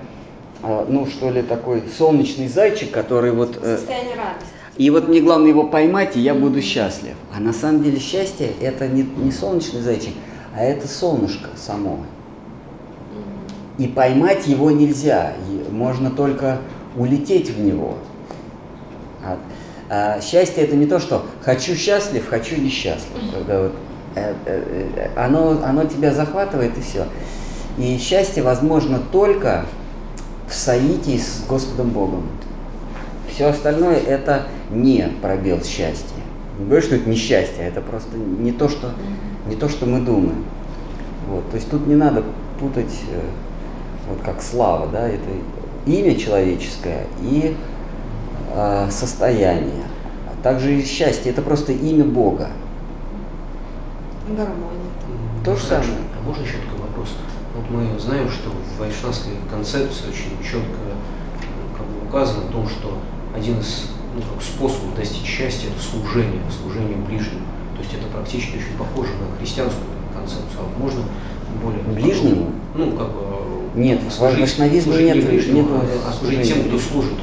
[0.62, 3.58] э, ну что ли, такой солнечный зайчик, который вот...
[3.62, 4.52] э, Состояние радости.
[4.76, 7.14] И вот мне главное его поймать, и я буду счастлив.
[7.34, 10.14] А на самом деле счастье это не, не солнечный зайчик,
[10.54, 11.98] а это солнышко само.
[13.78, 15.34] И поймать его нельзя,
[15.70, 16.58] можно только
[16.96, 17.94] улететь в него.
[19.24, 19.38] А,
[19.88, 23.20] а счастье это не то, что хочу счастлив, хочу несчастлив.
[23.32, 23.72] Когда вот,
[24.16, 27.06] э, э, э, оно, оно тебя захватывает и все.
[27.78, 29.64] И счастье возможно только
[30.48, 32.26] в соитии с Господом Богом.
[33.32, 36.16] Все остальное это не пробел счастья.
[36.58, 38.90] Не говорю, что это несчастье, это просто не то, что,
[39.46, 40.44] не то, что мы думаем.
[41.28, 41.48] Вот.
[41.50, 42.24] То есть тут не надо
[42.58, 42.92] путать,
[44.08, 45.28] вот как слава, да, это
[45.86, 47.56] имя человеческое и
[48.54, 49.84] э, состояние.
[50.26, 52.50] А также и счастье это просто имя Бога.
[54.28, 54.78] Гармония.
[55.44, 55.90] То же самое.
[56.18, 57.16] А можно еще такой вопрос?
[57.54, 60.78] Вот мы знаем, что в вайшнавской концепции очень четко
[61.40, 62.98] ну, как бы указано о том, что
[63.34, 67.46] один из ну, как способов достичь счастья это служение, служение ближнему.
[67.74, 70.60] То есть это практически очень похоже на христианскую концепцию.
[70.60, 71.02] А вот можно
[71.62, 71.82] более...
[71.82, 72.50] Ближнему?
[72.74, 73.22] Ну, как бы...
[73.78, 77.14] Нет, в вайшнавизме нет, не нет а служить тем, кто служит,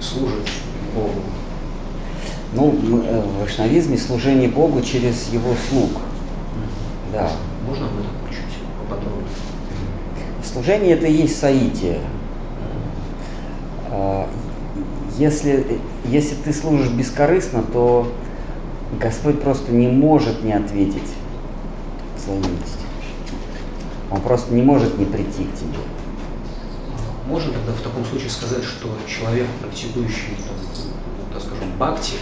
[0.00, 0.48] служит
[0.94, 1.20] Богу.
[2.54, 5.90] Ну, э, в вайшнавизме служение Богу через его слуг.
[7.12, 7.30] Да.
[7.68, 8.38] Можно об этом чуть
[8.80, 9.28] поподробнее?
[10.50, 12.00] Служение это и есть соитие.
[13.90, 14.26] А,
[15.18, 18.10] если, если ты служишь бескорыстно, то
[18.98, 21.12] Господь просто не может не ответить
[22.16, 22.42] своей.
[24.12, 25.78] Он просто не может не прийти к тебе.
[27.26, 30.56] Можно тогда в таком случае сказать, что человек, практикующий, там,
[31.32, 32.12] так скажем, бхакти,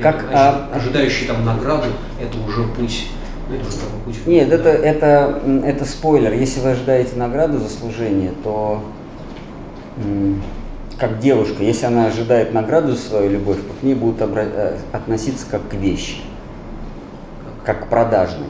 [0.00, 1.88] как, а, ожидающий там награду,
[2.20, 3.06] это уже путь
[3.50, 4.30] ну.
[4.30, 6.32] Нет, это, это, это спойлер.
[6.34, 8.80] Если вы ожидаете награду за служение, то
[10.98, 15.46] как девушка, если она ожидает награду за свою любовь, то к ней будут э, относиться
[15.50, 16.16] как к вещи,
[17.64, 18.46] как к продажной.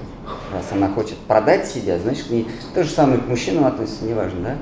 [0.52, 4.40] Раз она хочет продать себя, значит, к ней то же самое к мужчинам относится, неважно,
[4.42, 4.56] да?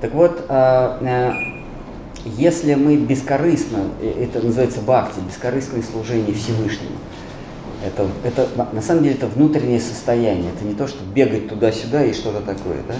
[0.00, 1.58] Так вот, а, э,
[2.24, 6.96] если мы бескорыстно, э, это называется бхакти, бескорыстное служение Всевышнему,
[7.84, 12.12] это, это на самом деле это внутреннее состояние, это не то, что бегать туда-сюда и
[12.12, 12.94] что-то такое, да?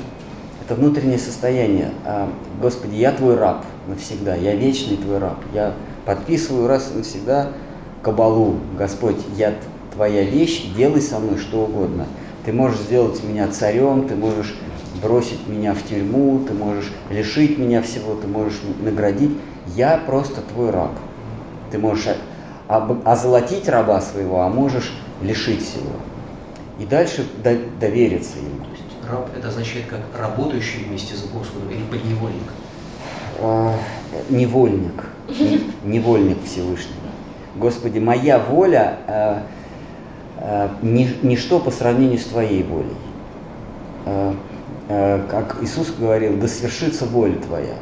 [0.65, 1.93] Это внутреннее состояние.
[2.05, 5.39] А, Господи, я твой раб навсегда, я вечный твой раб.
[5.55, 5.75] Я
[6.05, 7.53] подписываю раз и навсегда
[8.03, 8.57] кабалу.
[8.77, 9.55] Господь, я
[9.99, 12.07] твоя вещь, делай со мной что угодно.
[12.45, 14.55] Ты можешь сделать меня царем, ты можешь
[15.03, 19.37] бросить меня в тюрьму, ты можешь лишить меня всего, ты можешь наградить.
[19.75, 20.93] Я просто твой раб.
[21.73, 22.07] Ты можешь
[22.69, 25.91] озолотить раба своего, а можешь лишить всего.
[26.79, 28.65] И дальше довериться ему.
[28.67, 32.53] То есть раб это означает как работающий вместе с Господом или подневольник?
[33.41, 33.75] А,
[34.31, 35.07] невольник.
[35.85, 37.09] Невольник Всевышнего.
[37.57, 39.43] Господи, моя воля а,
[40.83, 42.97] ничто по сравнению с твоей волей.
[44.07, 44.35] А,
[44.89, 47.75] Э, как Иисус говорил, да свершится воля твоя.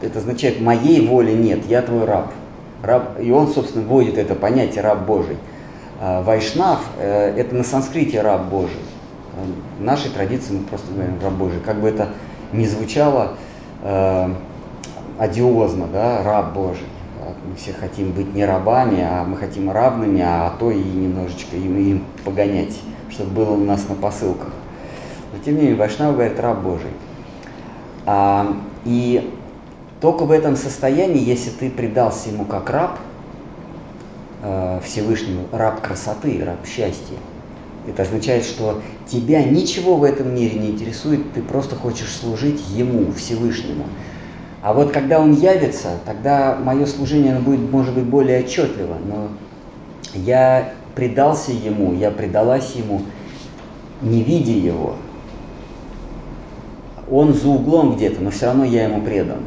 [0.00, 2.32] Это означает, моей воли нет, я твой раб.
[2.82, 5.36] раб и он, собственно, вводит это понятие раб Божий.
[6.00, 8.80] Вайшнав э,– это на санскрите раб Божий.
[9.78, 11.60] В нашей традиции мы просто говорим раб Божий.
[11.60, 12.08] Как бы это
[12.52, 13.32] ни звучало
[13.82, 14.30] э,
[15.18, 16.86] одиозно, да, раб Божий.
[17.44, 21.76] Мы все хотим быть не рабами, а мы хотим равными, а то и немножечко им,
[21.78, 22.78] им погонять,
[23.10, 24.52] чтобы было у нас на посылках.
[25.32, 26.90] Но тем не менее, Вайшнава говорит раб Божий.
[28.06, 29.34] А, и
[30.00, 32.98] только в этом состоянии, если ты предался ему как раб,
[34.42, 37.16] э, Всевышнему, раб красоты, раб счастья,
[37.86, 43.12] это означает, что тебя ничего в этом мире не интересует, ты просто хочешь служить ему,
[43.12, 43.86] Всевышнему.
[44.62, 49.28] А вот когда он явится, тогда мое служение оно будет, может быть, более отчетливо, но
[50.14, 53.02] я предался ему, я предалась ему,
[54.02, 54.96] не видя его,
[57.10, 59.38] он за углом где-то, но все равно я ему предан.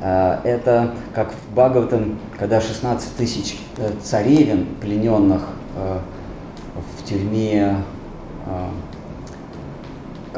[0.00, 5.98] А, это как в Бхагаватам, когда 16 тысяч э, царевин, плененных э,
[6.98, 7.76] в тюрьме,
[8.46, 8.70] а,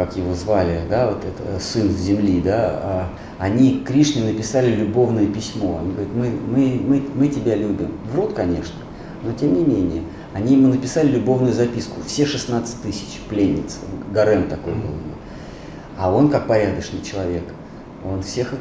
[0.00, 3.08] как его звали, да, вот это сын земли, да, а,
[3.38, 5.78] они Кришне написали любовное письмо.
[5.78, 7.92] Они говорят, мы, мы, мы, мы тебя любим.
[8.10, 8.76] Врут, конечно,
[9.22, 10.02] но тем не менее.
[10.32, 12.00] Они ему написали любовную записку.
[12.06, 13.78] Все 16 тысяч пленниц.
[14.10, 14.88] Гарем такой был.
[15.98, 17.44] А он, как порядочный человек,
[18.02, 18.54] он всех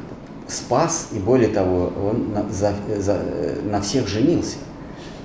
[0.46, 3.18] спас, и более того, он на, за, за,
[3.64, 4.58] на всех женился,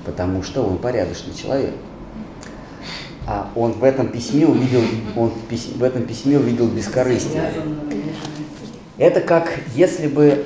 [0.07, 1.75] потому что он порядочный человек.
[3.27, 4.83] А он в этом письме увидел,
[5.17, 7.51] он в, пись, в этом письме увидел бескорыстие.
[8.99, 10.45] Это как если бы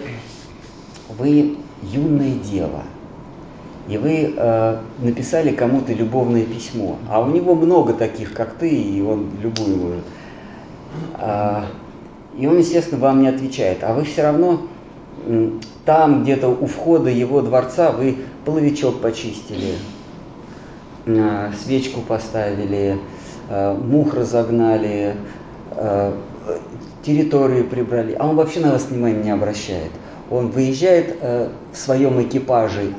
[1.19, 2.83] вы юное дело,
[3.89, 9.01] и вы э, написали кому-то любовное письмо, а у него много таких, как ты, и
[9.01, 10.05] он любую может.
[11.15, 11.67] А,
[12.39, 13.83] и он, естественно, вам не отвечает.
[13.83, 14.61] А вы все равно
[15.85, 19.75] там, где-то у входа его дворца, вы половичок почистили,
[21.63, 22.99] свечку поставили,
[23.49, 25.17] а, мух разогнали,
[27.05, 29.91] территорию прибрали, а он вообще на вас внимания не обращает.
[30.31, 32.93] Он выезжает в своем экипаже,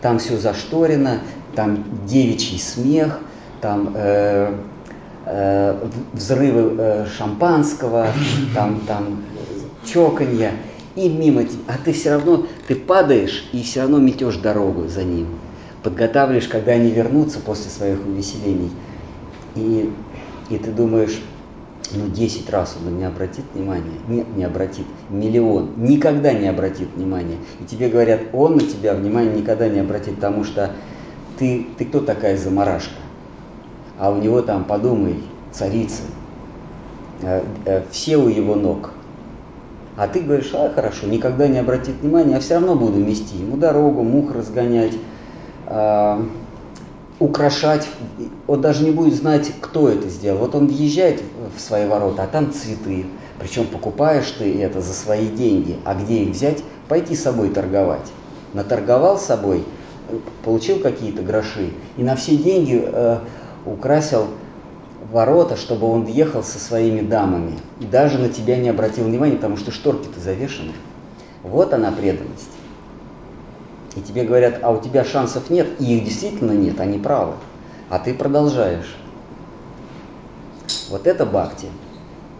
[0.00, 1.20] там все зашторено,
[1.54, 3.20] там девичий смех,
[3.60, 4.54] там э,
[5.24, 8.08] э, взрывы э, шампанского,
[8.54, 9.24] там, там
[9.86, 10.52] чоканье,
[10.94, 11.62] и мимо тебя.
[11.68, 15.28] А ты все равно, ты падаешь и все равно метешь дорогу за ним.
[15.84, 18.72] Подготавливаешь, когда они вернутся после своих увеселений.
[19.54, 19.92] И,
[20.50, 21.22] и ты думаешь,
[21.94, 24.00] ну, 10 раз он не обратит внимания.
[24.08, 24.86] Нет, не обратит.
[25.10, 25.74] Миллион.
[25.76, 27.36] Никогда не обратит внимания.
[27.60, 30.72] И тебе говорят, он на тебя внимание никогда не обратит, потому что
[31.38, 33.04] ты, ты кто такая заморашка?
[33.98, 35.16] а у него там, подумай,
[35.52, 36.02] царицы,
[37.22, 38.90] э, э, все у его ног.
[39.96, 43.56] А ты говоришь, а хорошо, никогда не обратит внимания, а все равно буду мести ему
[43.56, 44.94] дорогу, мух разгонять,
[47.18, 47.88] украшать.
[48.46, 50.38] Он даже не будет знать, кто это сделал.
[50.38, 51.22] Вот он въезжает
[51.56, 53.06] в свои ворота, а там цветы.
[53.38, 55.76] Причем покупаешь ты это за свои деньги.
[55.84, 56.62] А где их взять?
[56.88, 58.10] Пойти с собой торговать.
[58.52, 59.64] Наторговал собой,
[60.44, 63.18] получил какие-то гроши, и на все деньги э,
[63.66, 64.26] украсил
[65.10, 67.58] ворота, чтобы он въехал со своими дамами.
[67.80, 70.72] И даже на тебя не обратил внимания, потому что шторки-то завешены.
[71.42, 72.50] Вот она преданность.
[73.96, 77.34] И тебе говорят, а у тебя шансов нет, и их действительно нет, они правы.
[77.90, 78.96] А ты продолжаешь.
[80.90, 81.68] Вот это бхакти.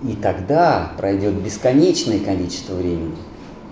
[0.02, 3.16] И тогда пройдет бесконечное количество времени.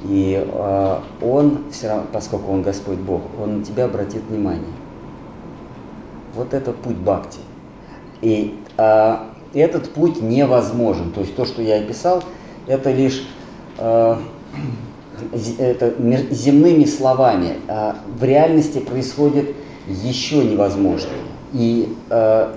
[0.04, 4.72] И э, он, все равно, поскольку он Господь Бог, он на тебя обратит внимание.
[6.34, 7.40] Вот это путь бхакти.
[8.22, 11.12] И а, этот путь невозможен.
[11.12, 12.22] То есть то, что я описал,
[12.66, 13.26] это лишь
[13.78, 14.18] а,
[15.58, 15.94] это
[16.30, 17.54] земными словами.
[17.68, 19.54] А в реальности происходит
[19.86, 21.12] еще невозможное.
[21.52, 22.56] И а,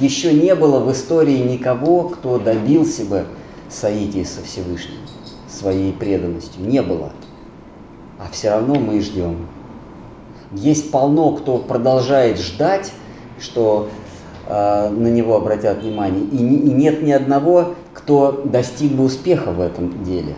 [0.00, 3.24] еще не было в истории никого, кто добился бы
[3.68, 4.98] соития со Всевышним
[5.48, 6.66] своей преданностью.
[6.66, 7.10] Не было.
[8.18, 9.46] А все равно мы ждем.
[10.52, 12.92] Есть полно, кто продолжает ждать,
[13.40, 13.88] что
[14.46, 16.24] э, на него обратят внимание.
[16.24, 20.36] И, и нет ни одного, кто достиг бы успеха в этом деле.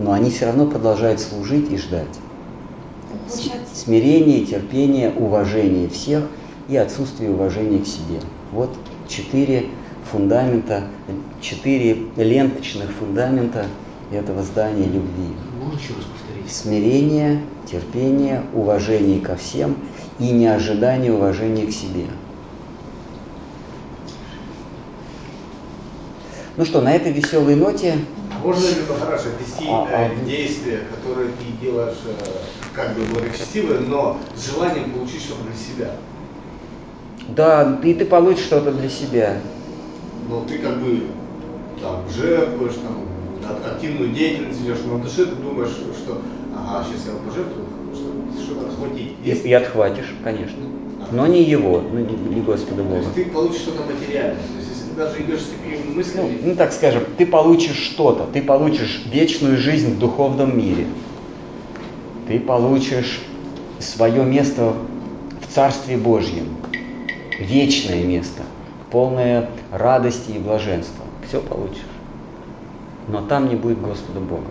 [0.00, 2.08] Но они все равно продолжают служить и ждать.
[3.28, 3.74] Получается...
[3.74, 6.24] Смирение, терпение, уважение всех
[6.68, 8.20] и отсутствие уважения к себе.
[8.50, 8.74] Вот
[9.08, 9.66] четыре
[10.10, 10.84] фундамента,
[11.42, 13.66] четыре ленточных фундамента
[14.10, 15.34] этого здания любви.
[15.62, 16.50] Можно еще раз повторить?
[16.50, 19.76] Смирение, терпение, уважение ко всем
[20.18, 22.06] и неожидание уважения к себе.
[26.56, 27.96] Ну что, на этой веселой ноте...
[28.42, 30.24] Можно ли, Махараш, объяснить а, э, а...
[30.24, 32.12] действия, которые ты делаешь э,
[32.74, 35.94] как бы благочестивые, но с желанием получить что-то для себя?
[37.28, 39.36] Да, и ты получишь что-то для себя.
[40.28, 41.06] Но ты как бы
[41.80, 46.20] там жертвуешь, там, активную деятельность ведешь, но на душе ты думаешь, что
[46.56, 49.16] ага, сейчас я пожертвую, чтобы что-то отхватить.
[49.24, 50.58] И, и отхватишь, конечно.
[51.00, 51.14] А.
[51.14, 52.96] Но не его, ну, не, не Господа Бога.
[52.96, 54.36] То есть ты получишь что-то материальное.
[54.36, 56.38] То есть даже идешь с такими мыслями...
[56.42, 60.86] Ну, ну так скажем, ты получишь что-то, ты получишь вечную жизнь в духовном мире.
[62.28, 63.20] Ты получишь
[63.78, 64.74] свое место
[65.40, 66.48] в Царстве Божьем,
[67.38, 68.42] вечное место,
[68.90, 71.04] полное радости и блаженства.
[71.26, 71.84] Все получишь
[73.10, 74.50] но там не будет Господа Бога.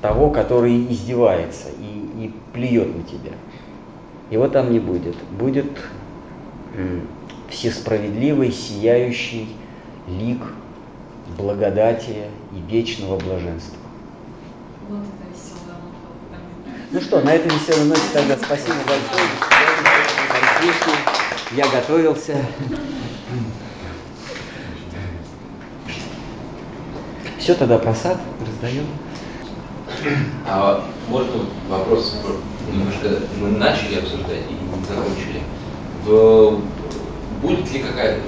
[0.00, 3.32] Того, который издевается и, и плюет на тебя.
[4.30, 5.16] Его там не будет.
[5.38, 5.66] Будет
[7.52, 9.48] всесправедливый, сияющий
[10.08, 10.40] лик
[11.36, 13.76] благодати и вечного блаженства.
[14.88, 15.82] Вот это веселая.
[16.90, 19.28] Ну что, на этой веселой ноте тогда спасибо большое.
[21.52, 22.36] Я готовился.
[27.38, 28.86] Все тогда просад раздаем.
[30.46, 32.16] А можно вопрос,
[32.72, 35.40] немножко мы начали обсуждать и не закончили.
[36.04, 36.60] В,
[37.42, 38.20] будет ли какая-то,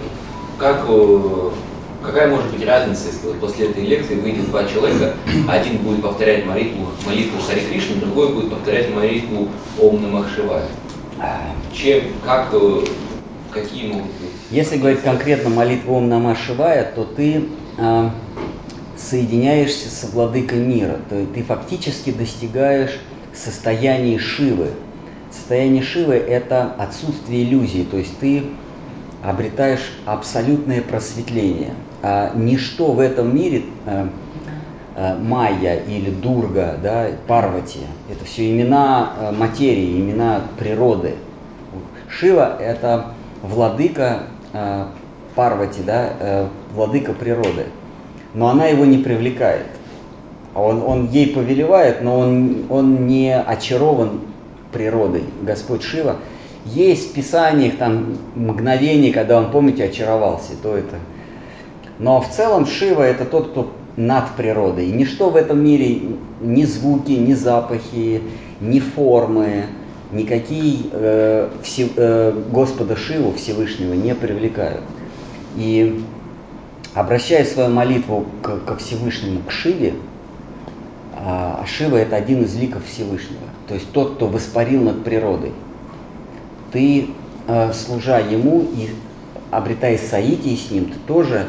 [0.59, 1.51] как э,
[2.03, 5.15] какая может быть разница, если вот после этой лекции выйдет два человека,
[5.49, 9.49] один будет повторять молитву, молитву Хари Кришны, другой будет повторять молитву
[9.81, 10.27] Ом Намах?
[11.73, 12.85] Чем, как, э,
[13.53, 14.31] какие могут быть?
[14.51, 18.11] Если говорить конкретно молитву Ом Нама Шивая, то ты э,
[18.97, 20.99] соединяешься со владыкой мира.
[21.09, 23.01] То есть ты фактически достигаешь
[23.33, 24.71] состояния Шивы.
[25.33, 28.45] Состояние Шивы– это отсутствие иллюзий, то есть ты
[29.25, 31.73] обретаешь абсолютное просветление.
[32.03, 34.07] А ничто в этом мире, э,
[34.97, 37.81] э, Майя или Дурга, да, Парвати,
[38.11, 41.15] это все имена э, материи, имена природы.
[42.09, 43.07] Шива– это
[43.43, 44.25] владыка
[45.35, 47.67] Парвати, да, владыка природы.
[48.35, 49.67] Но она его не привлекает.
[50.55, 54.21] Он, он ей повелевает, но он, он не очарован
[54.71, 55.25] природой.
[55.43, 56.19] Господь Шива.
[56.65, 60.97] Есть в Писаниях там мгновения, когда он, помните, очаровался, то это.
[61.99, 64.87] Но в целом Шива это тот, кто над природой.
[64.87, 66.01] И ничто в этом мире,
[66.41, 68.23] ни звуки, ни запахи,
[68.61, 69.67] ни формы,
[70.13, 74.83] никакие э, все, э, Господа Шиву Всевышнего не привлекают.
[75.57, 76.03] И
[76.95, 79.95] обращая свою молитву к, ко Всевышнему, к Шиве,
[81.17, 85.53] а Шива это один из ликов Всевышнего, то есть тот, кто воспарил над природой.
[86.75, 87.07] Ты,
[87.47, 88.89] э, служа ему и
[89.53, 91.47] обретая соитие с ним, ты тоже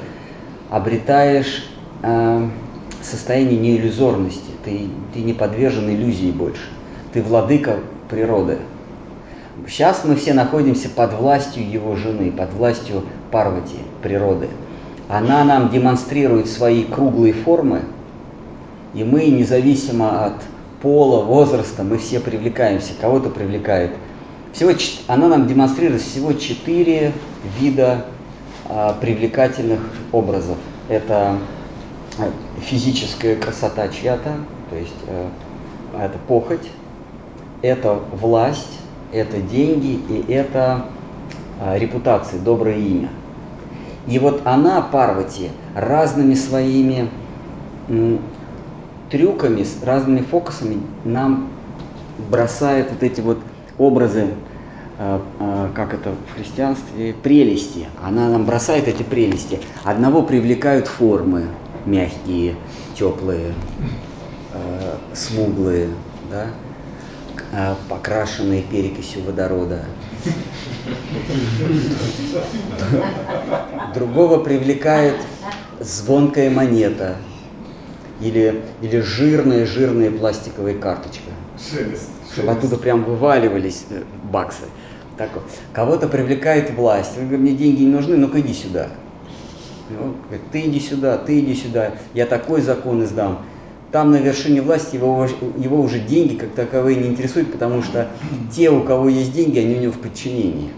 [0.70, 1.68] обретаешь
[2.04, 2.48] э,
[3.02, 4.82] состояние неиллюзорности, ты,
[5.16, 6.70] ты не подвержен иллюзии больше,
[7.12, 8.60] ты владыка природы.
[9.68, 14.48] Сейчас мы все находимся под властью его жены, под властью Парвати, природы.
[15.10, 17.82] Она нам демонстрирует свои круглые формы,
[18.94, 20.36] и мы, независимо от
[20.84, 23.90] пола, возраста, мы все привлекаемся, кого-то привлекает.
[24.56, 24.72] Всего,
[25.08, 27.12] она нам демонстрирует всего четыре
[27.60, 28.06] вида
[28.70, 29.82] а, привлекательных
[30.14, 30.56] образов.
[30.88, 31.40] Это
[32.18, 34.32] э, физическая красота чья-то,
[34.70, 35.28] то есть э,
[36.00, 36.72] это похоть,
[37.64, 38.80] это власть,
[39.12, 40.86] это деньги и это
[41.60, 43.10] э, репутация, доброе имя.
[44.08, 47.10] И вот она, Парвати, разными своими
[49.12, 51.50] трюками, с разными фокусами нам
[52.30, 53.40] бросает вот эти вот
[53.78, 54.28] образы,
[54.98, 57.88] э, э, как это в христианстве, прелести.
[58.02, 59.60] Она нам бросает эти прелести.
[59.84, 61.48] Одного привлекают формы
[61.86, 62.56] мягкие,
[62.98, 63.54] теплые,
[64.54, 65.90] э, смуглые,
[66.32, 66.48] да,
[67.90, 69.82] покрашенные перекисью водорода.
[73.94, 75.16] Другого привлекает
[75.80, 77.18] звонкая монета,
[78.22, 81.32] или, или жирная-жирная пластиковая карточка.
[81.58, 82.10] Шелест.
[82.36, 84.66] Чтобы оттуда прям вываливались э, баксы.
[85.18, 85.44] Так вот.
[85.74, 87.16] Кого-то привлекает власть.
[87.16, 88.90] Говорите, мне деньги не нужны, ну-ка иди сюда.
[89.90, 90.16] Ну,
[90.52, 93.46] ты иди сюда, ты иди сюда, я такой закон издам.
[93.92, 98.08] Там на вершине власти его, его уже деньги как таковые не интересуют, потому что
[98.54, 100.70] те, у кого есть деньги, они у него в подчинении.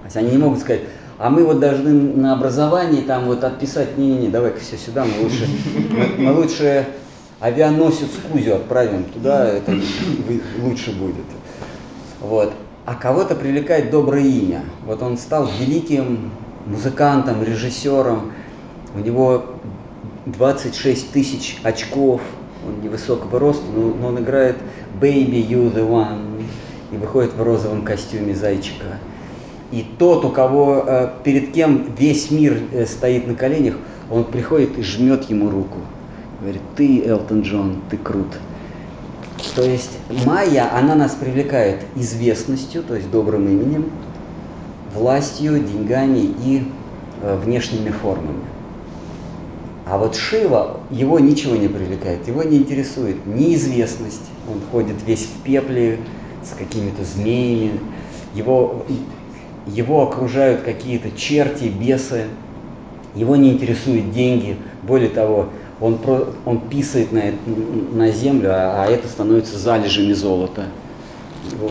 [0.00, 0.82] То есть они не могут сказать,
[1.18, 5.46] а мы вот должны на образовании там вот отписать, не-не-не, давай-ка все сюда, мы лучше,
[5.90, 6.86] мы, мы лучше
[7.42, 9.72] авианосец Кузю отправим туда, это
[10.62, 11.24] лучше будет.
[12.20, 12.52] Вот.
[12.86, 14.62] А кого-то привлекает доброе имя.
[14.86, 16.30] Вот он стал великим
[16.66, 18.32] музыкантом, режиссером,
[18.94, 19.44] у него
[20.26, 22.20] 26 тысяч очков,
[22.64, 24.56] он невысокого роста, но, но он играет
[25.00, 26.44] Baby You the One
[26.92, 28.98] и выходит в розовом костюме зайчика.
[29.72, 33.74] И тот, у кого э, перед кем весь мир э, стоит на коленях,
[34.10, 35.78] он приходит и жмет ему руку.
[36.42, 38.26] Говорит, ты, Элтон Джон, ты крут.
[39.54, 39.96] То есть
[40.26, 43.92] Майя, она нас привлекает известностью, то есть добрым именем,
[44.92, 46.66] властью, деньгами и
[47.22, 48.42] э, внешними формами.
[49.86, 55.26] А вот Шива, его ничего не привлекает, его не интересует ни известность, он ходит весь
[55.26, 56.00] в пепле
[56.44, 57.78] с какими-то змеями,
[58.34, 58.84] его
[59.68, 62.24] его окружают какие-то черти, бесы,
[63.14, 65.50] его не интересуют деньги, более того,
[65.82, 67.22] он, про, он писает на,
[67.92, 70.64] на землю, а, а это становится залежами золота.
[71.50, 71.70] Его,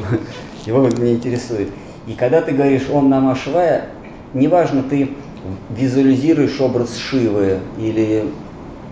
[0.66, 1.70] его не интересует.
[2.08, 3.88] И когда ты говоришь «Ом Нама Шивая»,
[4.34, 5.12] неважно, ты
[5.70, 8.26] визуализируешь образ Шивы или,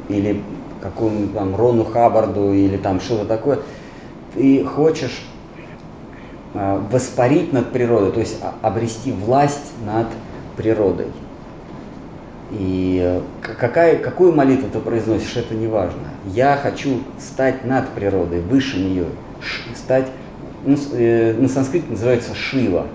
[0.07, 0.41] или
[0.81, 3.59] какому-нибудь там Рону Хаббарду или там что-то такое,
[4.35, 5.21] ты хочешь
[6.51, 10.07] Э, воспарить над природой, то есть обрести власть над
[10.57, 11.05] природой.
[12.51, 15.99] И э, какая, какую молитву ты произносишь, это не важно.
[16.25, 19.05] Я хочу стать над природой, выше нее,
[19.75, 20.07] стать,
[20.65, 22.87] ну, э, на санскрите называется Шива.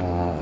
[0.00, 0.36] А,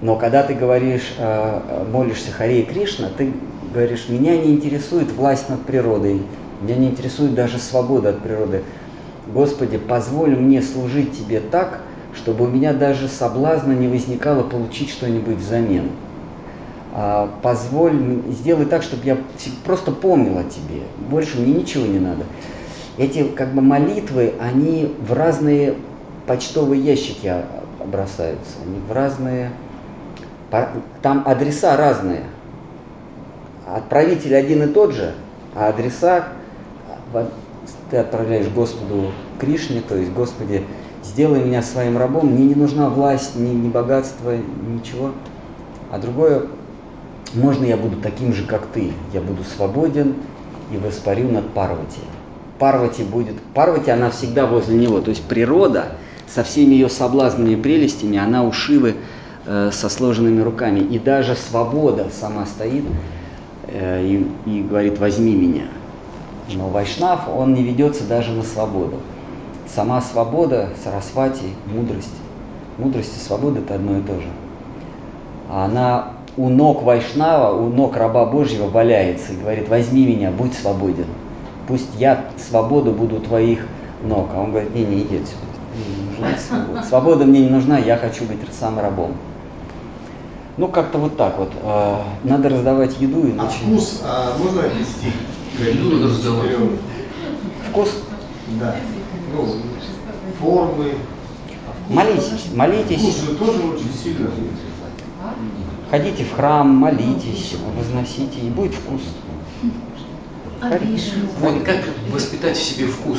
[0.00, 3.32] Но когда ты говоришь, э, молишься Харе Кришна, ты
[3.74, 6.22] говоришь, меня не интересует власть над природой,
[6.62, 8.62] меня не интересует даже свобода от природы.
[9.26, 11.80] Господи, позволь мне служить Тебе так,
[12.14, 15.90] чтобы у меня даже соблазна не возникало получить что-нибудь взамен.
[16.94, 19.16] А, позволь, сделай так, чтобы я
[19.64, 20.82] просто помнил о Тебе.
[21.10, 22.24] Больше мне ничего не надо.
[22.98, 25.74] Эти как бы молитвы, они в разные
[26.26, 27.34] почтовые ящики
[27.84, 29.50] бросаются, они в разные...
[31.00, 32.24] Там адреса разные.
[33.66, 35.14] Отправитель один и тот же,
[35.54, 36.28] а адреса
[37.90, 40.64] ты отправляешь Господу Кришне, то есть Господи,
[41.02, 45.12] сделай меня своим рабом, мне не нужна власть, ни, ни богатство, ничего.
[45.90, 46.42] А другое,
[47.34, 50.14] можно я буду таким же, как ты, я буду свободен
[50.72, 52.00] и воспарю над Парвати.
[52.58, 55.92] Парвати будет, Парвати, она всегда возле него, то есть природа
[56.26, 58.94] со всеми ее соблазнами и прелестями, она у Шивы
[59.46, 60.80] э, со сложенными руками.
[60.80, 62.84] И даже свобода сама стоит
[63.66, 65.64] э, и, и говорит, возьми меня.
[66.54, 69.00] Но Вайшнав, он не ведется даже на свободу.
[69.74, 72.14] Сама свобода, сарасвати, мудрость.
[72.78, 74.28] Мудрость и свобода– это одно и то же.
[75.50, 81.06] Она у ног Вайшнава, у ног раба Божьего валяется и говорит, возьми меня, будь свободен.
[81.68, 83.66] Пусть я свободу буду твоих
[84.02, 84.28] ног.
[84.34, 85.52] А он говорит, не, не иди отсюда.
[86.18, 86.82] Мне не свобода.
[86.82, 89.12] свобода мне не нужна, я хочу быть сам рабом.
[90.56, 91.50] Ну, как-то вот так вот.
[91.64, 93.56] А, надо раздавать еду, иначе...
[93.64, 95.12] А вкус а можно отнести?
[95.58, 96.50] Еду надо раздавать.
[97.70, 97.88] Вкус?
[98.60, 98.74] Да.
[99.34, 99.54] Ну,
[100.40, 100.92] формы.
[101.88, 103.00] Молитесь, молитесь.
[103.00, 104.28] Вкус же тоже очень сильно.
[105.92, 109.02] Ходите в храм, молитесь, возносите, и будет вкус.
[110.62, 111.28] А вишню?
[111.38, 113.18] Вот как воспитать в себе вкус?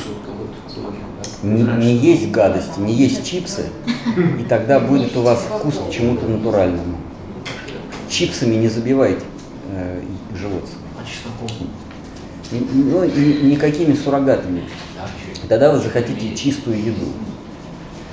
[0.77, 0.95] Вот,
[1.43, 3.67] не, не есть гадости, не есть чипсы,
[4.39, 6.97] и тогда будет у вас вкус к чему-то натуральному.
[8.09, 9.23] Чипсами не забивайте
[9.69, 10.01] э,
[10.35, 10.67] живот.
[10.97, 11.03] А?
[12.51, 14.63] Ну, ни, никакими суррогатами.
[15.47, 17.05] Тогда вы захотите чистую еду.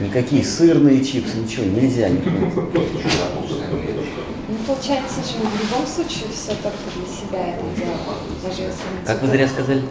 [0.00, 2.10] Никакие сырные чипсы, ничего, нельзя.
[2.10, 2.68] Никакого.
[4.50, 8.00] Ну, получается же, в любом случае все только для себя это делаем.
[8.42, 9.82] Даже если как вы зря сказали?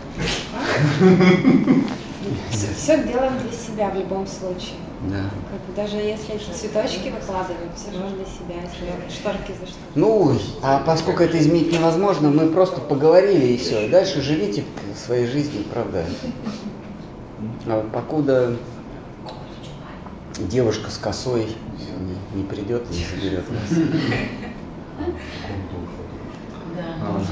[2.51, 4.75] Все, все делаем для себя в любом случае.
[5.09, 5.29] Да.
[5.49, 9.77] Как бы даже если эти цветочки выкладываем, все равно для себя, если шторки за что.
[9.95, 13.85] Ну, а поскольку это изменить невозможно, мы просто поговорили и все.
[13.85, 14.65] И дальше живите
[14.95, 16.05] своей жизнью, правда.
[17.67, 18.57] А покуда
[20.47, 21.47] девушка с косой
[22.33, 23.79] не, не придет и не заберет нас.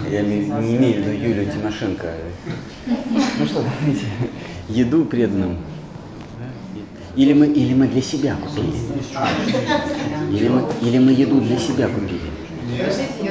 [0.09, 2.13] Я не, не имею в виду Юлию Тимошенко.
[2.85, 4.05] Ну что, давайте
[4.69, 5.57] еду преданным.
[7.15, 8.73] Или мы, или мы для себя купили.
[10.31, 12.21] Или мы, или мы еду для себя купили.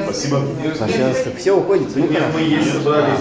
[0.04, 0.42] Спасибо.
[0.78, 1.88] Пожалуйста, все уходит.
[1.94, 3.20] Ну, Нет, мы есть собрались.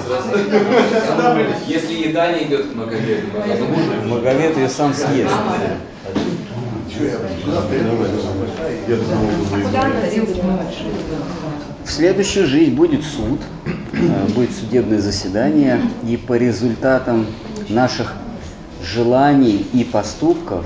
[1.68, 3.27] Если еда не идет к Маговеду,
[4.07, 5.34] Маговед ее сам съест.
[11.84, 17.26] В следующую жизнь будет суд, э, будет судебное заседание, и по результатам
[17.70, 18.14] наших
[18.84, 20.66] желаний и поступков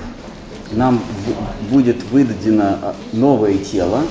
[0.71, 1.01] нам
[1.69, 4.01] будет выдадено новое тело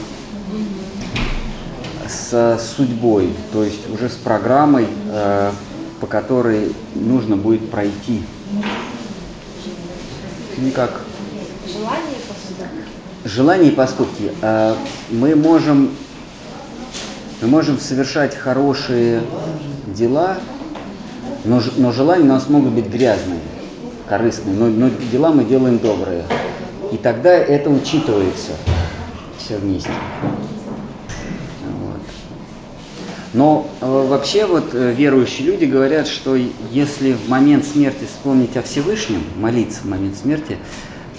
[2.06, 5.50] с судьбой, то есть уже с программой, э,
[6.00, 8.22] по которой нужно будет пройти.
[10.56, 10.72] Ну
[11.68, 12.64] как Желания и поступки.
[13.24, 14.32] Желания и поступки.
[14.42, 14.76] А,
[15.10, 15.90] мы можем,
[17.42, 19.22] мы можем совершать хорошие
[19.86, 20.38] дела,
[21.44, 23.40] но, но желания у нас могут быть грязные,
[24.08, 26.24] корыстные, но, но дела мы делаем добрые.
[26.92, 28.52] И тогда это учитывается
[29.38, 29.90] все вместе.
[33.34, 36.34] Но э, вообще вот э, верующие люди говорят, что
[36.70, 40.56] если в момент смерти вспомнить о Всевышнем, молиться в момент смерти,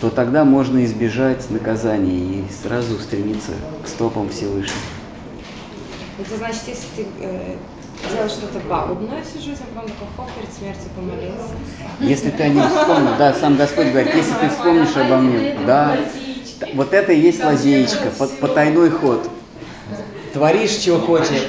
[0.02, 3.52] то тогда можно избежать наказания и сразу устремиться
[3.84, 4.78] к стопам Всевышнего.
[6.20, 7.56] Это значит, если ты э,
[8.10, 11.54] делаешь что-то пагубное всю жизнь, а потом такой хоп, перед смертью помолился.
[12.00, 15.98] Если ты о нем вспомнил, да, сам Господь говорит, если ты вспомнишь обо мне, да,
[16.74, 18.12] вот это и есть лазеечка,
[18.42, 19.30] потайной ход.
[20.34, 21.44] Творишь, чего хочешь,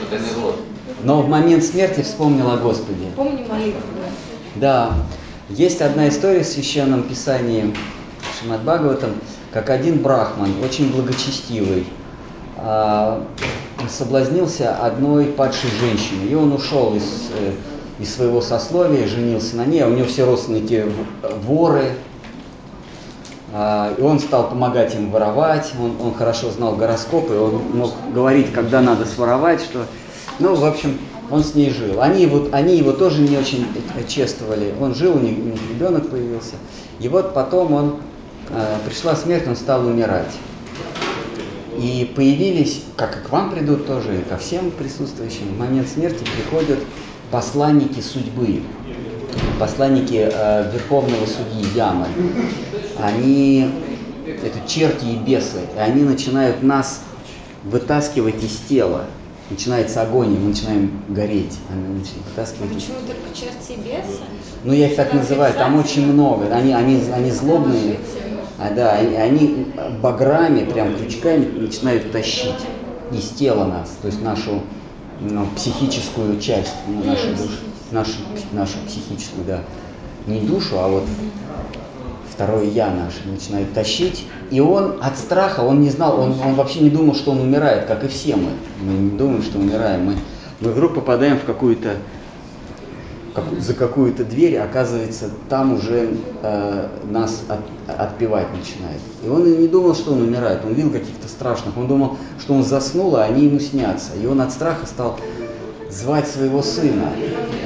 [1.02, 3.06] но в момент смерти вспомнил о Господе.
[3.16, 3.80] Помни молитву.
[4.56, 4.94] Да.
[5.48, 7.74] Есть одна история в Священном Писании,
[8.40, 9.10] Шимат Бхагаватам,
[9.52, 11.86] как один брахман, очень благочестивый,
[12.56, 13.26] а,
[13.88, 16.28] соблазнился одной падшей женщиной.
[16.28, 17.52] И он ушел из, э,
[17.98, 20.86] из своего сословия, женился на ней, а у него все родственники
[21.44, 21.92] воры.
[23.52, 28.52] А, и он стал помогать им воровать, он, он хорошо знал гороскопы, он мог говорить,
[28.52, 29.84] когда надо своровать, что...
[30.38, 30.98] Ну, в общем,
[31.30, 32.00] он с ней жил.
[32.00, 33.66] Они его, они его тоже не очень
[34.08, 34.72] чествовали.
[34.80, 36.54] Он жил, у них, у них ребенок появился.
[37.00, 37.96] И вот потом он,
[38.86, 40.32] пришла смерть, он стал умирать.
[41.78, 46.24] И появились, как и к вам придут тоже, и ко всем присутствующим, в момент смерти
[46.36, 46.78] приходят
[47.30, 48.62] посланники судьбы,
[49.58, 52.06] посланники э, Верховного Судьи Ямы.
[52.98, 53.70] Они,
[54.26, 57.02] это черти и бесы, и они начинают нас
[57.64, 59.04] вытаскивать из тела.
[59.48, 61.56] Начинается огонь, и мы начинаем гореть.
[61.70, 62.74] Они начинают вытаскивать.
[62.74, 64.20] Почему только черти и бесы?
[64.64, 66.54] Ну, я их так называю, там очень много.
[66.54, 67.96] Они, они, они злобные.
[68.60, 69.66] А, да, они, они
[70.02, 72.66] баграми, прям крючками начинают тащить
[73.10, 74.60] из тела нас, то есть нашу
[75.20, 77.58] ну, психическую часть ну, нашей души,
[77.90, 78.12] нашу,
[78.52, 79.60] нашу психическую, да,
[80.26, 81.04] не душу, а вот
[82.30, 84.26] второе я наше начинает тащить.
[84.50, 87.86] И он от страха, он не знал, он, он вообще не думал, что он умирает,
[87.86, 88.50] как и все мы.
[88.82, 90.04] Мы не думаем, что умираем.
[90.04, 90.14] Мы,
[90.60, 91.96] мы вдруг попадаем в какую-то
[93.58, 96.10] за какую-то дверь, оказывается, там уже
[96.42, 99.00] э, нас от, отпевать начинает.
[99.24, 102.64] И он не думал, что он умирает, он видел каких-то страшных, он думал, что он
[102.64, 104.12] заснул, а они ему снятся.
[104.20, 105.18] И он от страха стал
[105.90, 107.12] звать своего сына.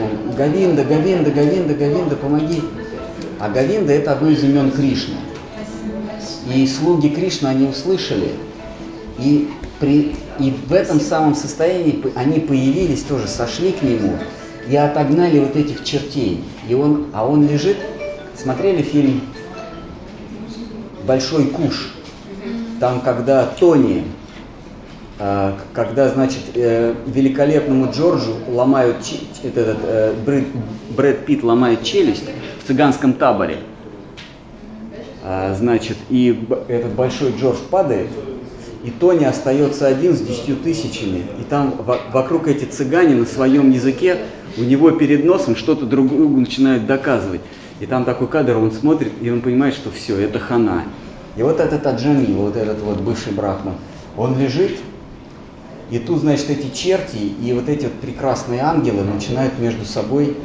[0.03, 2.63] Он, Гавинда, Гавинда, Гавинда, Гавинда, помоги.
[3.41, 5.17] А Гавинда это одно из имен Кришны.
[6.53, 8.33] И слуги Кришны, они услышали,
[9.19, 9.49] и,
[9.81, 14.19] при, и в этом самом состоянии они появились тоже, сошли к нему,
[14.69, 16.45] и отогнали вот этих чертей.
[16.69, 17.77] И он, а он лежит,
[18.37, 19.21] смотрели фильм
[21.07, 21.95] «Большой куш»,
[22.81, 24.05] там, когда Тони,
[25.19, 28.97] а, когда, значит, э, великолепному Джорджу ломают,
[29.43, 30.45] этот, э, Брэд,
[30.97, 32.25] Брэд Питт ломает челюсть
[32.63, 33.59] в цыганском таборе,
[35.23, 38.09] а, значит, и этот большой Джордж падает,
[38.85, 41.75] и Тони остается один с десятью тысячами, и там
[42.13, 44.19] вокруг эти цыгане на своем языке
[44.59, 47.41] у него перед носом что-то друг начинают доказывать.
[47.81, 50.85] И там такой кадр, он смотрит, и он понимает, что все, это хана.
[51.37, 53.75] И вот этот Аджами, вот этот вот бывший брахман,
[54.19, 54.79] он лежит,
[55.91, 60.37] и тут, значит, эти черти и вот эти вот прекрасные ангелы начинают между собой,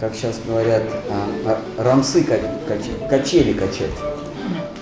[0.00, 2.24] как сейчас говорят, а, а, рамсы
[3.08, 3.90] качели качать.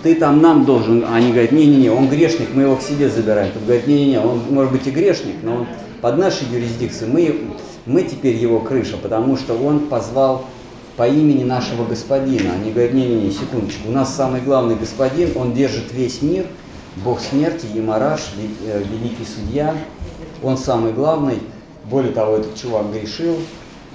[0.03, 3.53] Ты там нам должен, они говорят, не-не-не, он грешник, мы его к себе забираем.
[3.53, 5.67] Тут говорят, не-не-не, он может быть и грешник, но он
[6.01, 7.41] под нашей юрисдикцией, мы
[7.87, 10.45] мы теперь его крыша, потому что он позвал
[10.97, 12.53] по имени нашего господина.
[12.53, 16.47] Они говорят, не-не-не, секундочку, у нас самый главный господин, он держит весь мир,
[16.97, 18.21] бог смерти, Ямараш,
[18.65, 19.75] э, великий судья,
[20.43, 21.39] он самый главный.
[21.85, 23.37] Более того, этот чувак грешил,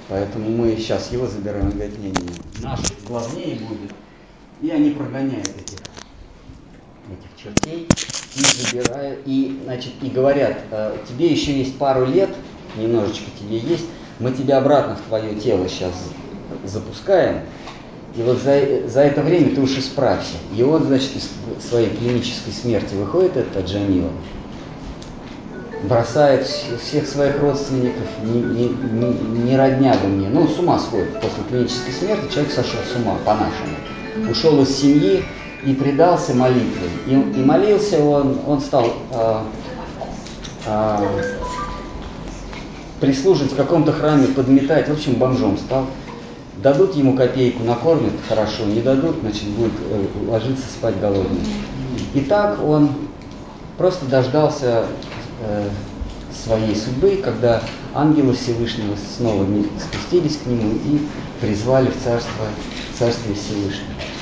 [0.08, 1.66] поэтому мы сейчас его забираем.
[1.66, 3.92] Он говорит, не-не-не, наш главнее будет.
[4.60, 5.78] И они прогоняют этих,
[7.12, 7.88] этих чертей
[8.36, 12.30] и забирают, и, значит, и говорят, «Э, тебе еще есть пару лет,
[12.76, 13.86] немножечко тебе есть,
[14.18, 15.94] мы тебя обратно в твое тело сейчас
[16.64, 17.42] запускаем,
[18.16, 20.36] и вот за, за это время ты уж исправься.
[20.56, 21.30] И он, значит, из
[21.68, 24.10] своей клинической смерти выходит этот Джамила,
[25.82, 30.28] бросает всех своих родственников, не, не, не, не родня мне.
[30.30, 31.12] Ну, с ума сходит.
[31.20, 34.30] После клинической смерти человек сошел с ума, по-нашему.
[34.30, 35.22] Ушел из семьи
[35.66, 36.88] и предался молитве.
[37.06, 39.40] И, и молился он, он стал э,
[40.66, 41.34] э,
[43.00, 45.86] прислуживать в каком-то храме, подметать, в общем, бомжом стал.
[46.62, 51.40] Дадут ему копейку, накормят хорошо, не дадут, значит, будет э, ложиться спать голодный.
[52.14, 52.90] И так он
[53.76, 54.86] просто дождался
[55.42, 55.68] э,
[56.44, 57.60] своей судьбы, когда
[57.92, 59.44] ангелы Всевышнего снова
[59.80, 61.00] спустились к нему и
[61.40, 62.46] призвали в царство,
[62.96, 64.15] царствие Всевышнего.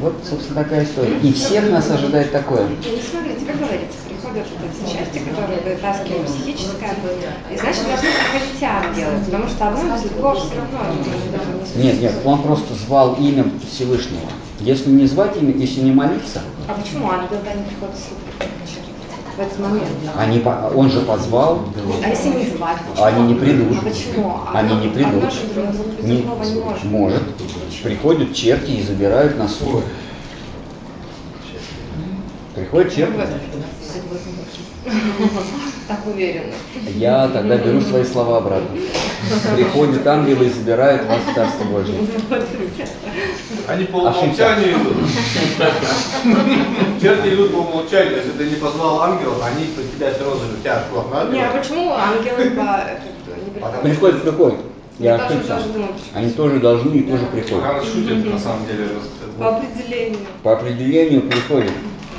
[0.00, 1.18] Вот, собственно, такая история.
[1.22, 2.66] И всех нас ожидает такое.
[2.68, 6.94] И смотрите, как говорится, приходят вот эти части, которые вытаскивают психическое,
[7.50, 10.78] и значит должны приходить ангелы, потому что одно без другого все равно
[11.76, 14.28] не Нет, нет, он просто звал имя Всевышнего.
[14.60, 16.42] Если не звать имя, если не молиться...
[16.68, 17.96] А почему ангелы не приходят
[19.36, 19.88] в этот момент.
[20.16, 20.42] Они,
[20.74, 21.60] он же позвал.
[22.02, 22.78] А если не звать?
[22.90, 23.06] Почему?
[23.06, 23.78] Они не придут.
[23.78, 24.40] А почему?
[24.52, 25.24] Они не придут.
[26.02, 26.84] Не, может.
[26.84, 27.22] Может.
[27.82, 29.84] Приходят черти и забирают на суд.
[32.56, 33.12] Приходят черти.
[35.88, 36.54] Так уверенно.
[36.94, 38.68] Я тогда беру свои слова обратно.
[39.54, 41.94] Приходят ангелы и забирают вас в Царство Божье.
[43.68, 44.96] Они по умолчанию идут.
[47.00, 48.16] Черти идут по умолчанию.
[48.16, 50.86] Если ты не позвал ангелов, они по тебя все равно залетят.
[51.32, 53.80] Не, а почему ангелы по...
[53.82, 54.58] Приходят, приходят.
[54.98, 55.72] Я Они тоже ошибся.
[55.72, 55.88] должны.
[56.14, 57.84] Они тоже должны и тоже приходят.
[57.84, 58.88] Шутит, на самом деле.
[59.38, 60.18] По определению.
[60.42, 61.72] По определению приходят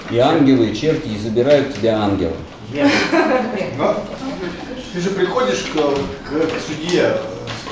[0.09, 2.34] и ангелы, и черти, и забирают тебя ангелы.
[4.93, 7.17] Ты же приходишь к, к- к судье,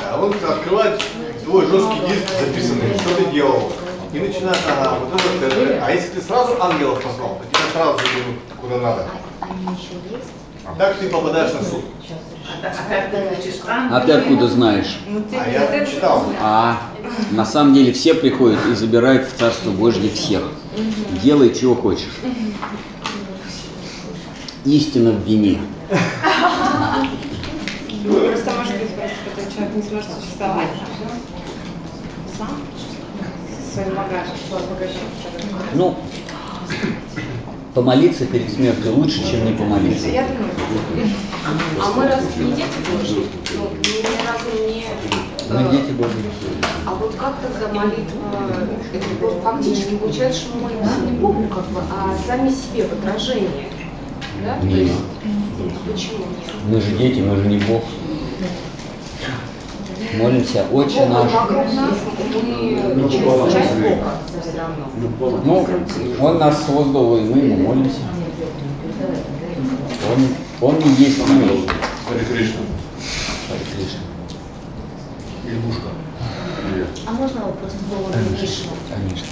[0.03, 1.01] а он открывает
[1.43, 3.71] твой жесткий диск записанный, что ты делал.
[4.13, 5.85] И начинает, ага, вот это, это.
[5.85, 9.05] А если ты сразу ангелов позвал, то тебя сразу заберут куда надо.
[10.77, 11.85] Так ты попадаешь на суд.
[12.63, 14.97] А ты А ты откуда знаешь?
[15.07, 16.25] Ну, А я читал.
[16.41, 16.81] А
[17.31, 20.43] на самом деле все приходят и забирают в Царство Божье всех.
[21.23, 22.17] Делай, чего хочешь.
[24.63, 25.59] Истина в вине.
[25.87, 26.01] Просто
[28.51, 30.69] может быть, просто этот человек не сможет существовать
[32.37, 32.61] сам
[33.67, 35.01] со своим багажем, багажом.
[35.73, 35.97] Ну,
[37.75, 40.07] помолиться перед смертью лучше, чем не помолиться.
[40.07, 40.49] Я думаю,
[41.83, 43.25] А мы разве не дети Божьи?
[43.57, 44.85] Ну, ни разу не...
[45.49, 46.15] Мы э, дети Божьи.
[46.87, 48.17] А вот как тогда молитва,
[48.93, 53.67] это фактически получается, что мы молимся не Богу, как бы, а сами себе в отражение.
[54.43, 54.57] Да?
[54.59, 54.83] То Не.
[54.83, 54.93] есть,
[55.91, 56.55] почему нет?
[56.69, 57.83] Мы же дети, мы же не Бог.
[60.13, 61.31] Молимся, Отче наш.
[65.43, 65.67] Ну,
[66.21, 67.99] Он нас создал, и мы ему молимся.
[70.61, 71.65] Он, он и есть мы.
[72.07, 72.61] Харе Кришна.
[73.47, 73.99] Харе Кришна.
[75.45, 75.89] Лягушка.
[77.07, 78.71] А можно вопрос по поводу Вишну?
[78.89, 79.27] Конечно.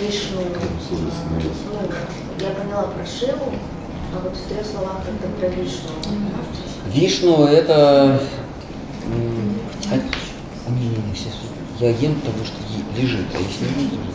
[0.00, 0.42] Вишну,
[0.90, 1.78] ну,
[2.40, 3.52] я поняла про Шиву,
[4.14, 5.90] а вот в трех словах как-то про Вишну.
[6.92, 8.20] Вишну это...
[11.80, 12.56] Я ем, потому что
[13.00, 14.14] лежит, а если не лежит.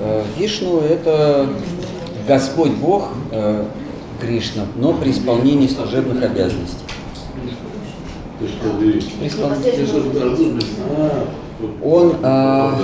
[0.00, 1.48] Э, Вишну это
[2.26, 3.64] Господь Бог э,
[4.20, 6.84] Кришна, но при исполнении служебных обязанностей.
[8.38, 9.70] При исполнении.
[11.82, 12.78] Он, а,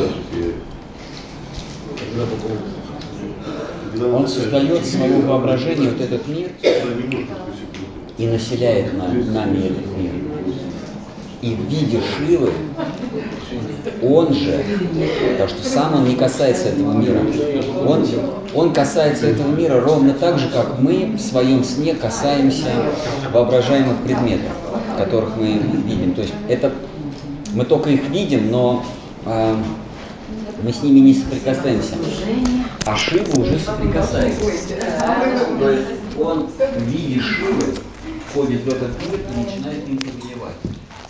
[4.13, 6.51] он создает своего воображения вот этот мир
[8.19, 10.13] и населяет на- нами этот мир.
[11.45, 12.51] И в виде Шивы
[14.03, 14.65] он же,
[15.33, 17.21] потому что сам он не касается этого мира,
[17.87, 18.07] он,
[18.55, 22.71] он касается этого мира ровно так же, как мы в своем сне касаемся
[23.31, 24.53] воображаемых предметов,
[24.97, 26.15] которых мы видим.
[26.15, 26.73] То есть это
[27.53, 28.83] мы только их видим, но
[29.27, 29.55] а,
[30.63, 31.97] мы с ними не соприкасаемся.
[32.87, 34.41] А Шива уже соприкасается.
[34.41, 35.89] То есть
[36.19, 37.75] он в виде Шивы
[38.31, 40.55] входит в этот мир и начинает им повелевать.